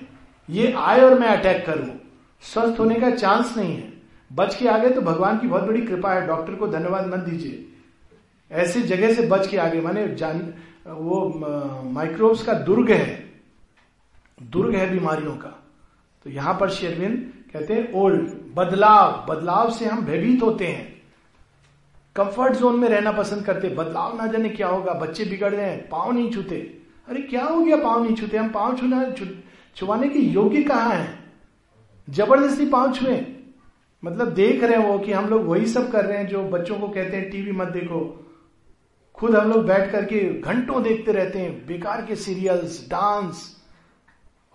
ये 0.49 0.71
आए 0.71 1.01
और 1.01 1.19
मैं 1.19 1.27
अटैक 1.27 1.65
करूँ। 1.65 1.99
स्वस्थ 2.41 2.79
होने 2.79 2.95
का 2.95 3.09
चांस 3.09 3.57
नहीं 3.57 3.75
है। 3.75 3.93
बच 4.33 4.55
के 4.55 4.67
आगे 4.67 4.89
तो 4.89 5.01
भगवान 5.01 5.37
की 5.37 5.47
बहुत 5.47 5.63
बड़ी 5.63 5.81
कृपा 5.81 6.13
है। 6.13 6.27
डॉक्टर 6.27 6.55
को 6.55 6.67
धन्यवाद 6.67 7.07
मत 7.07 7.19
दीजिए। 7.19 7.65
ऐसे 8.51 8.81
जगह 8.81 9.13
से 9.13 9.27
बच 9.27 9.47
के 9.47 9.57
आगे, 9.57 9.81
माने 9.81 10.15
जान, 10.15 10.53
वो 10.87 11.33
माइक्रोब्स 11.85 12.43
का 12.43 12.53
दुर्ग 12.53 12.91
है। 12.91 13.31
दुर्ग 14.43 14.75
है 14.75 14.91
बीमारियों 14.91 15.31
का। 15.31 15.64
तो 16.25 16.29
यहाँ 16.29 16.57
पर 16.59 16.69
शेरविंद 16.69 17.31
कहते 17.53 17.73
हैं, 17.73 17.91
ओल्ड, 17.93 18.29
बदलाव 18.55 19.25
बदलाव 19.29 19.71
से 19.71 19.85
हम 19.85 20.05
भयभीत 20.05 20.41
होते 20.43 20.67
हैं। 20.67 21.03
कंफर्ट 22.15 22.53
जोन 22.53 22.79
में 22.79 22.87
रहना 22.89 23.11
पसंद 23.11 23.45
करते, 23.45 23.69
बदलाव 23.69 24.17
ना 24.17 24.27
जाने 24.27 24.49
क्या 24.49 24.67
होगा, 24.67 24.93
बच्चे 24.93 25.25
बिगड़ 25.25 25.53
रहे 25.53 25.69
हैं, 25.69 25.89
पाँव 25.89 26.11
नहीं 26.11 26.31
छूते। 26.31 26.55
अरे 27.07 27.21
क्या 27.21 27.43
हो 27.45 27.61
गया, 27.61 27.77
पाँव 27.77 28.03
नहीं 28.03 28.15
छूते? 28.15 28.37
हम 28.37 28.49
पाँव 28.49 28.77
छूना 28.77 29.03
छुवाने 29.75 30.09
के 30.09 30.19
योग्य 30.19 30.63
कहा 30.63 30.89
है? 30.89 31.07
ज़बरदस्ती 32.09 32.65
पाँव 32.65 32.93
छुए। 32.93 33.25
मतलब 34.03 34.33
देख 34.33 34.63
रहे 34.63 34.87
हो 34.87 34.97
कि 34.99 35.11
हम 35.11 35.29
लोग 35.29 35.45
वही 35.45 35.65
सब 35.65 35.91
कर 35.91 36.05
रहे 36.05 36.17
हैं 36.17 36.27
जो 36.27 36.43
बच्चों 36.43 36.79
को 36.79 36.87
कहते 36.87 37.17
हैं, 37.17 37.29
टीवी 37.29 37.51
मत 37.51 37.67
देखो। 37.67 37.99
खुद 39.13 39.35
हम 39.35 39.49
लोग 39.49 39.65
बैठ 39.65 39.91
करके 39.91 40.41
घंटों 40.41 40.83
देखते 40.83 41.11
रहते 41.11 41.39
हैं, 41.39 41.65
बेकार 41.67 42.05
के 42.05 42.15
सीरियल्स, 42.15 42.87
डांस 42.89 43.51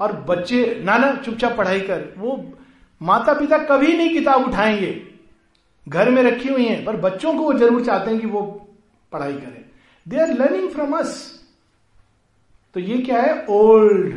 और 0.01 0.13
बच्चे, 0.13 0.81
नाना, 0.85 1.15
चुपचाप 1.15 1.57
पढ़ाई 1.57 1.81
कर, 1.81 2.15
वो 2.19 2.53
माता 3.03 3.33
पिता 3.33 3.59
कभी 3.59 3.97
नहीं 3.97 4.11
किताब 4.11 4.49
उठाएँगे। 4.49 5.03
घर 5.89 6.11
में 6.11 6.23
रखी 6.23 6.49
हुई 6.49 6.65
है, 6.65 6.85
पर 6.85 6.97
बच्चों 6.97 7.33
को 7.35 7.43
वो 7.43 7.53
ज़रूर 7.53 7.85
चाहते 7.85 8.11
हैं 8.11 8.21
कि 8.21 8.27
वो 8.27 8.69
पढ़ाई 9.13 9.33
करें। 9.33 9.65
They 10.09 10.21
are 10.21 10.29
learning 10.29 10.71
from 10.71 10.93
us 10.93 11.41
तो 12.75 12.81
ये 12.81 12.99
क्या 12.99 13.23
है? 13.23 13.47
ओल्ड 13.49 14.17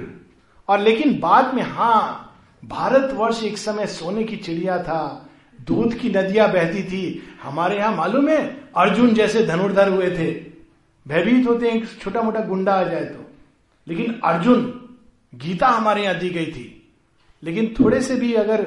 और 0.68 0.80
लेकिन 0.80 1.20
बाद 1.20 1.54
में, 1.54 1.64
हाँ, 1.64 2.36
भारतवर्ष 2.66 3.44
एक 3.44 3.58
समय 3.58 3.88
सोने 3.88 4.24
की 4.24 4.38
चिड़िया 4.38 4.84
था, 4.84 5.30
दूध 5.62 5.94
की 5.94 6.10
नदियाँ 6.10 6.52
बहती 6.52 6.84
थी। 6.84 7.24
हमारे 7.44 7.78
यहाँ 7.78 7.96
मालूम 7.96 8.30
है, 8.30 8.64
अर्जुन 8.78 9.14
जैसे 9.14 9.46
धनुर्धर 9.46 9.90
हुए 9.90 10.10
थे। 10.10 10.32
भयभीत 11.08 11.48
होते 11.48 11.72
हैं 11.72 11.86
छोटा 12.02 12.22
मोटा 12.22 12.40
गुंडा 12.40 12.74
आ 12.74 12.84
जाए 12.84 13.06
तो। 13.06 13.32
लेकिन 13.88 14.20
अर्जुन 14.24 14.83
गीता 15.34 15.68
हमारे 15.68 16.04
यहाँ 16.04 16.18
दी 16.20 16.30
गई 16.30 16.46
थी। 16.48 16.66
लेकिन 17.44 17.74
थोड़े 17.80 18.02
से 18.02 18.16
भी 18.16 18.34
अगर 18.36 18.66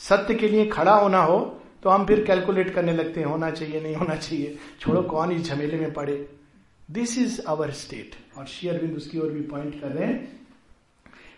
सत्य 0.00 0.34
के 0.34 0.48
लिए 0.48 0.66
खड़ा 0.66 0.94
होना 0.94 1.22
हो 1.22 1.38
तो 1.82 1.90
हम 1.90 2.04
फिर 2.06 2.24
कैलकुलेट 2.24 2.72
करने 2.74 2.92
लगते 2.92 3.20
हैं, 3.20 3.26
होना 3.26 3.50
चाहिए, 3.50 3.80
नहीं 3.80 3.94
होना 3.94 4.14
चाहिए। 4.16 4.58
छोड़ो, 4.80 5.02
कौन 5.02 5.32
इस 5.32 5.44
झमेले 5.44 5.78
में 5.78 5.92
पड़े? 5.92 6.14
दिस 6.88 7.16
इज़ 7.18 7.40
अवर 7.42 7.70
स्टेट 7.72 8.14
और 8.38 8.46
शेयरविंद 8.46 8.96
उसकी 8.96 9.18
ओर 9.18 9.28
भी 9.28 9.40
पॉइंट 9.42 9.80
कर 9.80 9.88
रहे 9.88 10.06
हैं। 10.06 10.40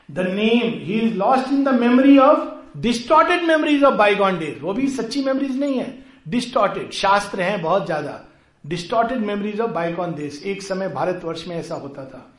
The 0.09 0.26
name 0.28 0.72
he 0.80 1.00
is 1.00 1.14
lost 1.14 1.52
in 1.52 1.64
the 1.64 1.74
memory 1.74 2.18
of 2.18 2.78
distorted 2.78 3.42
memories 3.42 3.84
of 3.84 3.94
bygone 3.94 4.38
days 4.38 4.61
वो 4.61 4.72
भी 4.72 4.88
सच्ची 4.90 5.24
मेमोरीज 5.24 5.59
नहीं 5.61 5.78
है। 5.78 5.92
डिस्टॉर्टेड 6.28 6.90
शास्त्र 6.92 7.40
हैं 7.40 7.61
बहुत 7.62 7.86
ज़्यादा। 7.86 8.20
डिस्टॉर्टेड 8.64 9.18
मेमोरीज 9.18 9.61
ऑफ़ 9.61 9.70
बाइकॉन 9.70 10.14
देश 10.14 10.42
एक 10.46 10.62
समय 10.62 10.88
भारतवर्ष 10.90 11.46
में 11.48 11.57
ऐसा 11.57 11.74
होता 11.76 12.05
था। 12.05 12.30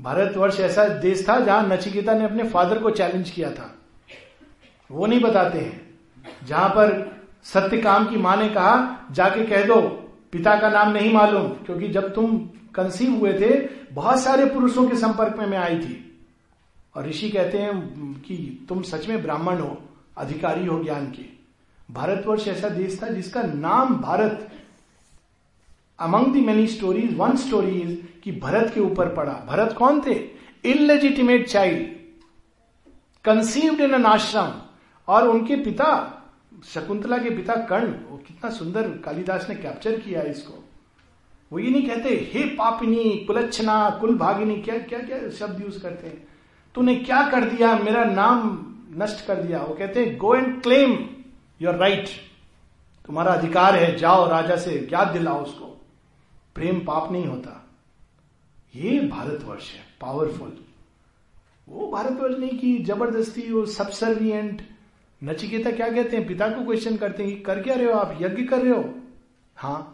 भारतवर्ष 0.00 0.60
ऐसा 0.60 0.88
देश 0.88 1.28
था 1.28 1.40
जहाँ 1.40 1.68
नचिकेता 1.68 2.14
ने 2.14 2.24
अपने 2.24 2.44
फादर 2.44 2.78
को 2.78 2.90
चैलेंज 2.90 3.30
किया 3.30 3.50
था। 3.50 3.74
वो 4.90 5.06
नहीं 5.06 5.20
बताते 5.20 5.58
हैं। 5.58 5.98
जहाँ 6.46 6.68
पर 6.68 7.16
सत्य 7.42 7.78
काम 7.78 8.06
की 8.06 8.16
माँ 8.16 8.36
ने 8.36 8.48
कहा, 8.48 9.06
जाके 9.12 9.46
कह 9.46 9.64
दो, 9.64 9.80
पिता 10.32 10.60
का 10.60 10.68
नाम 10.68 10.92
नहीं 10.92 11.12
मालूम, 11.12 11.48
क्योंकि 11.48 11.88
जब 11.88 12.14
तुम 12.14 12.38
कंसीव 12.74 13.14
हुए 13.14 13.32
थे, 13.32 13.68
बहुत 13.92 14.20
सारे 14.20 14.46
पुरुषों 14.46 14.88
के 14.88 14.96
संपर्क 14.96 15.36
में 15.36 15.46
मैं 15.46 15.58
आई 15.58 15.78
थी। 15.78 16.26
और 16.96 17.06
ऋषि 17.06 17.30
कहते 17.30 17.58
हैं 17.58 17.80
कि 18.20 18.66
तुम 18.68 18.82
सच 18.82 19.08
में 19.08 19.22
ब्राह्मण 19.22 19.58
हो, 19.58 19.82
अधिकारी 20.18 20.66
हो 20.66 20.84
ज्ञान 20.84 21.06
के। 21.06 21.34
भारतवर्ष 21.90 22.48
ऐसा 22.48 22.68
देश 22.68 23.00
था 23.02 23.08
जिसका 23.08 23.42
नाम 23.42 23.96
Bharat 23.96 24.50
among 26.04 26.32
the 26.32 26.40
many 26.40 26.66
stories 26.66 27.16
one 27.16 27.36
story 27.36 27.80
is 27.80 28.22
कि 28.22 28.32
भरत 28.32 28.74
के 28.74 28.80
ऊपर 28.80 29.14
पड़ा। 29.14 29.32
भरत 29.48 29.72
कौन 29.72 30.00
थे? 30.06 30.14
Illegitimate 30.64 31.48
child 31.48 31.86
conceived 33.24 33.80
in 33.80 33.94
an 33.94 34.06
ashram 34.06 34.52
और 35.08 35.28
उनके 35.28 35.56
पिता, 35.56 35.88
शकुंतला 36.64 37.18
के 37.18 37.30
पिता 37.30 37.54
कर्ण, 37.54 37.86
वो 38.10 38.16
कितना 38.16 38.50
सुंदर 38.50 38.82
कालिदास 38.82 39.46
ने 39.48 39.54
कैप्चर 39.54 39.98
किया 40.00 40.22
इसको। 40.22 40.64
वो 41.52 41.58
ये 41.58 41.70
नहीं 41.70 41.86
कहते, 41.88 42.30
हे 42.34 42.44
पापिनी, 42.44 43.24
कुलच्छना 43.26 43.98
कुल 44.00 44.16
भागिनी 44.18 44.56
क्या 44.56 44.78
क्या 44.78 44.98
क्या 44.98 45.30
शब्द 45.30 45.60
यूज़ 45.60 45.82
करते 45.82 46.06
हैं? 46.06 46.28
तूने 46.74 46.94
क्या 46.94 47.28
कर 47.28 47.44
दिया? 47.44 47.78
मेरा 47.78 48.04
नाम 48.04 48.66
नष्ट 48.98 49.26
कर 49.26 49.34
दिया। 49.34 49.62
वो 49.62 49.74
कहते 49.74 50.04
हैं 50.04 50.16
go 50.18 50.34
and 50.34 50.62
claim 50.62 50.98
your 51.62 51.74
right 51.74 52.08
तुम्हारा 53.06 53.32
अधिकार 53.32 53.76
है, 53.76 53.96
जाओ 53.96 54.28
राजा 54.28 54.56
से, 54.56 54.88
याद 54.92 55.08
दिलाओ 55.08 55.42
उसको। 55.42 55.73
प्रेम 56.54 56.80
पाप 56.80 57.12
नहीं 57.12 57.26
होता। 57.26 57.60
ये 58.74 59.00
भारतवर्ष 59.00 59.72
है 59.72 59.80
पावरफुल 60.00 60.56
वो 61.68 61.86
भारतवर्ष 61.90 62.38
नहीं 62.38 62.58
की 62.58 62.76
ज़बरदस्ती 62.84 63.52
वो 63.52 63.64
सबसर्वियंट 63.66 64.62
नचिकेता 65.22 65.70
क्या 65.70 65.88
कहते 65.90 66.16
हैं? 66.16 66.26
पिता 66.26 66.48
को 66.48 66.64
क्वेश्चन 66.64 66.96
करते 66.96 67.24
हैं 67.24 67.42
कर 67.42 67.62
क्या 67.62 67.74
रहे 67.74 67.86
हो 67.86 67.92
आप? 67.92 68.18
यज्ञ 68.22 68.44
कर 68.44 68.62
रहे 68.62 68.72
हो? 68.72 68.94
हाँ। 69.56 69.90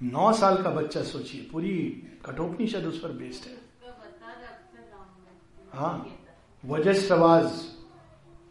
नौ 0.00 0.32
साल 0.32 0.62
का 0.62 0.70
बच्चा, 0.70 1.02
सोचिए, 1.02 1.40
पूरी 1.52 1.72
कठोपनिषद 2.24 2.84
उस 2.84 3.00
पर 3.02 3.12
बेस्ड 3.12 3.48
है। 3.48 3.56
हाँ। 5.72 6.06
वजस्रवाज 6.64 7.50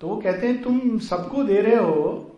तो 0.01 0.07
वो 0.07 0.15
कहते 0.21 0.47
हैं, 0.47 0.61
तुम 0.63 0.99
सबको 0.99 1.43
दे 1.43 1.61
रहे 1.61 1.75
हो 1.75 2.32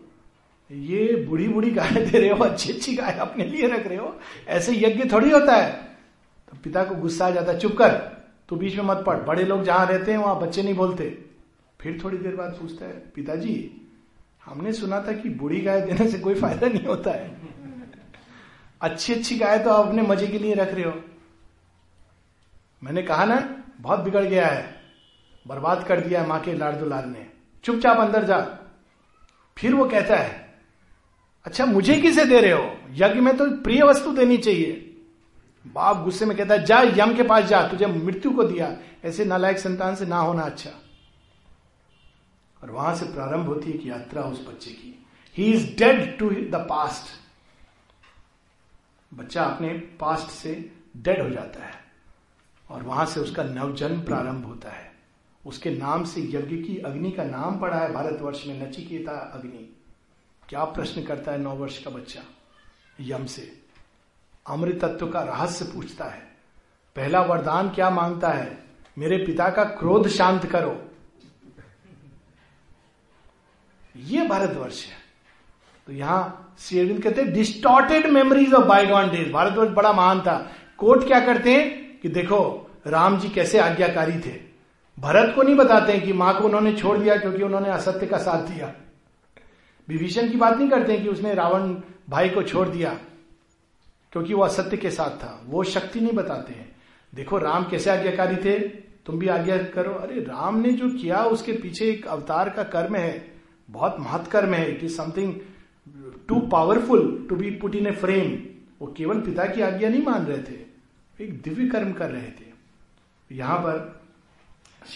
ये 0.70 1.14
बुढ़ी 1.26 1.48
बुढ़ी 1.48 1.70
गाय 1.70 1.92
दे 1.94 2.18
रहे 2.18 2.30
हो 2.30 2.44
अच्छी 2.44 2.72
अच्छी 2.72 2.94
गाय 2.96 3.12
अपने 3.12 3.44
लिए 3.44 3.66
रख 3.68 3.86
रहे 3.86 3.98
हो, 3.98 4.14
ऐसे 4.48 4.72
यज्ञ 4.72 5.08
थोड़ी 5.12 5.30
होता 5.30 5.56
है। 5.56 5.72
तो 6.48 6.56
पिता 6.64 6.84
को 6.84 6.94
गुस्सा 6.94 7.26
आ 7.26 7.30
जाता 7.30 7.52
है, 7.52 7.58
चुप 7.58 7.72
कर, 7.72 7.92
तू 8.48 8.56
बीच 8.56 8.76
में 8.76 8.84
मत 8.84 9.02
पड़, 9.06 9.16
बड़े 9.18 9.44
लोग 9.44 9.62
जहाँ 9.64 9.86
रहते 9.86 10.10
हैं, 10.10 10.18
वहाँ 10.18 10.40
बच्चे 10.40 10.62
नहीं 10.62 10.74
बोलते। 10.74 11.08
फिर 11.80 12.00
थोड़ी 12.04 12.18
देर 12.18 12.36
बाद 12.36 12.56
पूछता 12.60 12.86
है, 12.86 12.92
पिताजी, 13.14 13.82
हमने 14.44 14.72
सुना 14.72 15.00
था 15.00 15.12
कि 15.12 15.28
बुढ़ी 15.28 15.60
गाय 15.60 15.80
देने 15.80 16.08
से 16.08 16.18
कोई 16.18 16.34
फ़ायदा 16.34 16.68
नहीं 16.68 16.86
होता 16.86 17.10
है। 17.10 17.30
अच्छी 18.80 19.14
अच्छी 19.14 19.38
गाय 19.38 19.58
तो 19.58 19.70
आप 19.70 19.86
अपने 19.86 20.02
मज़े 20.02 20.26
के 20.26 20.38
लिए 20.38 20.54
रख 20.54 20.74
रहे 20.74 20.84
हो। 20.84 20.92
मैंने 22.82 23.02
कहा 23.02 23.24
ना, 23.24 23.38
बहुत 23.80 24.00
बिगड़ 24.00 24.24
गया 24.24 24.46
है, 24.46 24.64
बर्बाद 25.46 25.84
कर 25.84 26.00
दिया 26.00 26.20
है 26.22 26.28
माँ 26.28 26.40
के 26.40 26.54
लाड़ 26.54 26.74
दुलार 26.74 27.06
ने। 27.06 27.26
चुपचाप 27.64 27.98
अंदर 27.98 28.24
जा। 28.24 28.38
फिर 29.56 29.74
वो 29.74 29.84
कहता 29.84 30.16
है 30.16 30.45
अच्छा 31.46 31.66
मुझे 31.66 32.00
किसे 32.00 32.24
दे 32.24 32.40
रहे 32.40 32.52
हो? 32.52 32.76
यज्ञ 32.90 33.20
में 33.20 33.36
तो 33.36 33.50
प्रिय 33.50 33.82
वस्तु 33.82 34.12
देनी 34.12 34.38
चाहिए। 34.38 34.96
बाप 35.66 36.04
गुस्से 36.04 36.26
में 36.26 36.36
कहता 36.36 36.54
है, 36.54 36.64
जा, 36.64 36.80
यम 36.80 37.14
के 37.14 37.22
पास 37.22 37.44
जा, 37.44 37.68
तुझे 37.68 37.86
मृत्यु 37.86 38.30
को 38.30 38.44
दिया। 38.44 38.76
ऐसे 39.04 39.24
नालायक 39.24 39.58
संतान 39.58 39.94
से 39.94 40.06
ना 40.06 40.18
होना 40.18 40.42
अच्छा। 40.42 40.70
और 42.62 42.70
वहाँ 42.70 42.94
से 42.94 43.06
प्रारंभ 43.06 43.46
होती 43.46 43.70
है 43.72 43.88
यात्रा 43.88 44.22
उस 44.22 44.48
बच्चे 44.48 44.70
की। 44.70 45.06
He 45.36 45.52
is 45.52 45.78
dead 45.78 46.18
to 46.18 46.30
the 46.30 46.54
past 46.54 47.04
बच्चा 49.16 49.44
अपने 49.44 49.68
पास्ट 49.68 50.26
से 50.26 50.72
डेड 50.96 51.22
हो 51.22 51.30
जाता 51.30 51.66
है। 51.66 51.74
और 52.70 52.82
वहाँ 52.82 53.06
से 53.06 53.20
उसका 53.20 53.42
नवजन्म 53.42 54.02
प्रारंभ 54.02 54.44
होता 54.44 54.70
है। 54.70 54.92
उसके 55.46 55.70
नाम 55.70 56.04
से 56.04 56.20
यज्ञ 56.20 56.56
की 56.56 56.78
अग्नि 56.78 57.10
का 57.10 57.24
नाम 57.24 57.58
पड़ा 57.58 57.76
है, 57.76 57.92
भारतवर्ष 57.92 58.46
में 58.46 58.68
नचिकेता 58.68 59.12
अग्नि। 59.12 59.75
क्या 60.48 60.64
प्रश्न 60.64 61.02
करता 61.02 61.32
है 61.32 61.38
नौ 61.38 61.54
वर्ष 61.54 61.84
का 61.84 61.90
बच्चा? 61.90 62.20
यम 63.00 63.24
से। 63.24 63.62
अमृत 64.46 64.78
तत्व 64.84 65.06
का 65.08 65.20
रहस्य 65.20 65.64
पूछता 65.64 66.04
है। 66.04 66.36
पहला 66.96 67.20
वरदान 67.20 67.70
क्या 67.70 67.90
माँगता 67.90 68.28
है? 68.28 68.64
मेरे 68.98 69.16
पिता 69.16 69.50
का 69.50 69.64
क्रोध 69.64 70.08
शांत 70.08 70.46
करो। 70.46 70.90
ये 73.96 74.28
भारतवर्ष 74.28 74.86
है। 74.86 74.96
तो 75.86 75.92
यहाँ 75.92 76.54
श्री 76.58 76.80
अरविंद 76.80 77.02
कहते 77.02 77.22
हैं 77.22 77.32
distorted 77.32 78.06
memories 78.06 78.54
of 78.54 78.64
bygone 78.64 79.10
days 79.10 79.32
Bharatvarsh 79.32 79.70
बड़ा 79.70 79.92
महान 79.92 80.20
था। 80.20 80.52
कोर्ट 80.78 81.06
क्या 81.06 81.20
करते 81.20 81.52
हैं? 81.52 81.98
कि 82.00 82.08
देखो, 82.08 82.70
राम 82.86 83.18
जी 83.18 83.28
कैसे 83.28 83.58
आज्ञाकारी 83.58 84.20
थे। 84.20 84.40
भरत 84.98 85.34
को 85.34 85.42
नहीं 85.42 85.54
बताते 85.54 85.92
हैं 85.92 86.04
कि 86.04 86.12
माँ 86.12 86.38
को 86.38 86.44
उन्होंने 86.44 86.76
छोड़ 86.76 86.98
दिया 86.98 87.16
क्योंकि 87.16 87.42
उन्होंने 87.42 87.70
असत्य 87.70 88.06
का 88.06 88.18
साथ 88.18 88.42
दिया। 88.42 88.74
विभीषण 89.88 90.28
की 90.28 90.36
बात 90.36 90.58
नहीं 90.58 90.68
करते 90.68 90.92
हैं 90.92 91.02
कि 91.02 91.08
उसने 91.08 91.34
रावण 91.34 91.74
भाई 92.08 92.28
को 92.28 92.42
छोड़ 92.42 92.68
दिया, 92.68 93.00
क्योंकि 94.12 94.34
वो 94.34 94.42
असत्य 94.42 94.76
के 94.76 94.90
साथ 94.90 95.10
था। 95.10 95.42
वो 95.46 95.64
शक्ति 95.64 96.00
नहीं 96.00 96.12
बताते 96.12 96.52
हैं। 96.52 96.76
देखो, 97.14 97.38
राम 97.38 97.64
कैसे 97.64 97.90
आज्ञाकारी 97.90 98.36
थे? 98.36 98.58
तुम 99.06 99.18
भी 99.18 99.28
आज्ञा 99.28 99.58
करो। 99.58 99.94
अरे, 99.94 100.20
राम 100.20 100.60
ने 100.60 100.72
जो 100.72 100.90
किया, 100.90 101.24
उसके 101.24 101.52
पीछे 101.52 101.84
एक 101.84 102.06
अवतार 102.06 102.50
का 102.50 102.62
कर्म 102.62 102.96
है। 102.96 103.36
बहुत 103.70 103.96
महत्कर्म 104.00 104.54
है। 104.54 104.70
It 104.70 104.84
is 104.84 104.96
something 104.96 105.34
too 106.28 106.40
powerful 106.40 107.26
to 107.28 107.36
be 107.36 107.50
put 107.50 107.74
in 107.74 107.86
a 107.86 107.90
frame 107.90 108.56
वो 108.80 108.94
केवल 108.96 109.20
पिता 109.20 109.46
की 109.46 109.60
आज्ञा 109.60 109.88
नहीं 109.88 110.02
मान 110.02 110.26
रहे 110.26 110.38
थे। 110.38 110.66
एक 111.20 111.42
दिव्य 111.42 111.68
कर्म 111.68 111.92
कर 111.92 112.10
रहे 112.10 112.30
थे। 112.30 112.46
यहाँ 113.32 113.58
पर 113.58 114.00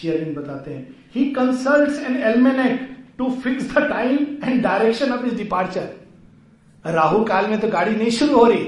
शेयरिन 0.01 0.33
बताते 0.33 0.73
हैं 0.73 1.05
he 1.15 1.31
consult 1.31 2.03
an 2.03 2.15
almanac 2.15 2.90
to 3.21 3.29
fix 3.29 3.75
the 3.75 3.77
time 3.77 4.17
and 4.43 4.63
direction 4.63 5.11
of 5.11 5.25
his 5.25 5.35
departure 5.35 5.89
Rahu 6.85 7.23
kaal 7.23 7.47
में 7.47 7.59
तो 7.59 7.67
गाड़ी 7.67 7.95
नहीं 7.95 8.09
शुरू 8.09 8.35
हो 8.35 8.45
रही। 8.45 8.63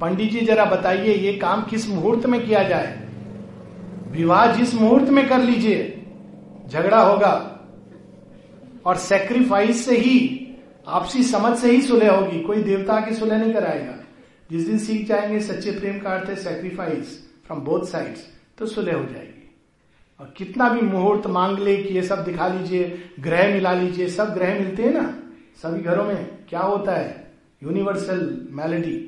पंडित 0.00 0.30
जी 0.30 0.40
जरा 0.40 0.64
बताइए, 0.64 1.14
ये 1.14 1.32
काम 1.32 1.62
किस 1.62 1.88
मुहूर्त 1.88 2.26
में 2.26 2.46
किया 2.46 2.62
जाए? 2.62 3.08
विवाह 4.10 4.56
जिस 4.56 4.74
मुहूर्त 4.74 5.08
में 5.08 5.28
कर 5.28 5.38
लीजिए, 5.38 6.06
झगड़ा 6.68 7.00
होगा। 7.00 7.60
और 8.86 8.96
सेक्रीफाइस 8.96 9.84
से 9.84 9.96
ही, 9.96 10.48
आपसी 10.88 11.22
समझ 11.22 11.58
से 11.58 11.70
ही 11.70 11.82
सुलह 11.82 12.12
होगी। 12.12 12.40
कोई 12.40 12.62
देवता 12.62 13.00
की 13.00 13.14
सुलह 13.14 13.38
नहीं 13.38 13.54
कराएगा। 13.54 13.94
जिस 14.50 14.66
दिन 14.66 14.78
सीख 14.78 15.06
जाएँगे, 15.06 15.40
सच्चे 15.40 15.70
प्रेम 15.70 15.98
का 15.98 16.10
अर्थ 16.10 16.28
है 16.28 16.36
सेक्रीफाइस 16.36 17.28
फ्रॉम 17.46 17.60
बोथ 17.60 17.86
साइड्स 17.86 18.26
तो 18.58 18.66
सुलह 18.66 18.96
हो 18.96 19.04
जाएगी। 19.04 19.37
और 20.20 20.34
कितना 20.36 20.68
भी 20.68 20.80
मुहूर्त 20.80 21.26
मांग 21.26 21.58
ले 21.58 21.76
कि 21.76 21.94
ये 21.94 22.02
सब 22.02 22.24
दिखा 22.24 22.48
लीजिए, 22.48 23.10
ग्रह 23.20 23.54
मिला 23.54 23.72
लीजिए, 23.72 24.08
सब 24.08 24.34
ग्रह 24.34 24.54
मिलते 24.54 24.82
हैं 24.82 24.92
ना, 24.92 25.22
सभी 25.62 25.80
घरों 25.80 26.04
में, 26.04 26.38
क्या 26.48 26.60
होता 26.60 26.92
है? 26.92 27.32
यूनिवर्सल 27.62 28.48
मेलेडी 28.50 29.04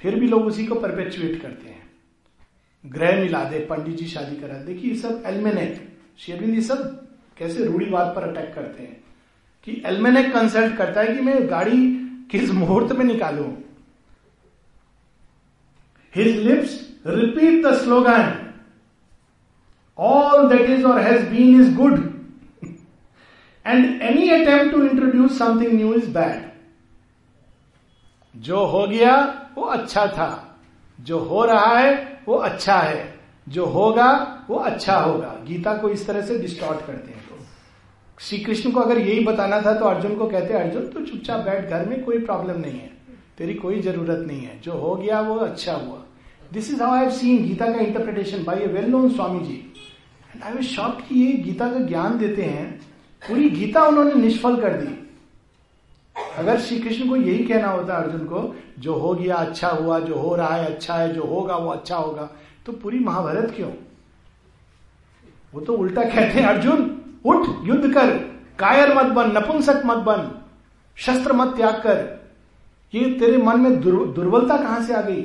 फिर 0.00 0.14
भी 0.14 0.26
लोग 0.26 0.46
उसी 0.46 0.66
को 0.66 0.74
परपेचुएट 0.74 1.42
करते 1.42 1.68
हैं। 1.68 1.90
ग्रह 2.86 3.20
मिला 3.20 3.44
दे, 3.44 3.58
पंडित 3.58 3.96
जी 3.96 4.06
शादी 4.06 4.36
करा 4.36 4.54
देखिए, 4.54 4.90
ये 4.90 4.96
सब 4.96 5.22
एलमेनेक 5.26 5.98
शेरविंद 6.18 6.62
सब 6.62 7.06
कैसे 7.38 7.64
रूढ़ीवाद 7.64 8.14
पर 8.16 8.22
अटैक 8.22 8.54
करते 8.54 8.82
हैं 8.82 9.04
कि 9.64 9.82
एलमेनेक 9.86 10.32
कंसल्ट 10.32 10.76
करता 10.76 11.00
है 11.00 11.14
कि 11.14 11.20
मैं 11.20 11.50
गाड़ी 11.50 11.88
किस 12.30 12.50
मुहूर्त 12.50 12.92
में 12.92 13.04
निकालू? 13.04 13.44
His 16.14 16.36
lips 16.36 16.96
repeat 17.06 17.64
the 17.64 17.74
slogan 17.74 18.41
all 19.98 20.48
that 20.48 20.70
is 20.70 20.84
or 20.84 21.00
has 21.00 21.26
been 21.26 21.60
is 21.60 21.74
good 21.76 22.12
and 23.66 24.02
any 24.02 24.28
attempt 24.30 24.72
to 24.72 24.82
introduce 24.82 25.38
something 25.38 25.72
new 25.72 25.94
is 25.94 26.10
bad 26.10 26.50
जो 28.34 28.64
हो 28.64 28.86
गया, 28.86 29.14
वो 29.58 29.62
अच्छा 29.62 30.06
था। 30.06 30.58
जो 31.00 31.18
हो 31.18 31.44
रहा 31.44 31.78
है, 31.78 32.20
वो 32.28 32.34
अच्छा 32.34 32.76
है। 32.76 33.14
जो 33.48 33.66
होगा, 33.66 34.44
वो 34.50 34.56
अच्छा 34.56 34.98
होगा। 34.98 35.34
गीता 35.46 35.74
को 35.74 35.88
इस 35.88 36.06
तरह 36.06 36.20
से 36.20 36.38
डिस्टॉर्ट 36.38 36.86
करते 36.86 37.12
हैं 37.12 37.20
तो 37.28 37.38
श्री 38.20 38.38
कृष्ण 38.38 38.70
को 38.70 38.80
अगर 38.80 38.98
यही 38.98 39.24
बताना 39.24 39.60
था 39.60 39.74
तो 39.74 39.84
अर्जुन 39.84 40.14
को 40.16 40.26
कहते, 40.26 40.54
अर्जुन 40.54 40.82
तो 40.82 41.00
चुपचाप 41.00 41.40
बैठ, 41.40 41.70
घर 41.70 41.86
में 41.86 42.04
कोई 42.04 42.18
प्रॉब्लम 42.18 42.60
नहीं 42.60 42.72
है। 42.72 42.90
तेरी 43.38 43.54
कोई 43.54 43.80
ज़रूरत 43.80 44.24
नहीं 44.26 44.40
है। 44.40 44.60
जो 44.60 44.72
हो 44.72 44.94
गया, 44.94 45.20
वो 45.20 45.34
अच्छा 45.34 45.72
हुआ। 45.72 45.98
This 46.52 46.70
is 46.70 46.82
how 46.82 46.94
I 46.94 47.10
seen 47.10 47.42
Gita 47.44 47.66
का 47.66 47.80
interpretation 47.80 48.44
by 48.44 48.56
a 48.56 48.66
well 48.66 48.90
known 48.90 49.10
swami 49.10 49.40
ji 49.40 49.71
and 50.34 50.56
I 50.56 50.62
shock 50.62 51.00
कि 51.08 51.20
ये 51.20 51.32
गीता 51.32 51.68
का 51.72 51.78
ज्ञान 51.78 52.18
देते 52.18 52.42
हैं। 52.42 52.70
पूरी 53.22 53.48
गीता 53.50 53.82
उन्होंने 53.82 54.14
निष्फल 54.14 54.56
कर 54.56 54.72
दी। 54.72 54.98
अगर 56.36 56.60
श्री 56.60 56.78
कृष्ण 56.78 57.08
को 57.08 57.16
यही 57.16 57.44
कहना 57.44 57.68
होता 57.68 57.96
अर्जुन 57.96 58.24
को 58.26 58.54
जो 58.78 58.94
हो 58.94 59.14
गया 59.14 59.36
अच्छा 59.36 59.68
हुआ 59.68 59.98
जो 59.98 60.14
हो 60.14 60.34
रहा 60.36 60.54
है 60.54 60.66
अच्छा 60.66 60.94
है 60.94 61.12
जो 61.12 61.24
होगा 61.24 61.56
वो 61.56 61.70
अच्छा 61.70 61.96
होगा 61.96 62.28
तो 62.66 62.72
पूरी 62.72 62.98
महाभारत 62.98 63.52
क्यों? 63.56 63.70
वो 65.54 65.60
तो 65.60 65.72
उल्टा 65.72 66.02
कहते 66.02 66.40
हैं 66.40 66.46
अर्जुन 66.46 66.90
उठ 67.24 67.46
युद्ध 67.64 67.92
कर। 67.94 68.10
कायर 68.58 68.94
मत 68.94 69.12
बन 69.12 69.36
नपुंसक 69.36 69.82
मत 69.86 69.98
बन। 69.98 70.30
शस्त्र 70.96 71.32
मत 71.32 71.56
त्याग 71.56 71.74
कर। 71.82 71.98
ये 72.94 73.10
तेरे 73.20 73.38
मन 73.38 73.60
में 73.60 73.80
दुर, 73.80 74.06
दुर्बलता 74.06 74.56
कहाँ 74.56 74.82
से 74.82 74.94
आ 74.94 75.00
गई? 75.00 75.22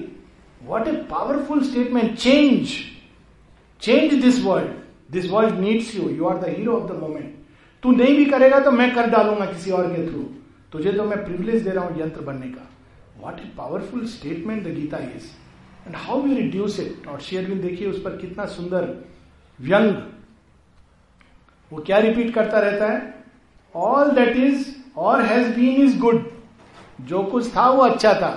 What 0.64 0.88
a 0.88 0.92
powerful 1.10 1.64
statement 1.64 2.16
change 2.18 2.70
change 3.82 4.14
this 4.14 4.44
world 4.44 4.72
this 5.10 5.30
world 5.32 5.60
needs 5.60 5.96
you 5.96 6.10
you 6.10 6.26
are 6.26 6.38
the 6.38 6.56
hero 6.58 6.78
of 6.78 6.92
the 6.92 7.00
moment 7.00 7.36
तू 7.84 7.92
नहीं 7.92 8.16
भी 8.18 8.26
करेगा 8.26 8.60
तो 8.60 8.72
मैं 8.72 8.94
कर 8.96 9.10
डालूँगा 9.10 9.46
किसी 9.46 9.72
और 9.72 9.88
के 9.88 10.08
थ्रू 10.08 10.24
तुझे 10.72 10.92
तो 10.92 11.04
मैं 11.04 11.24
प्रिविलेज 11.26 11.64
दे 11.64 11.72
रहा 11.72 11.86
हूँ 11.86 12.02
यंत्र 12.02 12.22
बनने 12.22 12.48
का. 12.48 12.70
What 13.20 13.40
a 13.40 13.44
powerful 13.58 14.06
statement 14.08 14.64
the 14.64 14.74
Gita 14.76 14.98
is 14.98 15.26
and 15.88 15.96
how 15.96 16.26
you 16.28 16.36
reduce 16.36 16.80
it 16.80 17.08
और 17.08 17.20
शेयरविंद 17.22 17.62
देखिए, 17.62 17.88
उस 17.90 18.02
पर 18.04 18.18
कितना 18.18 18.46
सुंदर 18.46 18.88
व्यंग. 19.60 19.94
वो 21.72 21.82
क्या 21.82 21.98
रिपीट 22.00 22.34
करता 22.34 22.60
रहता 22.60 22.92
है? 22.92 23.14
All 23.76 24.12
that 24.12 24.36
is 24.38 24.68
or 24.98 25.22
has 25.22 25.56
been 25.56 25.82
is 25.84 25.98
good 26.00 26.30
जो 27.02 27.24
कुछ 27.24 27.56
था 27.56 27.70
वो 27.70 27.82
अच्छा 27.84 28.14
था. 28.14 28.34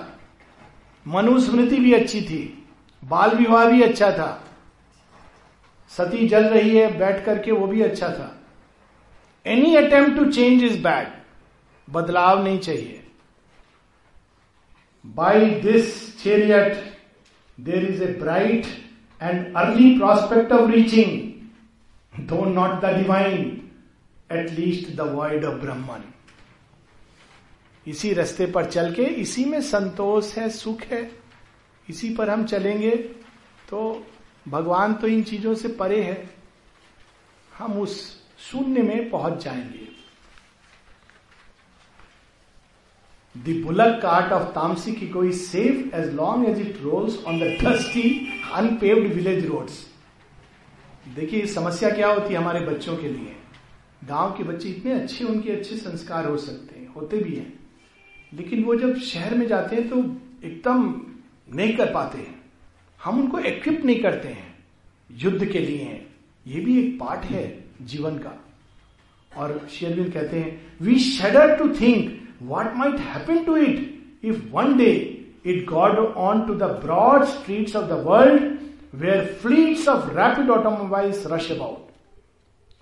मनुस्मृति 1.07 1.77
भी 1.77 1.93
अच्छी 1.93 2.21
थी. 2.23 2.43
बाल 3.03 3.37
विवाह 3.37 3.65
भी 3.71 3.83
अच्छा 3.83 4.11
था. 4.13 4.31
सती 5.93 6.27
जल 6.29 6.45
रही 6.45 6.77
है, 6.77 6.99
बैठ 6.99 7.25
करके 7.25 7.53
वो 7.53 7.67
भी 7.67 7.83
अच्छा 7.83 8.09
था। 8.09 8.37
Any 9.47 9.75
attempt 9.77 10.17
to 10.17 10.31
change 10.33 10.63
is 10.65 10.83
bad 10.83 11.09
बदलाव 11.89 12.43
नहीं 12.45 12.59
चाहिए। 12.59 13.03
By 15.05 15.51
this 15.61 16.23
chariot 16.23 16.75
there 17.59 17.85
is 17.85 18.03
a 18.03 18.07
bright 18.21 18.67
and 19.21 19.57
early 19.57 19.97
prospect 19.99 20.53
of 20.53 20.71
reaching 20.71 22.27
though 22.29 22.45
not 22.45 22.81
the 22.81 22.95
divine 22.97 23.41
at 24.33 24.51
least 24.51 24.95
the 24.97 25.01
word 25.15 25.45
of 25.45 25.55
Brahman 25.61 26.05
इसी 27.87 28.13
रास्ते 28.13 28.47
पर 28.47 28.65
चल 28.67 28.93
के, 28.95 29.03
इसी 29.03 29.45
में 29.45 29.61
संतोष 29.63 30.37
है, 30.39 30.49
सुख 30.51 30.83
है, 30.83 31.11
इसी 31.89 32.15
पर 32.15 32.31
हम 32.31 32.45
चलेंगे 32.45 32.91
तो 33.69 34.07
भगवान 34.49 34.95
तो 34.95 35.07
इन 35.07 35.23
चीज़ों 35.23 35.55
से 35.55 35.69
परे 35.69 36.03
है। 36.03 36.31
हम 37.59 37.81
उस 37.81 38.01
शून्य 38.39 38.83
में 38.83 39.11
पहुँच 39.11 39.45
जाएँगे। 39.45 39.89
बुलक 43.63 44.01
कार्ट 44.03 44.33
ऑफ़ 44.33 44.43
तामसी 44.43 44.93
की 44.93 45.09
कोई 45.09 45.33
safe 45.33 45.95
as 45.97 46.15
long 46.15 46.49
as 46.49 46.61
it 46.61 46.79
rolls 46.83 47.25
on 47.25 47.39
the 47.41 47.43
dusty 47.63 48.11
unpaved 48.53 49.13
village 49.13 49.47
roads 49.47 49.87
देखिए 51.15 51.47
समस्या 51.47 51.91
क्या 51.91 52.09
होती 52.09 52.35
है 52.35 52.41
हमारे 52.41 52.61
बच्चों 52.61 52.97
के 52.97 53.09
लिए? 53.09 53.37
गाँव 54.05 54.35
के 54.37 54.45
बच्चे 54.45 54.69
इतने 54.69 54.93
अच्छे, 54.93 55.25
उनके 55.25 55.53
अच्छे 55.53 55.77
संस्कार 55.77 56.27
हो 56.27 56.37
सकते 56.37 56.79
हैं, 56.81 56.89
होते 56.89 57.17
भी 57.17 57.37
हैं। 57.37 57.59
लेकिन 58.33 58.65
वो 58.65 58.77
जब 58.77 58.99
शहर 58.99 59.35
में 59.35 59.47
जाते 59.47 59.77
हैं 59.77 59.89
तो 59.89 59.97
एकदम 60.47 61.01
नहीं 61.57 61.77
कर 61.77 61.93
पाते 61.95 62.19
हैं। 62.19 62.40
हम 63.05 63.21
उनको 63.21 63.39
इक्विप 63.39 63.85
नहीं 63.85 64.01
करते 64.03 64.29
हैं। 64.29 64.65
युद्ध 65.11 65.45
के 65.45 65.59
लिए 65.59 65.83
हैं। 65.83 66.15
ये 66.47 66.61
भी 66.61 66.79
एक 66.81 66.99
पार्ट 67.01 67.21
है 67.21 67.65
जीवन 67.83 68.19
का। 68.19 68.33
और 69.37 69.69
शेयरविन 69.71 70.11
कहते 70.11 70.41
हैं 70.41 70.77
we 70.81 70.99
shudder 70.99 71.57
to 71.57 71.69
think 71.69 72.29
what 72.43 72.67
might 72.75 72.95
happen 72.95 73.45
to 73.45 73.57
it 73.57 74.03
if 74.25 74.45
one 74.51 74.77
day 74.79 74.91
it 75.47 75.65
got 75.67 75.99
on 75.99 76.47
to 76.47 76.55
the 76.55 76.63
broad 76.63 77.25
streets 77.25 77.77
of 77.77 77.87
the 77.87 77.93
world 77.93 78.59
where 78.95 79.25
fleets 79.35 79.89
of 79.89 80.11
rapid 80.11 80.51
automobiles 80.51 81.27
rush 81.27 81.53
about 81.53 81.89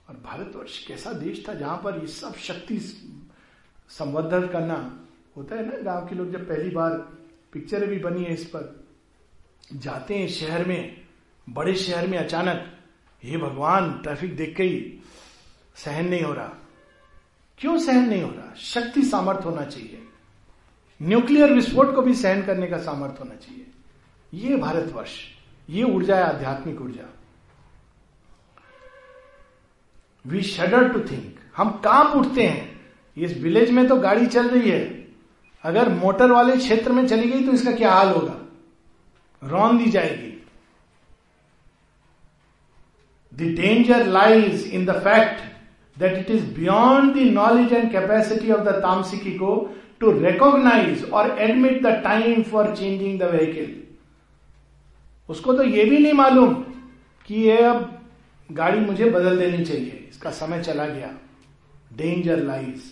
और 0.09 0.15
भारतवर्ष 0.25 0.87
कैसा 0.87 1.13
देश 1.13 1.45
था 1.49 1.55
जहाँ 1.55 1.81
पर 1.85 1.99
ये 2.01 2.07
सब 2.07 2.35
शक्ति 2.35 2.79
संवर्धन 3.89 4.47
करना 4.47 5.01
होता 5.37 5.57
है 5.57 5.67
ना। 5.67 5.83
गाँव 5.83 6.07
के 6.07 6.15
लोग 6.15 6.31
जब 6.33 6.49
पहली 6.49 6.71
बार 6.71 6.93
पिक्चर 7.53 7.87
भी 7.87 7.99
बनी 7.99 8.25
है 8.25 8.33
इस 8.33 8.45
पर 8.45 8.88
जाते 9.73 10.19
हैं 10.19 10.29
शहर 10.29 10.65
में, 10.65 11.01
बड़े 11.49 11.75
शहर 11.75 12.07
में 12.07 12.19
अचानक, 12.19 12.79
हे 13.25 13.37
भगवान 13.37 14.01
ट्रैफ़िक 14.03 14.37
देख 14.37 14.57
के 14.57 14.63
ही 14.63 14.99
सहन 15.75 16.09
नहीं 16.09 16.23
हो 16.23 16.33
रहा. 16.33 16.53
क्यों 17.59 17.79
सहन 17.79 18.09
नहीं 18.09 18.23
हो 18.23 18.31
रहा? 18.31 18.55
शक्ति 18.55 19.03
सामर्थ्य 19.03 19.45
होना 19.45 19.65
चाहिए। 19.65 20.03
न्यूक्लियर 21.03 21.53
विस्फोट 21.53 21.95
को 21.95 22.03
भी 22.03 22.15
सहन 22.15 22.43
करने 22.43 22.67
का 22.67 22.79
सामर्थ्य 22.79 23.17
होना 23.19 23.35
चाहिए। 23.35 23.67
ये 24.35 24.57
भारतवर्ष, 24.57 25.11
ये 25.71 25.83
ऊर्जा 25.83 26.17
है, 26.17 26.23
आध्यात्मिक 26.23 26.81
ऊर्जा। 26.81 27.15
वी 30.27 30.43
शडर 30.43 30.89
टू 30.89 31.01
थिंक 31.01 31.39
हम 31.57 31.71
काम 31.71 32.07
उठते 32.07 32.43
हैं। 32.43 32.81
इस 33.17 33.39
विलेज 33.39 33.71
में 33.71 33.89
तो 33.89 33.97
गाड़ी 33.97 34.27
चल 34.27 34.49
रही 34.49 34.71
है। 34.71 35.09
अगर 35.63 35.89
मोटर 35.89 36.31
वाले 36.31 36.57
क्षेत्र 36.57 36.93
में 36.93 37.09
चली 37.09 37.31
गई 37.31 37.47
तो 37.47 37.53
इसका 37.53 37.73
क्या 37.73 37.93
हाल 37.93 38.09
होगा? 38.09 38.48
रौन 39.43 39.79
दी 39.79 39.91
जाएगी। 39.91 40.35
The 43.33 43.55
danger 43.57 44.07
lies 44.07 44.67
in 44.67 44.85
the 44.87 44.99
fact 45.03 45.41
that 45.97 46.19
it 46.19 46.31
is 46.31 46.45
beyond 46.55 47.15
the 47.15 47.27
knowledge 47.35 47.73
and 47.73 47.91
capacity 47.93 48.51
of 48.53 48.61
the 48.61 48.73
tamasic 48.83 49.33
ego 49.39 49.55
to 50.01 50.11
recognise 50.21 51.05
or 51.11 51.39
admit 51.41 51.83
the 51.83 51.93
time 52.05 52.43
for 52.51 52.75
changing 52.77 53.19
the 53.21 53.31
vehicle 53.33 53.75
उसको 55.29 55.53
तो 55.53 55.63
यह 55.63 55.91
भी 55.91 55.99
नहीं 55.99 56.13
मालूम 56.13 56.55
कि 57.29 57.35
ये 57.37 57.57
अब 57.65 57.99
गाड़ी 58.51 58.81
मुझे 58.81 59.11
बदल 59.11 59.39
देनी 59.39 59.65
चाहिए। 59.65 60.07
इसका 60.11 60.31
समय 60.31 60.63
चला 60.63 60.87
गया। 60.87 61.11
Danger 61.97 62.43
lies 62.45 62.83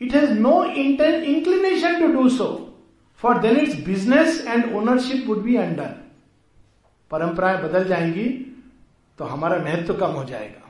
it 0.00 0.14
has 0.14 0.32
no 0.38 0.64
inclination 0.64 2.00
to 2.00 2.06
do 2.12 2.28
so 2.28 2.46
for 3.22 3.38
then 3.38 3.56
its 3.56 3.84
business 3.86 4.44
and 4.46 4.74
ownership 4.76 5.26
would 5.26 5.42
be 5.42 5.56
under 5.56 5.94
परंपराएँ 7.10 7.62
बदल 7.62 7.84
जाएँगी 7.84 8.28
तो 9.18 9.24
हमारा 9.24 9.56
महत्व 9.56 9.94
कम 9.94 10.12
हो 10.12 10.24
जाएगा 10.24 10.68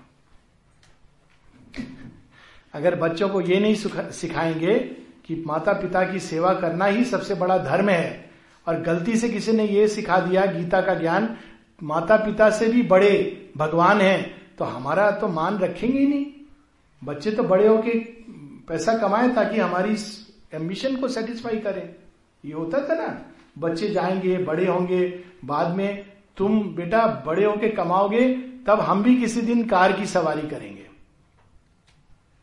अगर 2.74 2.94
बच्चों 2.94 3.28
को 3.28 3.40
ये 3.40 3.60
नहीं 3.60 3.74
सिखाएँगे 4.12 4.78
कि 5.26 5.42
माता 5.46 5.72
पिता 5.72 6.02
की 6.12 6.20
सेवा 6.20 6.52
करना 6.54 6.84
ही 6.84 7.04
सबसे 7.04 7.34
बड़ा 7.34 7.58
धर्म 7.58 7.88
है 7.88 8.30
और 8.66 8.80
गलती 8.80 9.16
से 9.16 9.28
किसी 9.28 9.52
ने 9.52 9.64
यह 9.64 9.86
सिखा 9.86 10.18
दिया 10.20 10.44
गीता 10.46 10.80
का 10.80 10.94
ज्ञान 10.94 11.36
माता 11.82 12.16
पिता 12.16 12.50
से 12.50 12.68
भी 12.68 12.82
बड़े 12.82 13.12
भगवान 13.56 14.00
हैं 14.00 14.40
तो 14.58 14.64
हमारा 14.64 15.10
तो 15.10 15.28
मान 15.28 15.58
रखेंगे 15.58 15.98
ही 15.98 16.06
नहीं 16.06 16.26
बच्चे 17.02 17.30
तो 17.30 17.42
बड़े 17.42 17.66
होके 17.66 17.98
पैसा 18.68 18.96
कमाए 18.98 19.28
ताकि 19.34 19.60
हमारी 19.60 19.96
एम्बिशन 20.54 20.96
को 20.96 21.08
सेटिस्फाई 21.08 21.58
करें 21.58 22.09
ये 22.44 22.52
होता 22.52 22.78
था 22.88 22.94
ना, 22.94 23.08
बच्चे 23.58 23.88
जाएँगे, 23.88 24.36
बड़े 24.36 24.66
होंगे, 24.66 25.02
बाद 25.44 25.76
में 25.76 26.04
तुम 26.36 26.62
बेटा 26.74 27.06
बड़े 27.26 27.44
होके 27.44 27.68
कमाओगे, 27.68 28.28
तब 28.66 28.80
हम 28.80 29.02
भी 29.02 29.16
किसी 29.16 29.40
दिन 29.40 29.64
कार 29.64 29.92
की 29.92 30.06
सवारी 30.06 30.48
करेंगे। 30.48 30.86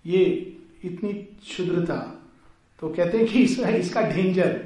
ये 0.06 0.24
इतनी 0.86 1.14
क्षुद्रता। 1.14 1.96
तो 2.82 2.90
कहते 2.90 3.18
हैं 3.18 3.28
कि 3.28 3.40
इसका 3.40 3.70
इसका 3.70 4.02
danger 4.02 4.60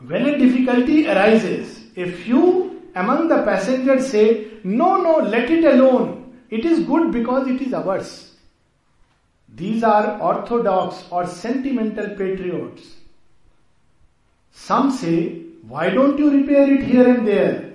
when 0.00 0.26
a 0.26 0.34
difficulty 0.34 1.04
arises 1.04 1.76
a 1.98 2.10
few 2.10 2.40
among 2.96 3.30
the 3.30 3.38
passenger 3.46 4.00
say 4.00 4.22
no 4.66 4.96
no 4.96 5.18
let 5.20 5.50
it 5.50 5.64
alone 5.64 6.16
it 6.52 6.66
is 6.66 6.84
good 6.86 7.12
because 7.12 7.48
it 7.48 7.62
is 7.62 7.74
ours 7.74 8.10
these 9.52 9.84
are 9.84 10.06
orthodox 10.06 11.08
or 11.12 11.26
sentimental 11.26 12.06
patriots 12.08 12.96
Some 14.56 14.90
say, 14.90 15.42
Why 15.68 15.90
don't 15.90 16.18
you 16.18 16.30
repair 16.30 16.72
it 16.72 16.82
here 16.82 17.08
and 17.08 17.26
there? 17.26 17.72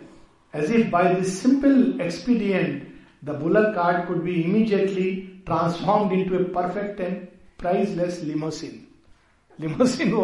As 0.53 0.69
if 0.69 0.89
by 0.89 1.13
this 1.13 1.41
simple 1.41 2.01
expedient, 2.01 2.88
the 3.23 3.34
bullock 3.34 3.76
cart 3.76 4.07
could 4.07 4.23
be 4.23 4.43
immediately 4.43 5.41
transformed 5.45 6.11
into 6.11 6.38
a 6.38 6.45
perfect 6.45 6.99
and 6.99 7.28
priceless 7.57 8.23
limousine. 8.23 8.82
Limousine 9.59 10.11
वो 10.13 10.23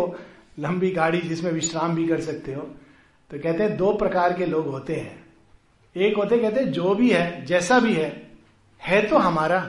लंबी 0.59 0.89
गाड़ी 0.91 1.19
जिसमें 1.21 1.51
विश्राम 1.51 1.95
भी 1.95 2.07
कर 2.07 2.21
सकते 2.21 2.53
हो 2.53 2.61
तो 3.31 3.37
कहते 3.39 3.63
हैं 3.63 3.75
दो 3.77 3.91
प्रकार 3.97 4.33
के 4.37 4.45
लोग 4.45 4.67
होते 4.67 4.95
हैं 4.95 5.15
एक 5.95 6.17
होते 6.17 6.37
कहते 6.37 6.59
हैं 6.59 6.71
जो 6.71 6.93
भी 6.95 7.09
है 7.09 7.45
जैसा 7.45 7.79
भी 7.79 7.93
है 7.93 8.09
है 8.81 9.01
तो 9.09 9.17
हमारा 9.17 9.59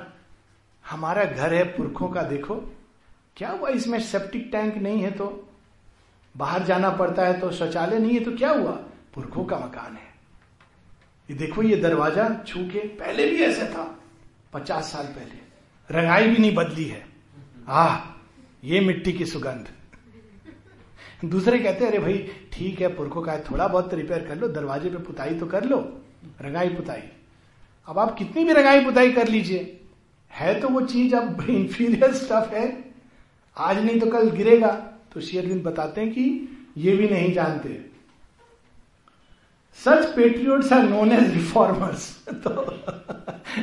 हमारा 0.85 1.25
घर 1.25 1.55
है 1.55 1.63
पुरखों 1.77 2.09
का 2.09 2.23
देखो 2.35 2.55
क्या 3.37 3.51
हुआ 3.51 3.69
इसमें 3.79 3.99
सेप्टिक 4.01 4.49
टैंक 4.53 4.77
नहीं 4.77 5.03
है 5.03 5.11
तो 5.19 5.29
बाहर 6.37 6.63
जाना 6.63 6.91
पड़ता 6.91 7.27
है 7.27 7.41
तो 7.41 7.51
शौचालय 7.53 7.99
नहीं 7.99 8.15
है 8.15 8.25
तो 8.25 8.33
क्या 8.33 8.51
हुआ? 8.51 8.71
पुरखों 9.15 9.45
का 9.45 9.59
मकान 9.59 9.93
है। 9.93 10.13
ये 11.31 11.37
देखो, 11.37 11.63
ये 11.63 11.77
दरवाज़ा 11.77 12.45
छू 12.47 12.61
के 12.61 12.79
पहले 12.79 13.31
भी 13.31 13.37
ऐसा 13.37 13.67
था, 13.67 14.01
पचास 14.53 14.93
साल 14.93 15.07
पहले। 15.07 15.43
रंगाई 16.01 16.29
भी 16.29 16.37
नहीं 16.37 16.55
बदली 16.55 16.85
है। 16.85 17.07
आ 17.69 17.97
ये 18.65 18.81
मिट्टी 18.81 19.13
की 19.13 19.27
सुगंध। 19.27 19.69
दूसरे 21.25 21.59
कहते 21.59 21.87
अरे 21.87 21.99
भाई, 21.99 22.31
ठीक 22.53 22.81
है, 22.81 22.97
पुरखों 22.97 23.23
का 23.23 23.33
है, 23.33 23.45
थोड़ा 23.45 23.69
बहुत 23.69 23.95
रिपेयर 23.95 24.27
कर 24.27 24.37
लो, 24.37 24.49
दरवाजे 24.49 24.91
पे 24.91 24.97
पुताई 24.97 25.35
तो 25.35 25.47
कर 25.47 25.65
लो, 25.65 26.03
रंगाई 26.43 26.69
पुताई। 26.69 27.03
अब 27.89 27.99
आप 27.99 28.17
कितनी 28.17 28.45
भी 28.45 28.53
रंगाई 28.53 28.85
पुताई 28.85 29.13
कर 29.13 29.29
लीजिए। 29.29 29.81
है 30.31 30.61
तो 30.61 30.69
वो 30.69 30.81
चीज़, 30.81 31.17
अब 31.17 31.51
इंफीरियर 31.51 32.15
स्टफ़ 32.15 32.55
है। 32.55 32.95
आज 33.57 33.85
नहीं 33.85 34.01
तो 34.01 34.07
कल 34.07 34.31
गिरेगा। 34.31 34.92
तो 35.13 35.21
शेयरविंद 35.21 35.63
बताते 35.63 36.01
हैं 36.01 36.11
कि 36.11 36.49
ये 36.77 36.97
भी 36.97 37.09
नहीं 37.09 37.33
जानते। 37.33 37.87
Such 39.75 40.17
patriots 40.17 40.73
are 40.73 40.83
known 40.83 41.13
as 41.13 41.35
reformers 41.35 42.29
तो 42.29 42.51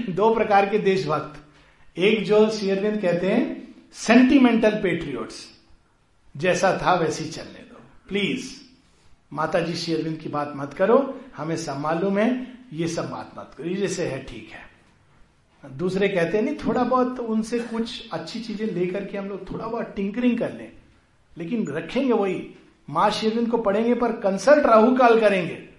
दो 0.13 0.35
प्रकार 0.35 0.69
के 0.69 0.77
देशभक्त। 0.77 1.39
एक 1.99 2.25
जो 2.25 2.49
शेयरविंद 2.49 3.01
कहते 3.01 3.27
हैं 3.27 3.75
सेंटिमेंटल 3.93 4.71
पेट्रियोट्स 4.71 5.49
जैसा 6.37 6.79
था 6.81 6.93
वैसी 6.93 7.25
चलने 7.25 7.59
दो। 7.59 7.81
प्लीज़ 8.07 8.51
माता 9.33 9.59
जी 9.59 9.73
शेरविंद 9.73 10.17
की 10.17 10.29
बात 10.29 10.53
मत 10.55 10.73
करो। 10.73 11.19
हमें 11.37 11.57
सब 11.57 11.77
मालूम 11.77 12.17
है, 12.17 12.53
ये 12.73 12.87
सब 12.87 13.09
बात 13.09 13.31
मत 13.37 13.51
करो। 13.57 13.69
जैसे 13.69 14.07
है, 14.07 14.23
ठीक 14.23 14.49
है। 14.51 14.69
दूसरे 15.77 16.07
कहते 16.07 16.37
हैं, 16.37 16.45
नहीं, 16.45 16.55
थोड़ा 16.55 16.83
बहुत 16.83 17.19
उनसे 17.19 17.59
कुछ 17.59 18.09
अच्छी 18.09 18.39
चीज़ें 18.39 18.67
लेकर 18.67 19.05
के 19.05 19.17
हम 19.17 19.25
लोग 19.25 19.51
थोड़ा 19.51 19.67
बहुत 19.67 19.93
टिंकरिंग 19.95 20.39
कर 20.39 20.53
लें। 20.53 20.71
लेकिन 21.39 21.67
रखेंगे 21.67 22.13
वही। 22.13 22.55
माँ 22.89 23.09
शेरविंद 23.09 23.49
को 23.49 23.57
पढ़ेंगे, 23.57 23.95
पर 23.95 24.11
कंसल्ट 24.11 24.65
राहु 24.65 24.95
काल 24.95 25.19
करेंगे। 25.19 25.69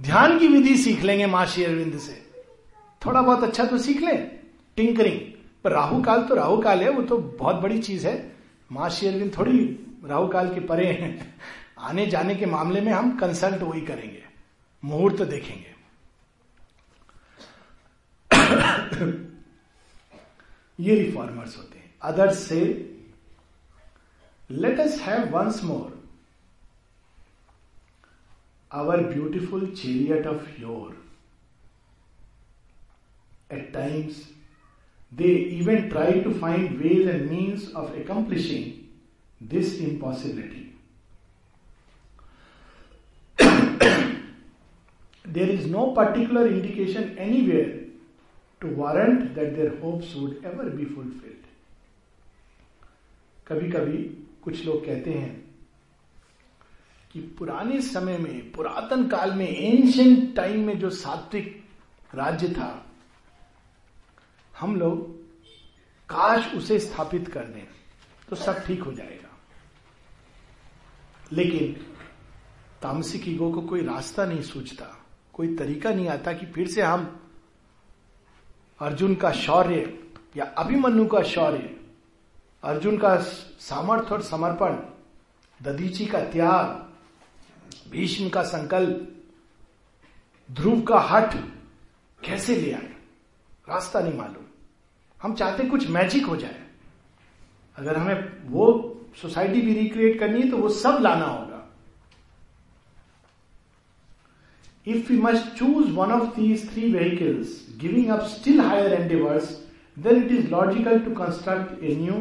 ध्यान 0.00 0.38
की 0.38 0.48
विधि 0.48 0.76
सीख 0.76 1.02
लेंगे 1.02 1.26
माँ 1.26 1.46
शेरविंद 1.46 1.98
से। 1.98 2.30
थोड़ा 3.06 3.22
बहुत 3.22 3.42
अच्छा 3.42 3.64
तो 3.64 3.78
सीख 3.78 4.00
लें 4.00 4.40
टिंकरिंग 4.76 5.20
पर 5.64 5.72
राहु 5.72 6.02
काल 6.02 6.22
तो 6.22 6.34
राहु 6.34 6.62
काल 6.62 6.82
है, 6.82 6.88
वो 6.88 7.02
तो 7.02 7.18
बहुत 7.18 7.56
बड़ी 7.56 7.78
चीज़ 7.78 8.06
है। 8.06 8.36
माँ 8.72 8.90
शेरविन 8.90 9.30
थोड़ी 9.30 9.86
राहु 10.04 10.28
काल 10.28 10.54
के 10.54 10.60
परे 10.60 10.86
हैं। 10.86 11.34
आने 11.78 12.06
जाने 12.06 12.34
के 12.34 12.46
मामले 12.46 12.80
में 12.80 12.92
हम 12.92 13.18
कंसल्ट 13.18 13.62
वही 13.62 13.80
करेंगे। 13.80 14.22
मुहूर्त 14.84 15.22
देखेंगे। 15.22 15.78
ये 20.80 20.94
रिफॉर्मर्स 20.94 21.56
होते 21.56 21.78
हैं। 21.78 21.94
अदर्स 22.02 22.38
से 22.38 22.94
Let 24.51 24.79
us 24.79 24.99
have 25.01 25.29
once 25.37 25.63
more 25.63 25.91
our 28.71 29.03
beautiful 29.13 29.69
chariot 29.71 30.27
of 30.27 30.59
your 30.59 31.01
at 33.51 33.71
times 33.73 34.21
they 35.11 35.33
even 35.59 35.89
try 35.89 36.21
to 36.21 36.33
find 36.39 36.77
ways 36.77 37.07
and 37.07 37.29
means 37.31 37.73
of 37.75 37.95
accomplishing 38.03 38.71
this 39.41 39.79
impossibility. 39.81 40.61
there 45.25 45.49
is 45.49 45.65
no 45.67 45.83
particular 45.93 46.47
indication 46.47 47.17
anywhere 47.17 47.69
to 48.61 48.67
warrant 48.79 49.33
that 49.35 49.55
their 49.55 49.71
hopes 49.77 50.13
would 50.15 50.45
ever 50.45 50.69
be 50.71 50.85
fulfilled. 50.85 51.47
कभी 53.47 53.69
कभी 53.71 54.03
कुछ 54.42 54.64
लोग 54.64 54.84
कहते 54.86 55.10
हैं 55.10 55.36
कि 57.12 57.20
पुराने 57.38 57.80
समय 57.80 58.18
में, 58.18 58.52
पुरातन 58.52 59.06
काल 59.08 59.32
में 59.32 59.48
एंशियंट 59.48 60.34
टाइम 60.36 60.66
में 60.66 60.78
जो 60.78 60.90
सात्विक 60.90 61.64
राज्य 62.14 62.48
था, 62.48 62.84
हम 64.54 64.76
लोग 64.76 65.06
काश 66.08 66.52
उसे 66.54 66.78
स्थापित 66.78 67.28
कर 67.28 67.44
दें 67.44 67.66
तो 68.28 68.36
सब 68.36 68.64
ठीक 68.64 68.82
हो 68.82 68.92
जाएगा। 68.92 69.36
लेकिन 71.32 71.72
तामसिक 72.82 73.28
ईगो 73.28 73.50
को 73.52 73.60
कोई 73.62 73.82
रास्ता 73.82 74.24
नहीं 74.24 74.42
सूझता, 74.42 74.86
कोई 75.32 75.54
तरीका 75.56 75.90
नहीं 75.90 76.08
आता 76.08 76.32
कि 76.32 76.46
फिर 76.46 76.68
से 76.68 76.82
हम 76.82 77.20
अर्जुन 78.80 79.14
का 79.14 79.32
शौर्य 79.32 79.98
या 80.36 80.44
अभिमन्यु 80.58 81.06
का 81.06 81.22
शौर्य 81.24 81.77
अर्जुन 82.62 82.96
का 82.98 83.16
सामर्थ्य 83.60 84.14
और 84.14 84.22
समर्पण, 84.22 84.76
ददीची 85.60 86.06
का 86.06 86.20
त्याग, 86.30 87.90
भीष्म 87.90 88.28
का 88.28 88.42
संकल्प, 88.44 89.06
ध्रुव 90.48 90.80
का 90.80 90.98
हट 91.00 91.34
कैसे 92.22 92.56
ले 92.56 92.72
आए? 92.72 92.90
रास्ता 93.68 94.00
नहीं 94.00 94.18
मालूम। 94.18 94.44
हम 95.16 95.34
चाहते 95.34 95.64
कुछ 95.64 95.88
मैजिक 95.90 96.26
हो 96.26 96.36
जाए। 96.36 96.62
अगर 97.78 97.96
हमें 97.96 98.50
वो 98.50 98.66
सोसाइटी 99.20 99.60
भी 99.60 99.74
रिक्रिएट 99.74 100.18
करनी 100.20 100.40
है 100.40 100.50
तो 100.50 100.56
वो 100.56 100.68
सब 100.68 100.98
लाना 101.00 101.26
होगा। 101.26 101.64
If 104.86 105.12
you 105.12 105.22
must 105.22 105.56
choose 105.58 105.90
one 105.92 106.12
of 106.12 106.34
these 106.36 106.70
three 106.72 106.92
vehicles 106.92 107.66
giving 107.80 108.10
up 108.10 108.20
still 108.26 108.60
higher 108.60 108.92
and 108.92 109.08
diverse 109.08 109.50
then 109.96 110.22
it 110.22 110.30
is 110.32 110.50
logical 110.50 110.98
to 110.98 111.14
construct 111.14 111.82
a 111.82 111.96
new 111.96 112.14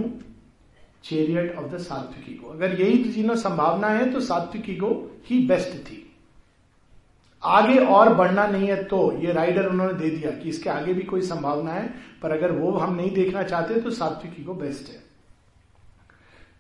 chariot 1.08 1.56
of 1.56 1.72
the 1.72 1.78
sattvic 1.82 2.34
ego 2.34 2.48
अगर 2.48 2.80
यही 2.82 3.04
तीनों 3.14 3.36
संभावना 3.36 3.88
है 3.88 4.12
तो 4.14 4.20
सात्विकी 4.22 4.76
को 4.76 4.90
ही 5.26 5.46
बेस्ट 5.48 5.78
थी 5.86 6.04
आगे 7.44 7.78
और 7.86 8.14
बढ़ना 8.14 8.46
नहीं 8.48 8.68
है 8.68 8.84
तो 8.84 9.00
ये 9.22 9.34
राइडर 9.34 9.68
उन्होंने 9.70 9.94
दे 9.94 10.10
दिया 10.10 10.32
कि 10.32 10.50
इसके 10.50 10.70
आगे 10.70 10.94
भी 10.94 11.02
कोई 11.02 11.22
संभावना 11.22 11.72
है, 11.72 11.88
पर 12.22 12.32
अगर 12.32 12.52
वो 12.52 12.72
हम 12.72 12.96
नहीं 12.96 13.12
देखना 13.12 13.44
चाहते 13.44 13.82
तो 13.82 13.92
सात्विकी 13.92 14.44
को 14.44 14.54
बेस्ट 14.54 14.90
है 14.90 15.04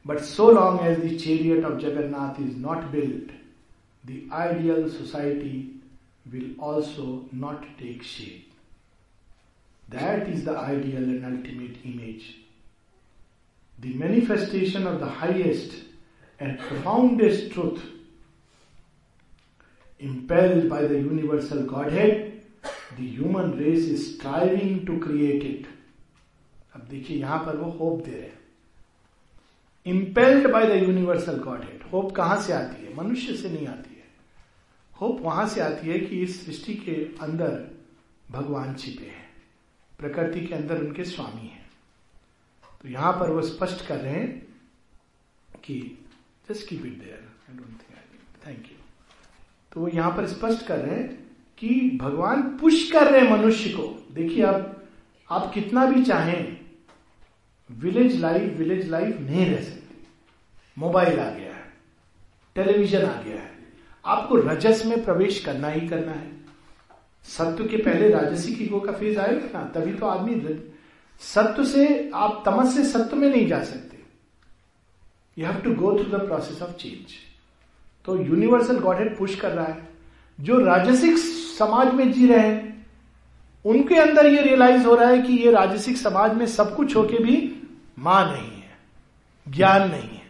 but 0.05 0.19
so 0.25 0.51
long 0.51 0.85
as 0.87 0.99
the 1.05 1.17
chariot 1.17 1.65
of 1.65 1.79
Jagannath 1.79 2.41
is 2.41 2.57
not 2.57 2.83
build 2.91 3.31
the 4.03 4.29
ideal 4.33 4.89
society 4.89 5.83
will 6.27 6.55
also 6.61 7.29
not 7.35 7.65
take 7.79 8.03
shape. 8.03 8.43
That 9.91 10.29
is 10.29 10.45
the 10.45 10.55
ideal 10.55 11.15
and 11.15 11.25
ultimate 11.25 11.81
image. 11.85 12.23
The 13.79 13.93
manifestation 13.93 14.87
of 14.87 14.99
the 14.99 15.07
highest 15.07 15.73
and 16.39 16.59
profoundest 16.59 17.51
truth, 17.51 17.81
impelled 19.99 20.69
by 20.69 20.83
the 20.83 20.95
universal 20.95 21.63
Godhead, 21.63 22.41
the 22.97 23.07
human 23.07 23.57
race 23.57 23.85
is 23.85 24.15
striving 24.15 24.85
to 24.85 24.99
create 24.99 25.43
it. 25.43 25.67
अब 26.75 26.87
देखिए 26.89 27.17
यहाँ 27.17 27.39
पर 27.45 27.57
वो 27.57 27.69
hope 27.79 28.03
दे 28.05 28.11
रहे 28.11 28.21
हैं 28.21 28.35
impelled 29.85 30.51
by 30.51 30.65
the 30.67 30.81
universal 30.83 31.37
godhead 31.63 31.83
hope 31.91 32.11
कहाँ 32.15 32.41
से 32.41 32.53
आती 32.53 32.85
है 32.85 32.95
मनुष्य 32.95 33.35
से 33.35 33.49
नहीं 33.49 33.67
आती 33.67 33.87
होप 35.01 35.19
वहाँ 35.21 35.47
से 35.47 35.61
आती 35.61 35.89
है 35.89 35.99
कि 35.99 36.21
इस 36.21 36.45
सृष्टि 36.45 36.73
के 36.75 36.93
अंदर 37.25 37.51
भगवान 38.31 38.73
छिपे 38.75 39.05
हैं 39.05 39.25
प्रकृति 39.99 40.41
के 40.47 40.55
अंदर 40.55 40.79
उनके 40.79 41.03
स्वामी 41.03 41.47
हैं 41.47 41.56
तो 42.81 42.89
यहाँ 42.89 43.11
पर 43.13 43.31
वो 43.31 43.41
स्पष्ट 43.41 43.85
कर 43.87 43.97
रहे 43.97 44.13
हैं 44.13 44.27
कि 45.63 45.79
just 46.49 46.67
keep 46.69 46.85
it 46.85 46.99
there 46.99 47.27
I 47.49 47.57
don't 47.57 47.79
think 47.79 47.97
I 47.97 48.45
thank 48.45 48.71
you 48.71 48.77
तो 49.71 49.81
वो 49.81 49.87
यहाँ 49.87 50.11
पर 50.17 50.27
स्पष्ट 50.27 50.65
कर 50.67 50.79
रहे 50.79 50.95
हैं 50.95 51.07
कि 51.57 51.97
भगवान 52.01 52.41
पुश 52.57 52.91
कर 52.91 53.11
रहे 53.11 53.21
हैं 53.21 53.31
मनुष्य 53.31 53.69
को। 53.69 53.83
देखिए 54.13 54.43
आप 54.45 54.73
आप 55.29 55.51
कितना 55.53 55.85
भी 55.85 56.03
चाहें 56.03 56.57
विलेज 57.69 58.19
लाइफ 58.21 58.57
विलेज 58.57 58.89
लाइफ 58.89 59.19
नहीं 59.19 59.45
रह 59.45 59.61
सकती। 59.63 60.05
मोबाइल 60.77 61.19
आ 61.19 61.29
गया 61.29 61.53
है 61.53 61.65
टेलीविज़न 62.55 63.05
आ 63.05 63.21
गया 63.21 63.41
है। 63.41 63.55
आपको 64.05 64.35
रजस 64.37 64.85
में 64.85 65.03
प्रवेश 65.05 65.43
करना 65.45 65.69
ही 65.69 65.87
करना 65.87 66.11
है। 66.11 66.31
सत्व 67.25 67.65
के 67.67 67.77
पहले 67.77 68.09
राजसिक 68.09 68.61
ईगो 68.61 68.79
का 68.79 68.91
फ़ेज़ 68.91 69.19
आएगा 69.19 69.47
ना, 69.53 69.63
तभी 69.69 69.93
तो 69.93 70.05
आदमी 70.05 70.35
सत्व 71.21 71.63
से 71.63 72.09
आप 72.15 72.41
तमस 72.45 72.75
से 72.75 72.83
सत्व 72.85 73.15
में 73.15 73.29
नहीं 73.29 73.47
जा 73.47 73.63
सकते। 73.63 73.97
You 75.37 75.45
have 75.45 75.59
to 75.61 75.73
go 75.75 75.91
through 75.93 76.17
the 76.17 76.21
process 76.21 76.61
of 76.61 76.71
change 76.73 77.15
तो 78.05 78.17
यूनिवर्सल 78.17 78.79
गॉड 78.79 78.97
हेड 78.97 79.17
पुश 79.17 79.35
कर 79.35 79.51
रहा 79.51 79.65
है। 79.65 79.87
जो 80.39 80.59
राजसिक 80.59 81.17
समाज 81.17 81.93
में 81.93 82.11
जी 82.11 82.27
रहे 82.27 82.47
हैं, 82.47 82.85
उनके 83.65 83.95
अंदर 83.95 84.25
ये 84.25 84.41
रियलाइज़ 84.41 84.85
हो 84.85 84.95
रहा 84.95 85.09
है 85.09 85.21
कि 85.21 85.33
ये 85.33 85.51
राजसिक 85.51 85.97
समाज 85.97 86.35
में 86.35 86.45
सब 86.47 86.75
कुछ 86.75 86.95
होके 86.95 87.23
भी 87.23 87.35
माँ 87.99 88.23
नहीं 88.25 88.51
है, 88.51 88.77
ज्ञान 89.47 89.89
नहीं 89.89 90.01
है, 90.01 90.21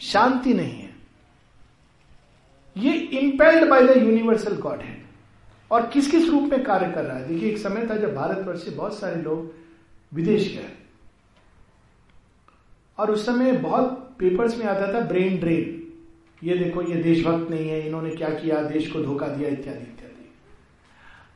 शांति 0.00 0.54
नहीं 0.54 0.80
है। 0.80 0.90
ये 2.76 2.92
impelled 2.92 3.68
by 3.70 3.82
the 3.82 3.96
universal 3.98 4.56
god 4.56 4.80
है 4.80 5.00
और 5.70 5.86
किस 5.86 6.10
किस 6.10 6.28
रूप 6.28 6.42
में 6.42 6.62
कार्य 6.64 6.90
कर 6.92 7.04
रहा 7.04 7.16
है? 7.16 7.28
देखिए, 7.28 7.50
एक 7.50 7.58
समय 7.58 7.86
था 7.90 7.96
जब 7.96 8.14
भारतवर्ष 8.14 8.64
से 8.64 8.70
बहुत 8.70 8.98
सारे 8.98 9.22
लोग 9.22 9.61
विदेश 10.14 10.54
गए 10.54 10.86
और 12.98 13.10
उस 13.10 13.26
समय 13.26 13.52
बहुत 13.52 14.16
पेपर्स 14.18 14.58
में 14.58 14.66
आता 14.66 14.94
था 14.94 15.00
ब्रेन 15.00 15.38
ड्रेन 15.38 15.78
ये 16.44 16.58
देखो, 16.58 16.82
ये 16.82 17.02
देशभक्त 17.02 17.50
नहीं 17.50 17.68
है, 17.68 17.86
इन्होंने 17.86 18.10
क्या 18.10 18.28
किया, 18.28 18.62
देश 18.62 18.92
को 18.92 19.02
धोखा 19.02 19.26
दिया, 19.26 19.48
इत्यादि 19.48 19.82
इत्यादि। 19.82 20.32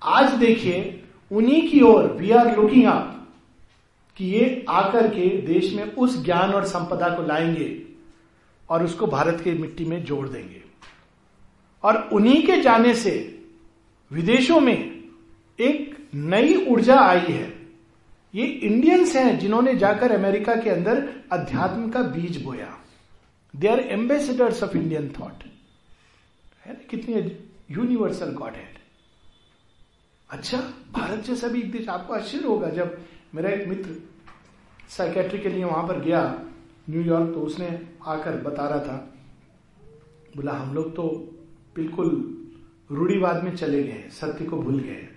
आज 0.02 0.32
देखिए, 0.32 1.04
उन्हीं 1.32 1.70
की 1.70 1.80
ओर 1.80 2.04
वी 2.04 2.30
आर 2.30 2.56
लुकिंग 2.56 2.84
अप 2.84 3.28
कि 4.16 4.24
ये 4.24 4.66
आकर 4.68 5.08
के 5.08 5.42
देश 5.42 5.74
में 5.74 5.94
उस 5.94 6.24
ज्ञान 6.24 6.50
और 6.50 6.64
संपदा 6.64 7.08
को 7.08 7.22
लाएँगे 7.22 7.82
और 8.70 8.84
उसको 8.84 9.06
भारत 9.06 9.40
के 9.40 9.52
मिट्टी 9.52 9.84
में 9.84 10.04
जोड़ 10.04 10.28
देंगे। 10.28 10.62
और 11.82 12.08
उन्हीं 12.12 12.46
के 12.46 12.56
जाने 12.60 12.94
से 12.94 13.42
विदेशों 14.12 14.60
में 14.60 15.04
एक 15.60 16.08
नई 16.14 16.66
ऊर्जा 16.66 17.00
आई 17.00 17.20
है। 17.20 17.55
ये 18.34 18.46
इंडियंस 18.46 19.14
हैं 19.16 19.38
जिन्होंने 19.38 19.74
जाकर 19.74 20.12
अमेरिका 20.12 20.54
के 20.56 20.70
अंदर 20.70 21.02
अध्यात्म 21.32 21.90
का 21.90 22.02
बीज 22.02 22.42
बोया। 22.42 22.76
They 23.54 23.68
are 23.68 23.80
ambassadors 23.80 24.62
of 24.62 24.76
Indian 24.76 25.08
thought 25.20 25.44
है 26.64 26.72
ना, 26.72 26.78
कितनी 26.90 27.14
यूनिवर्सल 27.70 28.32
गॉड 28.32 28.54
हेड 28.54 28.74
अच्छा 30.30 30.58
भारत 30.92 31.24
जैसा 31.24 31.48
भी 31.48 31.60
एक 31.60 31.70
देश, 31.72 31.88
आपको 31.88 32.14
आश्चर्य 32.14 32.46
होगा 32.46 32.68
जब 32.70 32.98
मेरा 33.34 33.50
एक 33.50 33.66
मित्र 33.68 33.96
साइकेट्री 34.88 35.38
के 35.38 35.48
लिए 35.48 35.64
वहाँ 35.64 35.86
पर 35.88 36.00
गया 36.00 36.22
न्यूयॉर्क 36.90 37.32
तो 37.34 37.40
उसने 37.40 37.68
आकर 38.06 38.36
बता 38.42 38.68
रहा 38.68 38.78
था, 38.78 38.96
बोला, 40.36 40.52
हम 40.52 40.74
लोग 40.74 40.94
तो 40.96 41.08
बिल्कुल 41.76 42.08
रूढ़ीवाद 42.90 43.42
में 43.44 43.54
चले 43.56 43.82
गए 43.82 44.08
सत्य 44.10 44.44
को 44.44 44.56
भूल 44.56 44.78
गए 44.80 45.08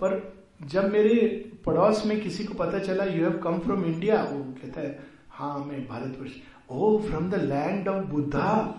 पर 0.00 0.20
जब 0.66 0.90
मेरे 0.92 1.49
पड़ोस 1.66 2.06
में 2.06 2.20
किसी 2.20 2.44
को 2.44 2.54
पता 2.54 2.78
चला 2.78 3.04
you 3.04 3.24
have 3.24 3.38
come 3.38 3.58
from 3.58 3.84
India 3.84 4.22
वो 4.22 4.44
कहता 4.62 4.80
है 4.80 4.98
हाँ 5.30 5.58
मैं 5.58 5.88
Bharatvarsh. 5.88 6.30
Oh 6.70 6.98
from 6.98 7.30
the 7.30 7.34
land 7.34 7.88
of 7.88 8.04
Buddha 8.04 8.76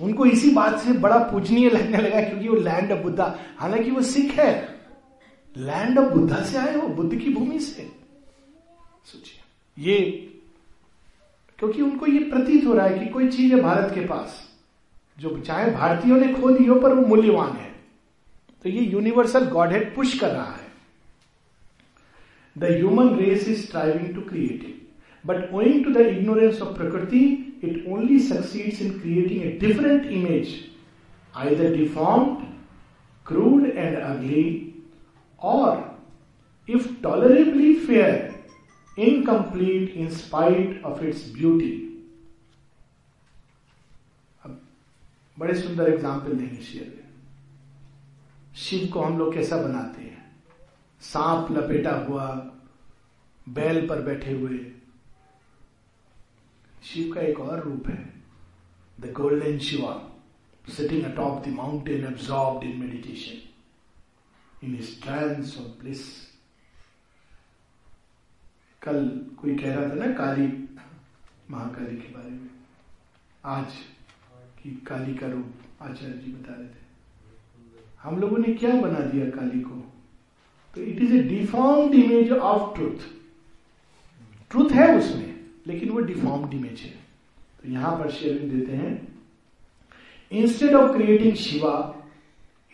उनको 0.00 0.26
इसी 0.26 0.50
बात 0.50 0.78
से 0.78 0.92
बड़ा 0.92 1.18
पूजनीय 1.18 1.70
लगने 1.70 1.98
लगा 1.98 2.20
क्योंकि 2.20 2.48
वो 2.48 2.56
लैंड 2.56 2.92
ऑफ़ 2.92 3.00
बुद्धा 3.00 3.38
हालाँकि 3.58 3.90
वो 3.90 4.02
सिख 4.02 4.32
है। 4.32 4.76
लैंड 5.56 5.98
ऑफ़ 5.98 6.14
बुद्धा 6.14 6.42
से 6.42 6.58
आए 6.58 6.80
हो 6.80 6.88
बुद्ध 6.88 7.16
की 7.16 7.34
भूमि 7.34 7.60
से। 7.60 7.82
सोचिए। 9.04 9.40
ये, 9.78 10.00
क्योंकि 11.58 11.82
उनको 11.82 12.06
ये 12.06 12.18
प्रतीत 12.18 12.66
हो 12.66 12.74
रहा 12.74 12.86
है 12.86 12.98
कि 12.98 13.06
कोई 13.06 13.28
चीज़ 13.28 13.54
है 13.54 13.62
भारत 13.62 13.94
के 13.94 14.00
पास, 14.00 14.48
जो 15.18 15.38
चाहे 15.38 15.70
भारतीयों 15.70 16.16
ने 16.16 16.34
खो 16.34 16.50
दी 16.50 16.64
हो, 16.64 16.80
पर 16.80 16.94
वो 16.94 17.06
मूल्यवान 17.06 17.52
है। 17.52 17.70
तो 18.62 18.68
ये 18.68 18.82
यूनिवर्सल 18.82 19.44
गॉड 19.44 19.72
हेड 19.72 19.94
पुश 19.94 20.18
कर 20.18 20.28
रहा 20.28 20.52
है। 20.52 20.65
Race 22.58 23.48
is 23.48 23.60
striving 23.62 24.14
to 24.14 24.20
create 24.20 24.64
it 24.64 24.82
but 25.24 25.52
owing 25.54 25.84
to 25.84 25.90
the 25.90 26.06
ignorance 26.06 26.60
of 26.62 26.76
prakriti 26.76 27.20
it 27.64 27.84
only 27.88 28.18
succeeds 28.18 28.82
in 28.82 28.98
creating 29.00 29.42
a 29.42 29.50
different 29.60 30.06
image 30.12 30.54
I 31.34 31.54
the 31.56 31.72
deformed 31.76 32.44
crude 33.26 33.66
and 33.66 33.96
ugly 33.96 34.44
or 35.42 35.84
if 36.68 36.88
tolerably 37.02 37.74
fair 37.76 38.34
incomplete 38.98 39.96
in 39.96 40.08
spite 40.10 40.82
of 40.84 41.04
its 41.04 41.32
beauty 41.32 41.72
अब 44.44 44.60
बड़े 45.36 45.54
सुंदर 45.54 45.92
example 45.92 46.32
देंगे 46.32 46.62
share 46.62 46.94
Shiv 48.56 48.88
को 48.92 49.00
हम 49.00 49.18
लोग 49.18 49.34
कैसा 49.34 49.56
बनाते 49.56 50.02
हैं? 50.02 50.15
सांप 51.02 51.50
लपेटा 51.52 51.94
हुआ, 51.96 52.26
बैल 53.48 53.86
पर 53.88 54.02
बैठे 54.02 54.32
हुए। 54.32 54.58
शिव 56.84 57.14
का 57.14 57.20
एक 57.20 57.40
और 57.40 57.60
रूप 57.60 57.88
है 57.88 58.14
the 59.00 59.12
golden 59.12 59.58
Shiva 59.58 59.92
sitting 60.68 61.04
atop 61.04 61.44
the 61.44 61.48
mountain 61.48 62.04
absorb 62.04 62.64
in 62.64 62.80
meditation 62.80 64.66
in 64.66 64.80
strength 64.82 65.42
of 65.42 65.80
bliss 65.80 66.00
कल 68.82 69.08
कोई 69.40 69.56
कह 69.56 69.74
रहा 69.74 69.88
था 69.90 69.94
ना 69.94 70.12
काली, 70.12 70.46
महाकाली 71.50 71.96
के 71.96 72.08
बारे 72.08 72.30
में। 72.30 72.50
आज 73.44 73.72
की 74.62 74.70
काली 74.86 75.14
का 75.14 75.26
रूप 75.26 75.82
आचार्य 75.82 76.12
जी 76.12 76.32
बता 76.32 76.54
रहे 76.54 76.68
थे। 76.68 76.84
हम 78.02 78.18
लोगों 78.18 78.38
ने 78.38 78.52
क्या 78.54 78.74
बना 78.80 79.00
दिया 79.00 79.30
काली 79.30 79.60
को? 79.60 79.85
तो 80.76 80.82
it 80.82 81.00
is 81.02 81.14
a 81.14 81.22
deformed 81.28 81.94
image 81.94 82.32
of 82.32 82.74
truth 82.76 83.04
truth 84.50 84.70
है 84.70 84.96
उसमें, 84.98 85.34
लेकिन 85.66 85.88
वो 85.90 86.00
डिफॉर्म्ड 86.00 86.54
इमेज 86.54 86.80
है। 86.80 86.90
तो 86.90 87.70
यहाँ 87.72 87.92
पर 87.98 88.10
शेयरिंग 88.10 88.50
देते 88.50 88.72
हैं। 88.72 88.92
Instead 90.32 90.74
of 90.74 90.96
creating 90.96 91.34
Shiva 91.36 91.72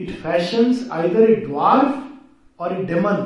it 0.01 0.11
fashion 0.13 0.75
either 0.93 1.31
a 1.31 1.35
dwarf 1.37 2.61
or 2.61 2.73
a 2.73 2.83
demon 2.85 3.25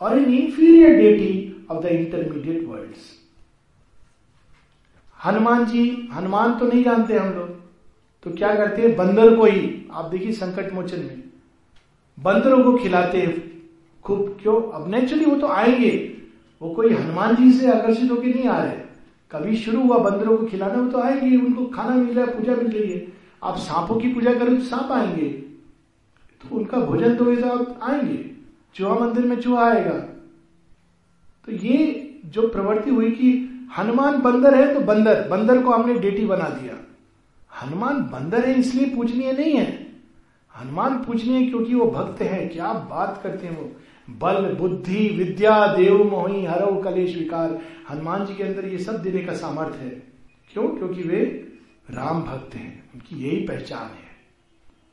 or 0.00 0.18
an 0.18 0.34
inferior 0.34 0.96
deity 0.96 1.66
of 1.70 1.82
the 1.82 1.86
intermediate 1.88 2.66
world 2.66 2.82
Hanuman 5.18 5.64
ji, 5.66 6.08
Hanuman 6.12 6.58
तो 6.58 6.66
नहीं 6.66 6.84
जानते 6.84 7.16
हम 7.16 7.32
लोग। 7.34 7.48
तो 8.22 8.30
क्या 8.30 8.54
करते 8.54 8.82
हैं? 8.82 8.94
बंदर 8.96 9.36
को 9.36 9.44
ही, 9.44 9.86
आप 9.90 10.10
देखिए 10.10 10.32
संकट 10.32 10.72
मोचन 10.72 11.00
में, 11.00 11.22
बंदरों 12.18 12.62
को 12.64 12.76
खिलाते 12.78 13.26
खूब 14.04 14.38
क्यों? 14.42 14.62
अब 14.72 14.90
नेचुरली 14.90 15.24
वो 15.24 15.36
तो 15.36 15.46
आएँगे। 15.46 15.90
वो 16.62 16.70
कोई 16.70 16.94
हनुमान 16.94 17.36
जी 17.36 17.52
से 17.52 17.72
आकर्षित 17.72 18.10
होकर 18.10 18.26
नहीं 18.26 18.48
आ 18.48 18.62
रहे। 18.64 18.76
कभी 19.30 19.56
शुरू 19.56 19.82
हुआ 19.82 19.98
बंदरों 19.98 20.36
को 20.38 20.46
खिलाना, 20.46 20.74
वो 20.74 20.88
तो 20.88 20.98
आएँगे, 20.98 21.36
उनको 21.36 21.66
खाना 21.66 21.94
मिल 21.94 22.16
रहा 22.16 22.26
है, 22.26 22.38
पूजा 22.38 22.54
मिल 22.54 22.66
रही 22.66 22.92
है। 22.92 23.06
आप 23.42 23.56
सांपों 23.56 24.00
की 24.00 24.08
पूजा 24.08 24.34
करें 24.34 24.56
तो 24.58 24.64
सांप 24.64 24.92
आएँगे। 24.92 25.28
तो 26.42 26.56
उनका 26.56 26.78
भोजन 26.78 27.14
तो 27.14 27.24
वैसा 27.24 27.78
आएँगे। 27.82 28.30
चूहा 28.74 28.94
मंदिर 28.94 29.24
में 29.24 29.40
चूहा 29.40 29.64
आएगा। 29.70 29.98
तो 31.46 31.52
ये 31.52 32.10
जो 32.24 32.48
प्रवृत्ति 32.48 32.90
हुई 32.90 33.10
कि 33.10 33.50
हनुमान 33.78 34.20
बंदर 34.20 34.54
है 34.54 34.74
तो 34.74 34.80
बंदर 34.80 35.28
बंदर 35.28 35.62
को 35.62 35.70
हमने 35.70 35.94
डेटी 35.94 36.26
बना 36.26 36.48
दिया। 36.48 36.74
हनुमान 37.62 38.00
बंदर 38.00 38.44
है 38.44 38.58
इसलिए 38.58 38.94
पूजनीय 38.96 39.32
नहीं 39.32 39.52
है। 39.52 39.86
हनुमान 40.54 40.98
पूजनीय 40.98 41.50
क्योंकि 41.50 41.74
वो 41.74 41.90
भक्त 41.90 42.22
है, 42.22 42.46
क्या 42.48 42.72
बात 42.72 43.20
करते 43.22 43.46
हैं 43.46 43.60
वो। 43.62 43.70
बल, 44.10 44.54
बुद्धि, 44.54 45.08
विद्या, 45.08 45.66
देव, 45.66 46.10
मोही, 46.10 46.44
हरव, 46.44 46.82
कलेश, 46.82 47.16
विकार। 47.16 47.62
हनुमान 47.90 48.26
जी 48.26 48.34
के 48.34 48.42
अंदर 48.42 48.68
ये 48.68 48.78
सब 48.78 49.02
देने 49.02 49.18
का 49.18 49.32
सामर्थ्य 49.32 49.78
है। 49.78 50.02
क्यों? 50.52 50.68
क्योंकि 50.68 51.02
वे 51.02 51.52
राम 51.90 52.22
भक्त 52.22 52.54
हैं। 52.54 52.90
उनकी 52.94 53.16
यही 53.16 53.46
पहचान 53.46 53.86
है। 53.86 54.14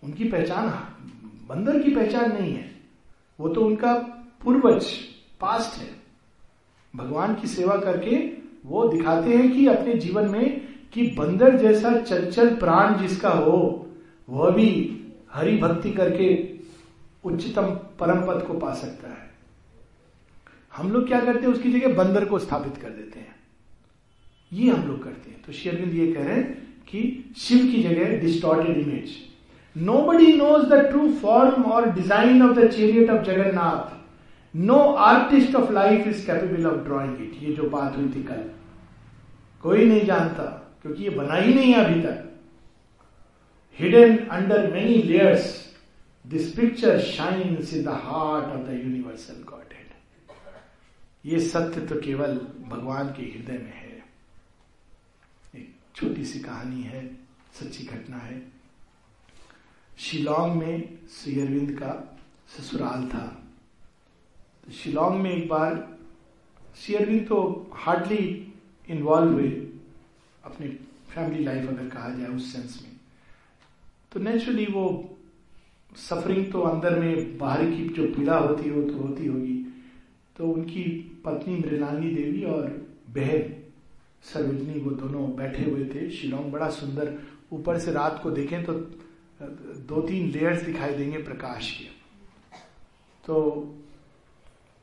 उनकी 0.03 0.24
पहचान 0.24 0.68
बंदर 1.49 1.80
की 1.80 1.95
पहचान 1.95 2.32
नहीं 2.32 2.53
है। 2.53 2.72
वो 3.39 3.49
तो 3.49 3.62
उनका 3.62 3.93
पूर्वज 4.43 4.86
पास्ट 5.41 5.82
है। 5.82 5.89
भगवान 6.95 7.36
की 7.36 7.47
सेवा 7.47 7.76
करके 7.76 8.16
वो 8.66 8.88
दिखाते 8.88 9.30
हैं 9.30 9.51
कि 9.51 9.68
अपने 9.68 9.93
जीवन 9.93 10.30
में 10.30 10.62
कि 10.93 11.07
बंदर 11.07 11.57
जैसा 11.57 11.93
चंचल 11.93 12.55
प्राण 12.55 13.07
जिसका 13.07 13.30
हो, 13.30 13.88
वह 14.30 14.51
भी 14.51 14.97
हरि 15.34 15.57
भक्ति 15.57 15.91
करके 15.91 16.51
उच्चतम 17.24 17.80
परम 18.02 18.26
पद 18.28 18.43
को 18.47 18.54
पा 18.56 18.74
सकता 18.76 19.10
है। 19.10 19.30
हम 20.74 20.91
लोग 20.91 21.08
क्या 21.08 21.20
करते 21.20 21.39
हैं, 21.39 21.54
उसकी 21.54 21.72
जगह 21.72 21.93
बंदर 21.95 22.26
को 22.26 22.39
स्थापित 22.39 22.78
कर 22.78 22.89
देते 22.89 23.20
हैं। 23.20 23.36
ये 24.52 24.70
हम 24.70 24.88
लोग 24.88 25.04
करते 25.04 25.30
हैं। 25.30 25.41
तो 25.41 25.54
शेरविंद 25.54 25.93
ये 25.93 26.12
कह 26.14 26.24
रहे 26.24 26.36
हैं 26.36 26.54
कि 26.88 27.34
शिव 27.38 27.66
की 27.66 27.84
जगह 27.84 28.18
distorted 28.22 28.78
image 28.78 29.18
nobody 30.04 30.32
knows 30.34 30.66
the 30.66 30.80
true 30.86 31.12
form 31.14 31.64
or 31.64 31.89
design 31.91 32.41
of 32.43 32.58
the 32.60 32.68
chariot 32.70 33.10
of 33.10 33.22
Jagannath 33.26 33.99
no 34.54 34.78
artist 35.02 35.56
of 35.56 35.72
life 35.74 36.08
is 36.08 36.26
capable 36.26 36.66
of 36.68 36.80
drawing 36.86 37.22
it 37.22 37.43
ये 37.43 37.54
जो 37.56 37.70
बात 37.70 37.97
हुई 37.97 38.10
थी 38.16 38.24
कल। 38.24 38.43
कोई 39.64 39.86
नहीं 39.86 40.06
जानता, 40.06 40.43
क्योंकि 40.82 41.04
ये 41.04 41.10
बना 41.12 41.36
ही 41.36 41.54
नहीं 41.54 41.74
है 41.74 41.84
अभी 41.86 42.02
तक। 42.02 42.28
Hidden 43.80 44.18
under 44.18 44.72
many 44.74 45.02
layers 45.04 45.61
this 46.32 46.52
picture 46.56 47.00
shines 47.02 47.74
in 47.74 47.84
the 47.84 47.90
heart 48.04 48.46
of 48.46 48.68
the 48.68 48.74
universal 48.74 49.42
godhead 49.74 49.90
ये 51.26 51.40
सत्य 51.40 51.82
तो 51.82 51.96
केवल 52.02 52.38
भगवान 52.68 53.08
के 53.08 53.24
हृदय 53.24 53.58
में 53.58 53.74
है। 53.74 54.04
एक 55.56 55.74
छोटी 55.96 56.26
सी 56.26 56.40
कहानी 56.40 56.84
है, 56.84 57.06
सच्ची 57.54 57.84
घटना 57.86 58.18
है। 58.18 58.42
शिलोंग 60.00 60.56
में 60.56 60.98
श्री 61.10 61.40
अरविंद 61.42 61.78
का 61.80 62.20
ससुराल 62.50 63.08
था। 63.08 63.26
तो 64.66 64.72
शिलोंग 64.72 65.22
में 65.22 65.32
एक 65.32 65.48
बार 65.50 65.76
श्री 66.78 66.96
अरविंद 66.96 67.28
तो 67.28 67.72
हार्डली 67.76 68.54
इन्वॉल्व 68.90 69.34
हुए, 69.34 69.50
अपनी 70.44 70.68
फैमिली 71.14 71.44
लाइफ 71.44 71.70
अगर 71.70 71.90
कहा 71.90 72.10
जाए 72.10 72.28
उस 72.28 72.52
सेंस 72.54 72.82
में। 72.84 73.00
तो 74.12 74.20
नेचुरली 74.20 74.66
वो 74.66 75.11
सफरिंग 75.96 76.52
तो 76.52 76.62
अंदर 76.62 77.00
में 77.00 77.38
बाहर 77.38 77.66
की 77.66 77.88
जो 77.89 78.06
पीड़ा 78.16 78.38
होती 78.38 78.70
हो 78.70 78.82
तो 78.84 78.98
होती 78.98 79.28
होगी। 79.28 79.58
तो 80.36 80.48
उनकी 80.48 80.84
पत्नी 81.26 81.56
मृणाली 81.56 82.16
देवी 82.16 82.44
और 82.44 82.68
बहन 83.10 83.54
सरोजनी, 84.24 84.80
वो 84.80 84.92
दोनों 84.92 85.36
बैठे 85.36 85.64
हुए 85.64 85.86
थे। 85.86 86.10
शिलोंग 86.10 86.52
बड़ा 86.52 86.70
सुंदर। 86.70 87.18
ऊपर 87.54 87.80
से 87.80 87.92
रात 87.92 88.20
को 88.24 88.32
देखें 88.32 88.64
तो 88.64 88.74
दो 89.88 90.02
तीन 90.02 90.30
लेयर्स 90.32 90.62
दिखाई 90.62 90.94
देंगे 90.94 91.18
प्रकाश 91.18 91.72
के। 91.72 91.86
तो 93.24 93.42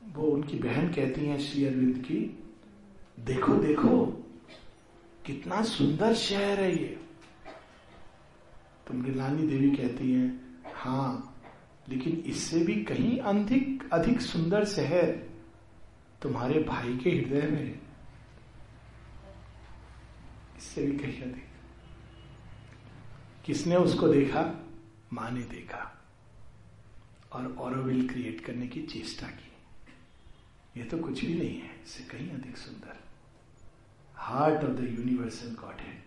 वो 0.03 0.27
उनकी 0.27 0.59
बहन 0.59 0.89
कहती 0.89 1.27
हैं 1.27 1.39
श्री 1.39 1.65
अरविंद 1.67 1.99
की, 1.99 2.19
देखो 3.21 3.55
देखो, 3.55 4.05
कितना 5.27 5.63
सुंदर 5.63 6.15
शहर 6.15 6.61
है 6.61 6.71
ये। 6.73 6.97
तो 8.87 8.95
मृणाली 8.95 9.47
देवी 9.47 9.71
कहती 9.71 10.13
हैं 10.13 10.48
हाँ 10.79 11.35
लेकिन 11.89 12.16
इससे 12.26 12.61
भी 12.61 12.85
कहीं 12.85 13.18
अधिक 13.18 13.89
अधिक 13.93 14.20
सुंदर 14.20 14.64
शहर 14.64 15.07
तुम्हारे 16.22 16.62
भाई 16.62 16.97
के 16.97 17.11
हृदय 17.11 17.49
में 17.49 17.66
है। 17.66 17.81
इससे 20.59 20.87
भी 20.87 20.99
कहीं 20.99 21.22
अधिक। 21.22 21.49
किसने 23.45 23.76
उसको 23.76 24.09
देखा? 24.09 24.68
माँ 25.12 25.31
ने 25.31 25.43
देखा। 25.43 26.07
और 27.33 27.57
ऑरोविल 27.57 28.09
क्रिएट 28.09 28.41
करने 28.41 28.66
की 28.68 28.83
चेष्टा 28.83 29.26
की। 29.26 29.53
यह 30.81 30.87
तो 30.87 30.99
कुछ 30.99 31.24
भी 31.24 31.35
नहीं 31.35 31.61
है, 31.61 31.83
इससे 31.83 32.05
कहीं 32.05 32.31
अधिक 32.31 32.57
सुंदर। 32.57 32.97
Heart 34.16 34.64
of 34.64 34.72
the 34.72 34.99
universal 34.99 35.55
god 35.55 35.81
है 35.81 36.05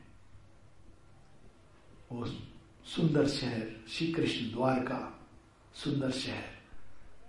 वो 2.12 2.26
सुंदर 2.86 3.28
शहर 3.28 3.68
श्री 3.90 4.08
कृष्ण 4.08 4.52
द्वारका, 4.52 5.00
सुंदर 5.76 6.12
शहर, 6.12 6.44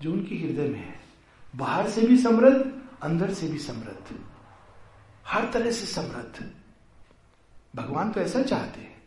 जो 0.03 0.13
उनके 0.13 0.35
हृदय 0.35 0.69
में 0.69 0.79
है। 0.79 1.01
बाहर 1.57 1.91
से 1.91 2.03
भी 2.03 2.17
समृद्ध, 2.17 2.83
अंदर 3.03 3.33
से 3.35 3.49
भी 3.49 3.59
समृद्ध। 3.59 4.19
हर 5.27 5.51
तरह 5.53 5.71
से 5.71 5.87
समृद्ध। 5.87 6.51
भगवान 7.77 8.13
तो 8.13 8.21
ऐसा 8.21 8.43
चाहते 8.43 8.81
हैं। 8.81 9.03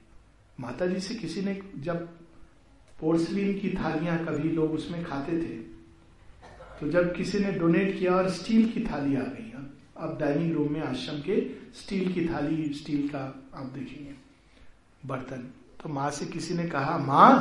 माता 0.60 0.86
जी 0.86 1.00
से 1.00 1.16
किसी 1.16 1.42
ने 1.42 1.62
जब 1.78 2.08
पोर्सलिन 3.00 3.60
की 3.60 3.70
थालियाँ 3.70 4.26
कभी 4.26 4.50
लोग 4.50 4.72
उसमें 4.72 5.04
खाते 5.06 5.32
थे 5.32 5.58
तो 6.80 6.90
जब 6.90 7.16
किसी 7.16 7.40
ने 7.40 7.52
डोनेट 7.52 8.00
किया 8.00 8.16
और 8.16 8.30
स्टील 8.30 8.72
की 8.72 8.82
थाली 8.82 9.16
आ 9.16 9.22
गई 9.22 9.46
अब 9.98 10.18
डाइनिंग 10.20 10.54
रूम 10.54 10.72
में 10.74 10.82
आश्रम 10.82 11.20
के 11.20 11.36
स्टील 11.74 12.14
की 12.14 12.26
थाली, 12.26 12.74
स्टील 12.74 13.10
का 13.10 13.20
आप 13.56 13.66
देखेंगे, 13.66 14.16
बर्तन। 15.06 15.54
तो 15.86 15.90
माँ 15.94 16.10
से 16.12 16.26
किसी 16.26 16.54
ने 16.54 16.64
कहा, 16.66 16.98
माँ, 16.98 17.34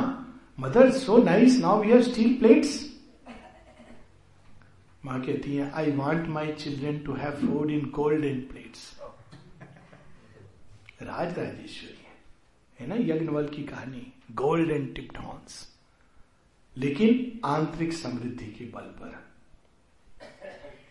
mother 0.59 0.89
so 0.91 1.17
nice 1.17 1.57
now 1.59 1.81
we 1.81 1.91
have 1.91 2.01
steel 2.01 2.33
plates 2.39 2.73
माँ 5.05 5.19
कहती 5.21 5.55
है 5.55 5.69
I 5.71 5.91
want 5.91 6.27
my 6.29 6.51
children 6.53 6.99
to 7.05 7.13
have 7.13 7.31
food 7.37 7.71
in 7.71 7.89
golden 7.95 8.39
plates 8.51 8.83
Raj 11.01 11.39
Rajeshwari 11.39 12.05
है 12.79 12.87
ना 12.87 12.95
यज्ञवल 13.13 13.47
की 13.47 13.63
कहानी 13.63 14.05
गोल्डन 14.35 14.85
टिप्ड 14.95 15.17
हॉर्न्स 15.17 15.57
लेकिन 16.77 17.39
आंतरिक 17.45 17.93
समृद्धि 17.93 18.53
के 18.59 18.65
बल 18.65 18.93
पर। 19.01 19.23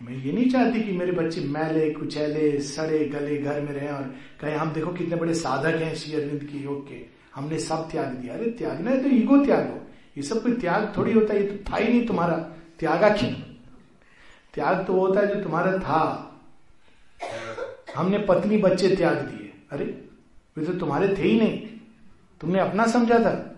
मैं 0.02 0.16
ये 0.16 0.32
नहीं 0.32 0.50
चाहती 0.50 0.82
कि 0.82 0.92
मेरे 0.92 1.12
बच्चे 1.12 1.40
मैले, 1.40 1.90
कुचैले, 1.90 2.61
सड़े, 2.61 3.05
गले, 3.09 3.36
घर 3.38 3.61
में 3.61 3.72
रहे 3.72 3.88
और 3.88 4.14
कहे, 4.40 4.55
हम 4.55 4.72
देखो 4.72 4.92
कितने 4.92 5.16
बड़े 5.16 5.34
साधक 5.34 5.82
हैं 5.82 5.94
श्री 5.94 6.14
अरविंद 6.14 6.50
के 6.50 6.59
योग 6.59 6.88
के 6.88 7.13
हमने 7.35 7.59
सब 7.59 7.91
त्याग 7.91 8.07
दिया। 8.07 8.35
अरे 8.35 8.51
त्यागना 8.51 8.91
है 8.91 9.03
तो 9.03 9.09
ईगो 9.09 9.45
त्याग। 9.45 9.70
हो 9.70 9.80
ये 10.16 10.22
सब 10.22 10.43
कोई 10.43 10.53
त्याग 10.53 10.93
थोड़ी 10.97 11.12
होता 11.12 11.35
है, 11.35 11.43
ये 11.43 11.51
तो 11.51 11.72
था 11.72 11.76
ही 11.76 11.89
नहीं 11.89 12.07
तुम्हारा। 12.07 12.37
त्यागा 12.78 13.09
क्यों 13.09 13.30
त्याग 14.55 14.85
तो 14.87 14.93
होता 14.93 15.20
है 15.20 15.35
जो 15.35 15.43
तुम्हारा 15.43 15.78
था। 15.78 16.30
हमने 17.97 18.18
पत्नी 18.18 18.57
बच्चे 18.57 18.97
त्याग 18.97 19.16
दिए। 19.16 19.53
अरे, 19.72 19.85
वे 20.57 20.64
तो 20.64 20.72
तुम्हारे 20.72 21.09
थे 21.09 21.22
ही 21.22 21.41
नहीं। 21.41 21.59
तुमने 22.41 22.61
अपना 22.61 22.87
समझा 22.87 23.18
था। 23.18 23.57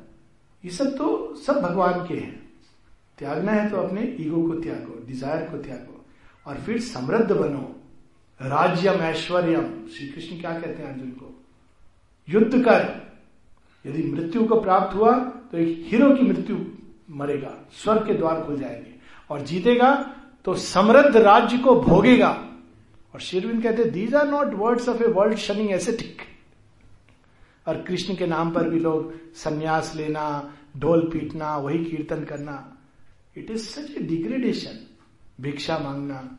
ये 0.65 0.71
सब 0.71 0.97
तो 0.97 1.35
सब 1.35 1.61
भगवान 1.61 2.07
के 2.07 2.15
हैं। 2.15 2.51
त्यागना 3.19 3.53
है 3.53 3.71
तो 3.71 3.77
अपने 3.77 4.03
ईगो 4.21 4.43
को 4.43 4.55
त्यागो 4.55 5.07
डिज़ायर 5.07 5.43
को 5.43 5.59
त्यागो। 5.59 6.05
और 6.47 6.57
फिर 6.57 6.81
समृद्ध 6.81 7.33
बनो। 7.33 7.83
राज्यम 8.41 8.95
ऐश्वर्यम। 8.95 9.87
श्री 9.89 10.09
कृष्ण 10.09 10.41
क्या 10.41 10.53
कहते 10.53 10.83
हैं 10.83 10.93
अर्जुन 10.93 11.11
को? 11.11 11.45
युद्ध 12.29 12.65
कर। 12.65 13.06
यदि 13.87 14.03
मृत्यु 14.03 14.45
को 14.45 14.61
प्राप्त 14.61 14.97
हुआ 14.97 15.19
तो 15.51 15.59
एक 15.59 15.87
हीरो 15.87 16.15
की 16.15 16.23
मृत्यु 16.23 16.57
मरेगा, 17.11 17.69
स्वर्ग 17.73 18.07
के 18.07 18.15
द्वार 18.15 18.45
खुल 18.45 18.59
जाएँगे। 18.61 18.95
और 19.31 19.41
जीतेगा 19.41 20.17
तो 20.45 20.55
समृद्ध 20.55 21.17
राज्य 21.17 21.59
को 21.59 21.81
भोगेगा। 21.81 22.49
और 23.15 23.21
शेरविन 23.21 23.61
कहते 23.61 23.85
these 23.85 24.15
are 24.15 24.29
not 24.29 24.55
words 24.55 24.89
of 24.89 25.03
a 25.03 25.07
world 25.07 25.37
shunning 25.37 25.71
ascetic 25.71 26.17
और 27.67 27.83
कृष्ण 27.83 28.15
के 28.15 28.27
नाम 28.27 28.51
पर 28.51 28.69
भी 28.69 28.81
लोग 28.81 29.15
संन्यास 29.35 29.93
लेना, 29.97 30.55
ढोल 30.77 31.11
पीटना, 31.13 31.57
वही 31.57 31.85
कीर्तन 31.85 32.25
करना 32.25 32.77
it 33.37 33.51
is 33.51 33.67
such 33.67 33.91
a 33.91 34.01
degradation 34.01 34.87
भिक्षा 35.41 35.79
मांगना। 35.79 36.39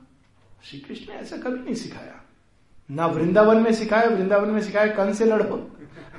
श्री 0.63 0.79
कृष्ण 0.79 1.13
ने 1.13 1.19
ऐसा 1.19 1.37
कभी 1.37 1.63
नहीं 1.63 1.75
सिखाया। 1.75 2.21
ना 2.91 3.05
वृंदावन 3.05 3.57
में 3.57 3.73
सिखाया, 3.73 4.09
वृंदावन 4.09 4.49
में 4.49 4.61
सिखाया 4.61 4.87
कन 4.87 5.13
से 5.13 5.25
लड़ो। 5.25 5.71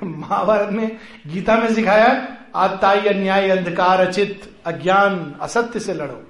महाभारत 0.03 0.69
में 0.69 0.97
गीता 1.27 1.57
में 1.57 1.73
सिखाया 1.73 2.37
आत्ताई 2.55 2.99
अन्याय, 2.99 3.49
अंधकार 3.49 4.07
अचित, 4.07 4.55
अज्ञान 4.65 5.35
असत्य 5.41 5.79
से 5.79 5.93
लड़ो। 5.93 6.23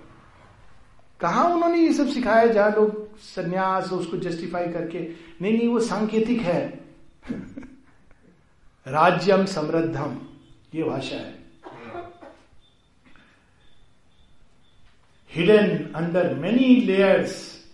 कहा 1.20 1.44
उन्होंने 1.44 1.78
ये 1.78 1.94
सब 1.94 2.08
सिखाया, 2.08 2.48
जहाँ 2.48 2.72
लोग 2.72 3.18
संन्यास 3.20 3.92
उसको 3.92 4.18
जस्टिफाई 4.18 4.68
करके, 4.68 5.00
नहीं 5.42 5.58
नहीं, 5.58 5.68
वो 5.68 5.80
सांकेतिक 5.80 6.42
है। 6.42 6.80
राज्यम 8.88 9.46
समृद्धम, 9.46 10.22
ये 10.76 10.84
भाषा 10.84 11.16
है। 11.16 11.40
Hidden 15.34 15.94
under 15.96 16.34
many 16.34 16.76
layers 16.76 17.66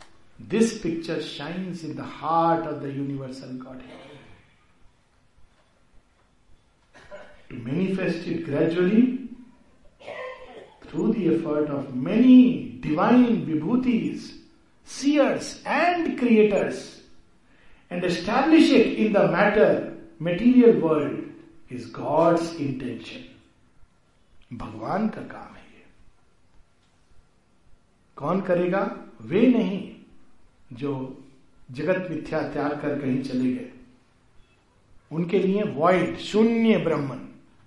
this 0.42 0.80
picture 0.80 1.22
shines 1.22 1.84
in 1.84 1.96
the 1.96 2.00
heart 2.00 2.68
of 2.68 2.76
the 2.76 2.86
universal 2.86 3.48
god 3.48 3.78
to 3.78 4.05
manifest 7.54 8.28
it 8.28 8.46
gradually 8.46 9.30
through 10.90 11.14
the 11.14 11.18
effort 11.18 11.70
of 11.70 11.92
many 11.92 12.80
divine 12.84 13.26
vibhutis 13.26 14.46
seers, 14.90 15.46
and 15.68 16.10
creators, 16.20 16.82
and 17.92 18.04
establish 18.04 18.70
it 18.72 18.98
in 18.98 19.14
the 19.16 19.24
matter 19.26 19.82
material 20.22 20.78
world 20.78 21.20
is 21.72 21.92
god's 21.92 22.56
intention 22.56 23.24
भगवान 24.58 25.10
का 25.10 25.22
काम 25.22 25.56
है 25.56 25.62
ये। 25.62 25.84
कौन 28.16 28.42
करेगा? 28.42 29.06
वे 29.22 29.48
नहीं 29.48 29.96
जो 30.74 31.24
जगत 31.72 32.08
मिथ्या 32.12 32.42
त्याग 32.42 32.72
कर 32.72 33.02
कहीं 33.02 33.24
चले 33.24 33.52
गए। 33.54 33.70
उनके 35.12 35.40
लिए 35.40 35.64
वॉइड 35.64 36.18
शून्य 36.18 36.78
ब्रह्मन। 36.78 37.25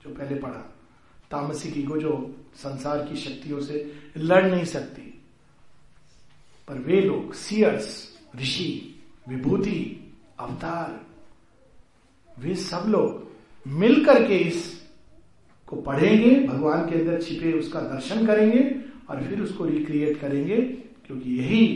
जो 0.09 0.14
पहले 0.14 0.34
पढ़ा 0.40 0.74
तामसिक 1.30 1.78
ईगो 1.78 1.96
जो 1.96 2.34
संसार 2.56 3.04
की 3.06 3.16
शक्तियों 3.16 3.61
से 3.61 3.92
लड़ 4.16 4.46
नहीं 4.46 4.64
सकती। 4.64 5.02
पर 6.68 6.78
वे 6.78 7.00
लोग, 7.00 7.34
सियर्स, 7.34 8.18
ऋषि, 8.36 8.94
विभूति, 9.28 9.80
अवतार, 10.38 11.00
वे 12.42 12.54
सब 12.54 12.84
लोग 12.88 13.68
मिल 13.68 14.04
करके 14.04 14.36
इस 14.38 14.88
को 15.66 15.76
पढ़ेंगे, 15.76 16.46
भगवान 16.46 16.90
के 16.90 16.98
अंदर 17.00 17.22
छिपे 17.22 17.52
उसका 17.52 17.80
दर्शन 17.80 18.26
करेंगे 18.26 18.62
और 19.09 19.22
फिर 19.24 19.40
उसको 19.40 19.64
रिक्रिएट 19.64 20.20
करेंगे, 20.20 20.56
क्योंकि 21.06 21.38
यही 21.38 21.66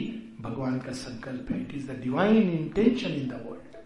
भगवान 0.41 0.79
का 0.79 0.93
संकल्प 0.93 1.51
है। 1.51 1.61
It 1.61 1.75
is 1.75 1.91
the 1.93 2.01
divine 2.03 2.51
intention 2.51 3.09
in 3.09 3.29
the 3.29 3.33
world 3.33 3.77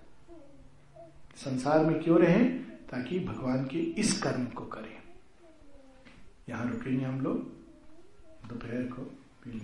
संसार 1.37 1.85
में 1.87 2.03
क्यों 2.03 2.19
रहे? 2.19 2.66
ताकि 2.91 3.19
भगवान 3.21 3.65
के 3.65 3.79
इस 3.79 4.23
कर्म 4.23 4.47
को 4.47 4.65
करें। 4.65 5.03
यहाँ 6.49 6.71
रुकेंगे 6.71 7.05
हम 7.05 7.21
लोग। 7.21 7.39
दोपहर 8.49 8.83
को 8.83 9.03
विल 9.47 9.61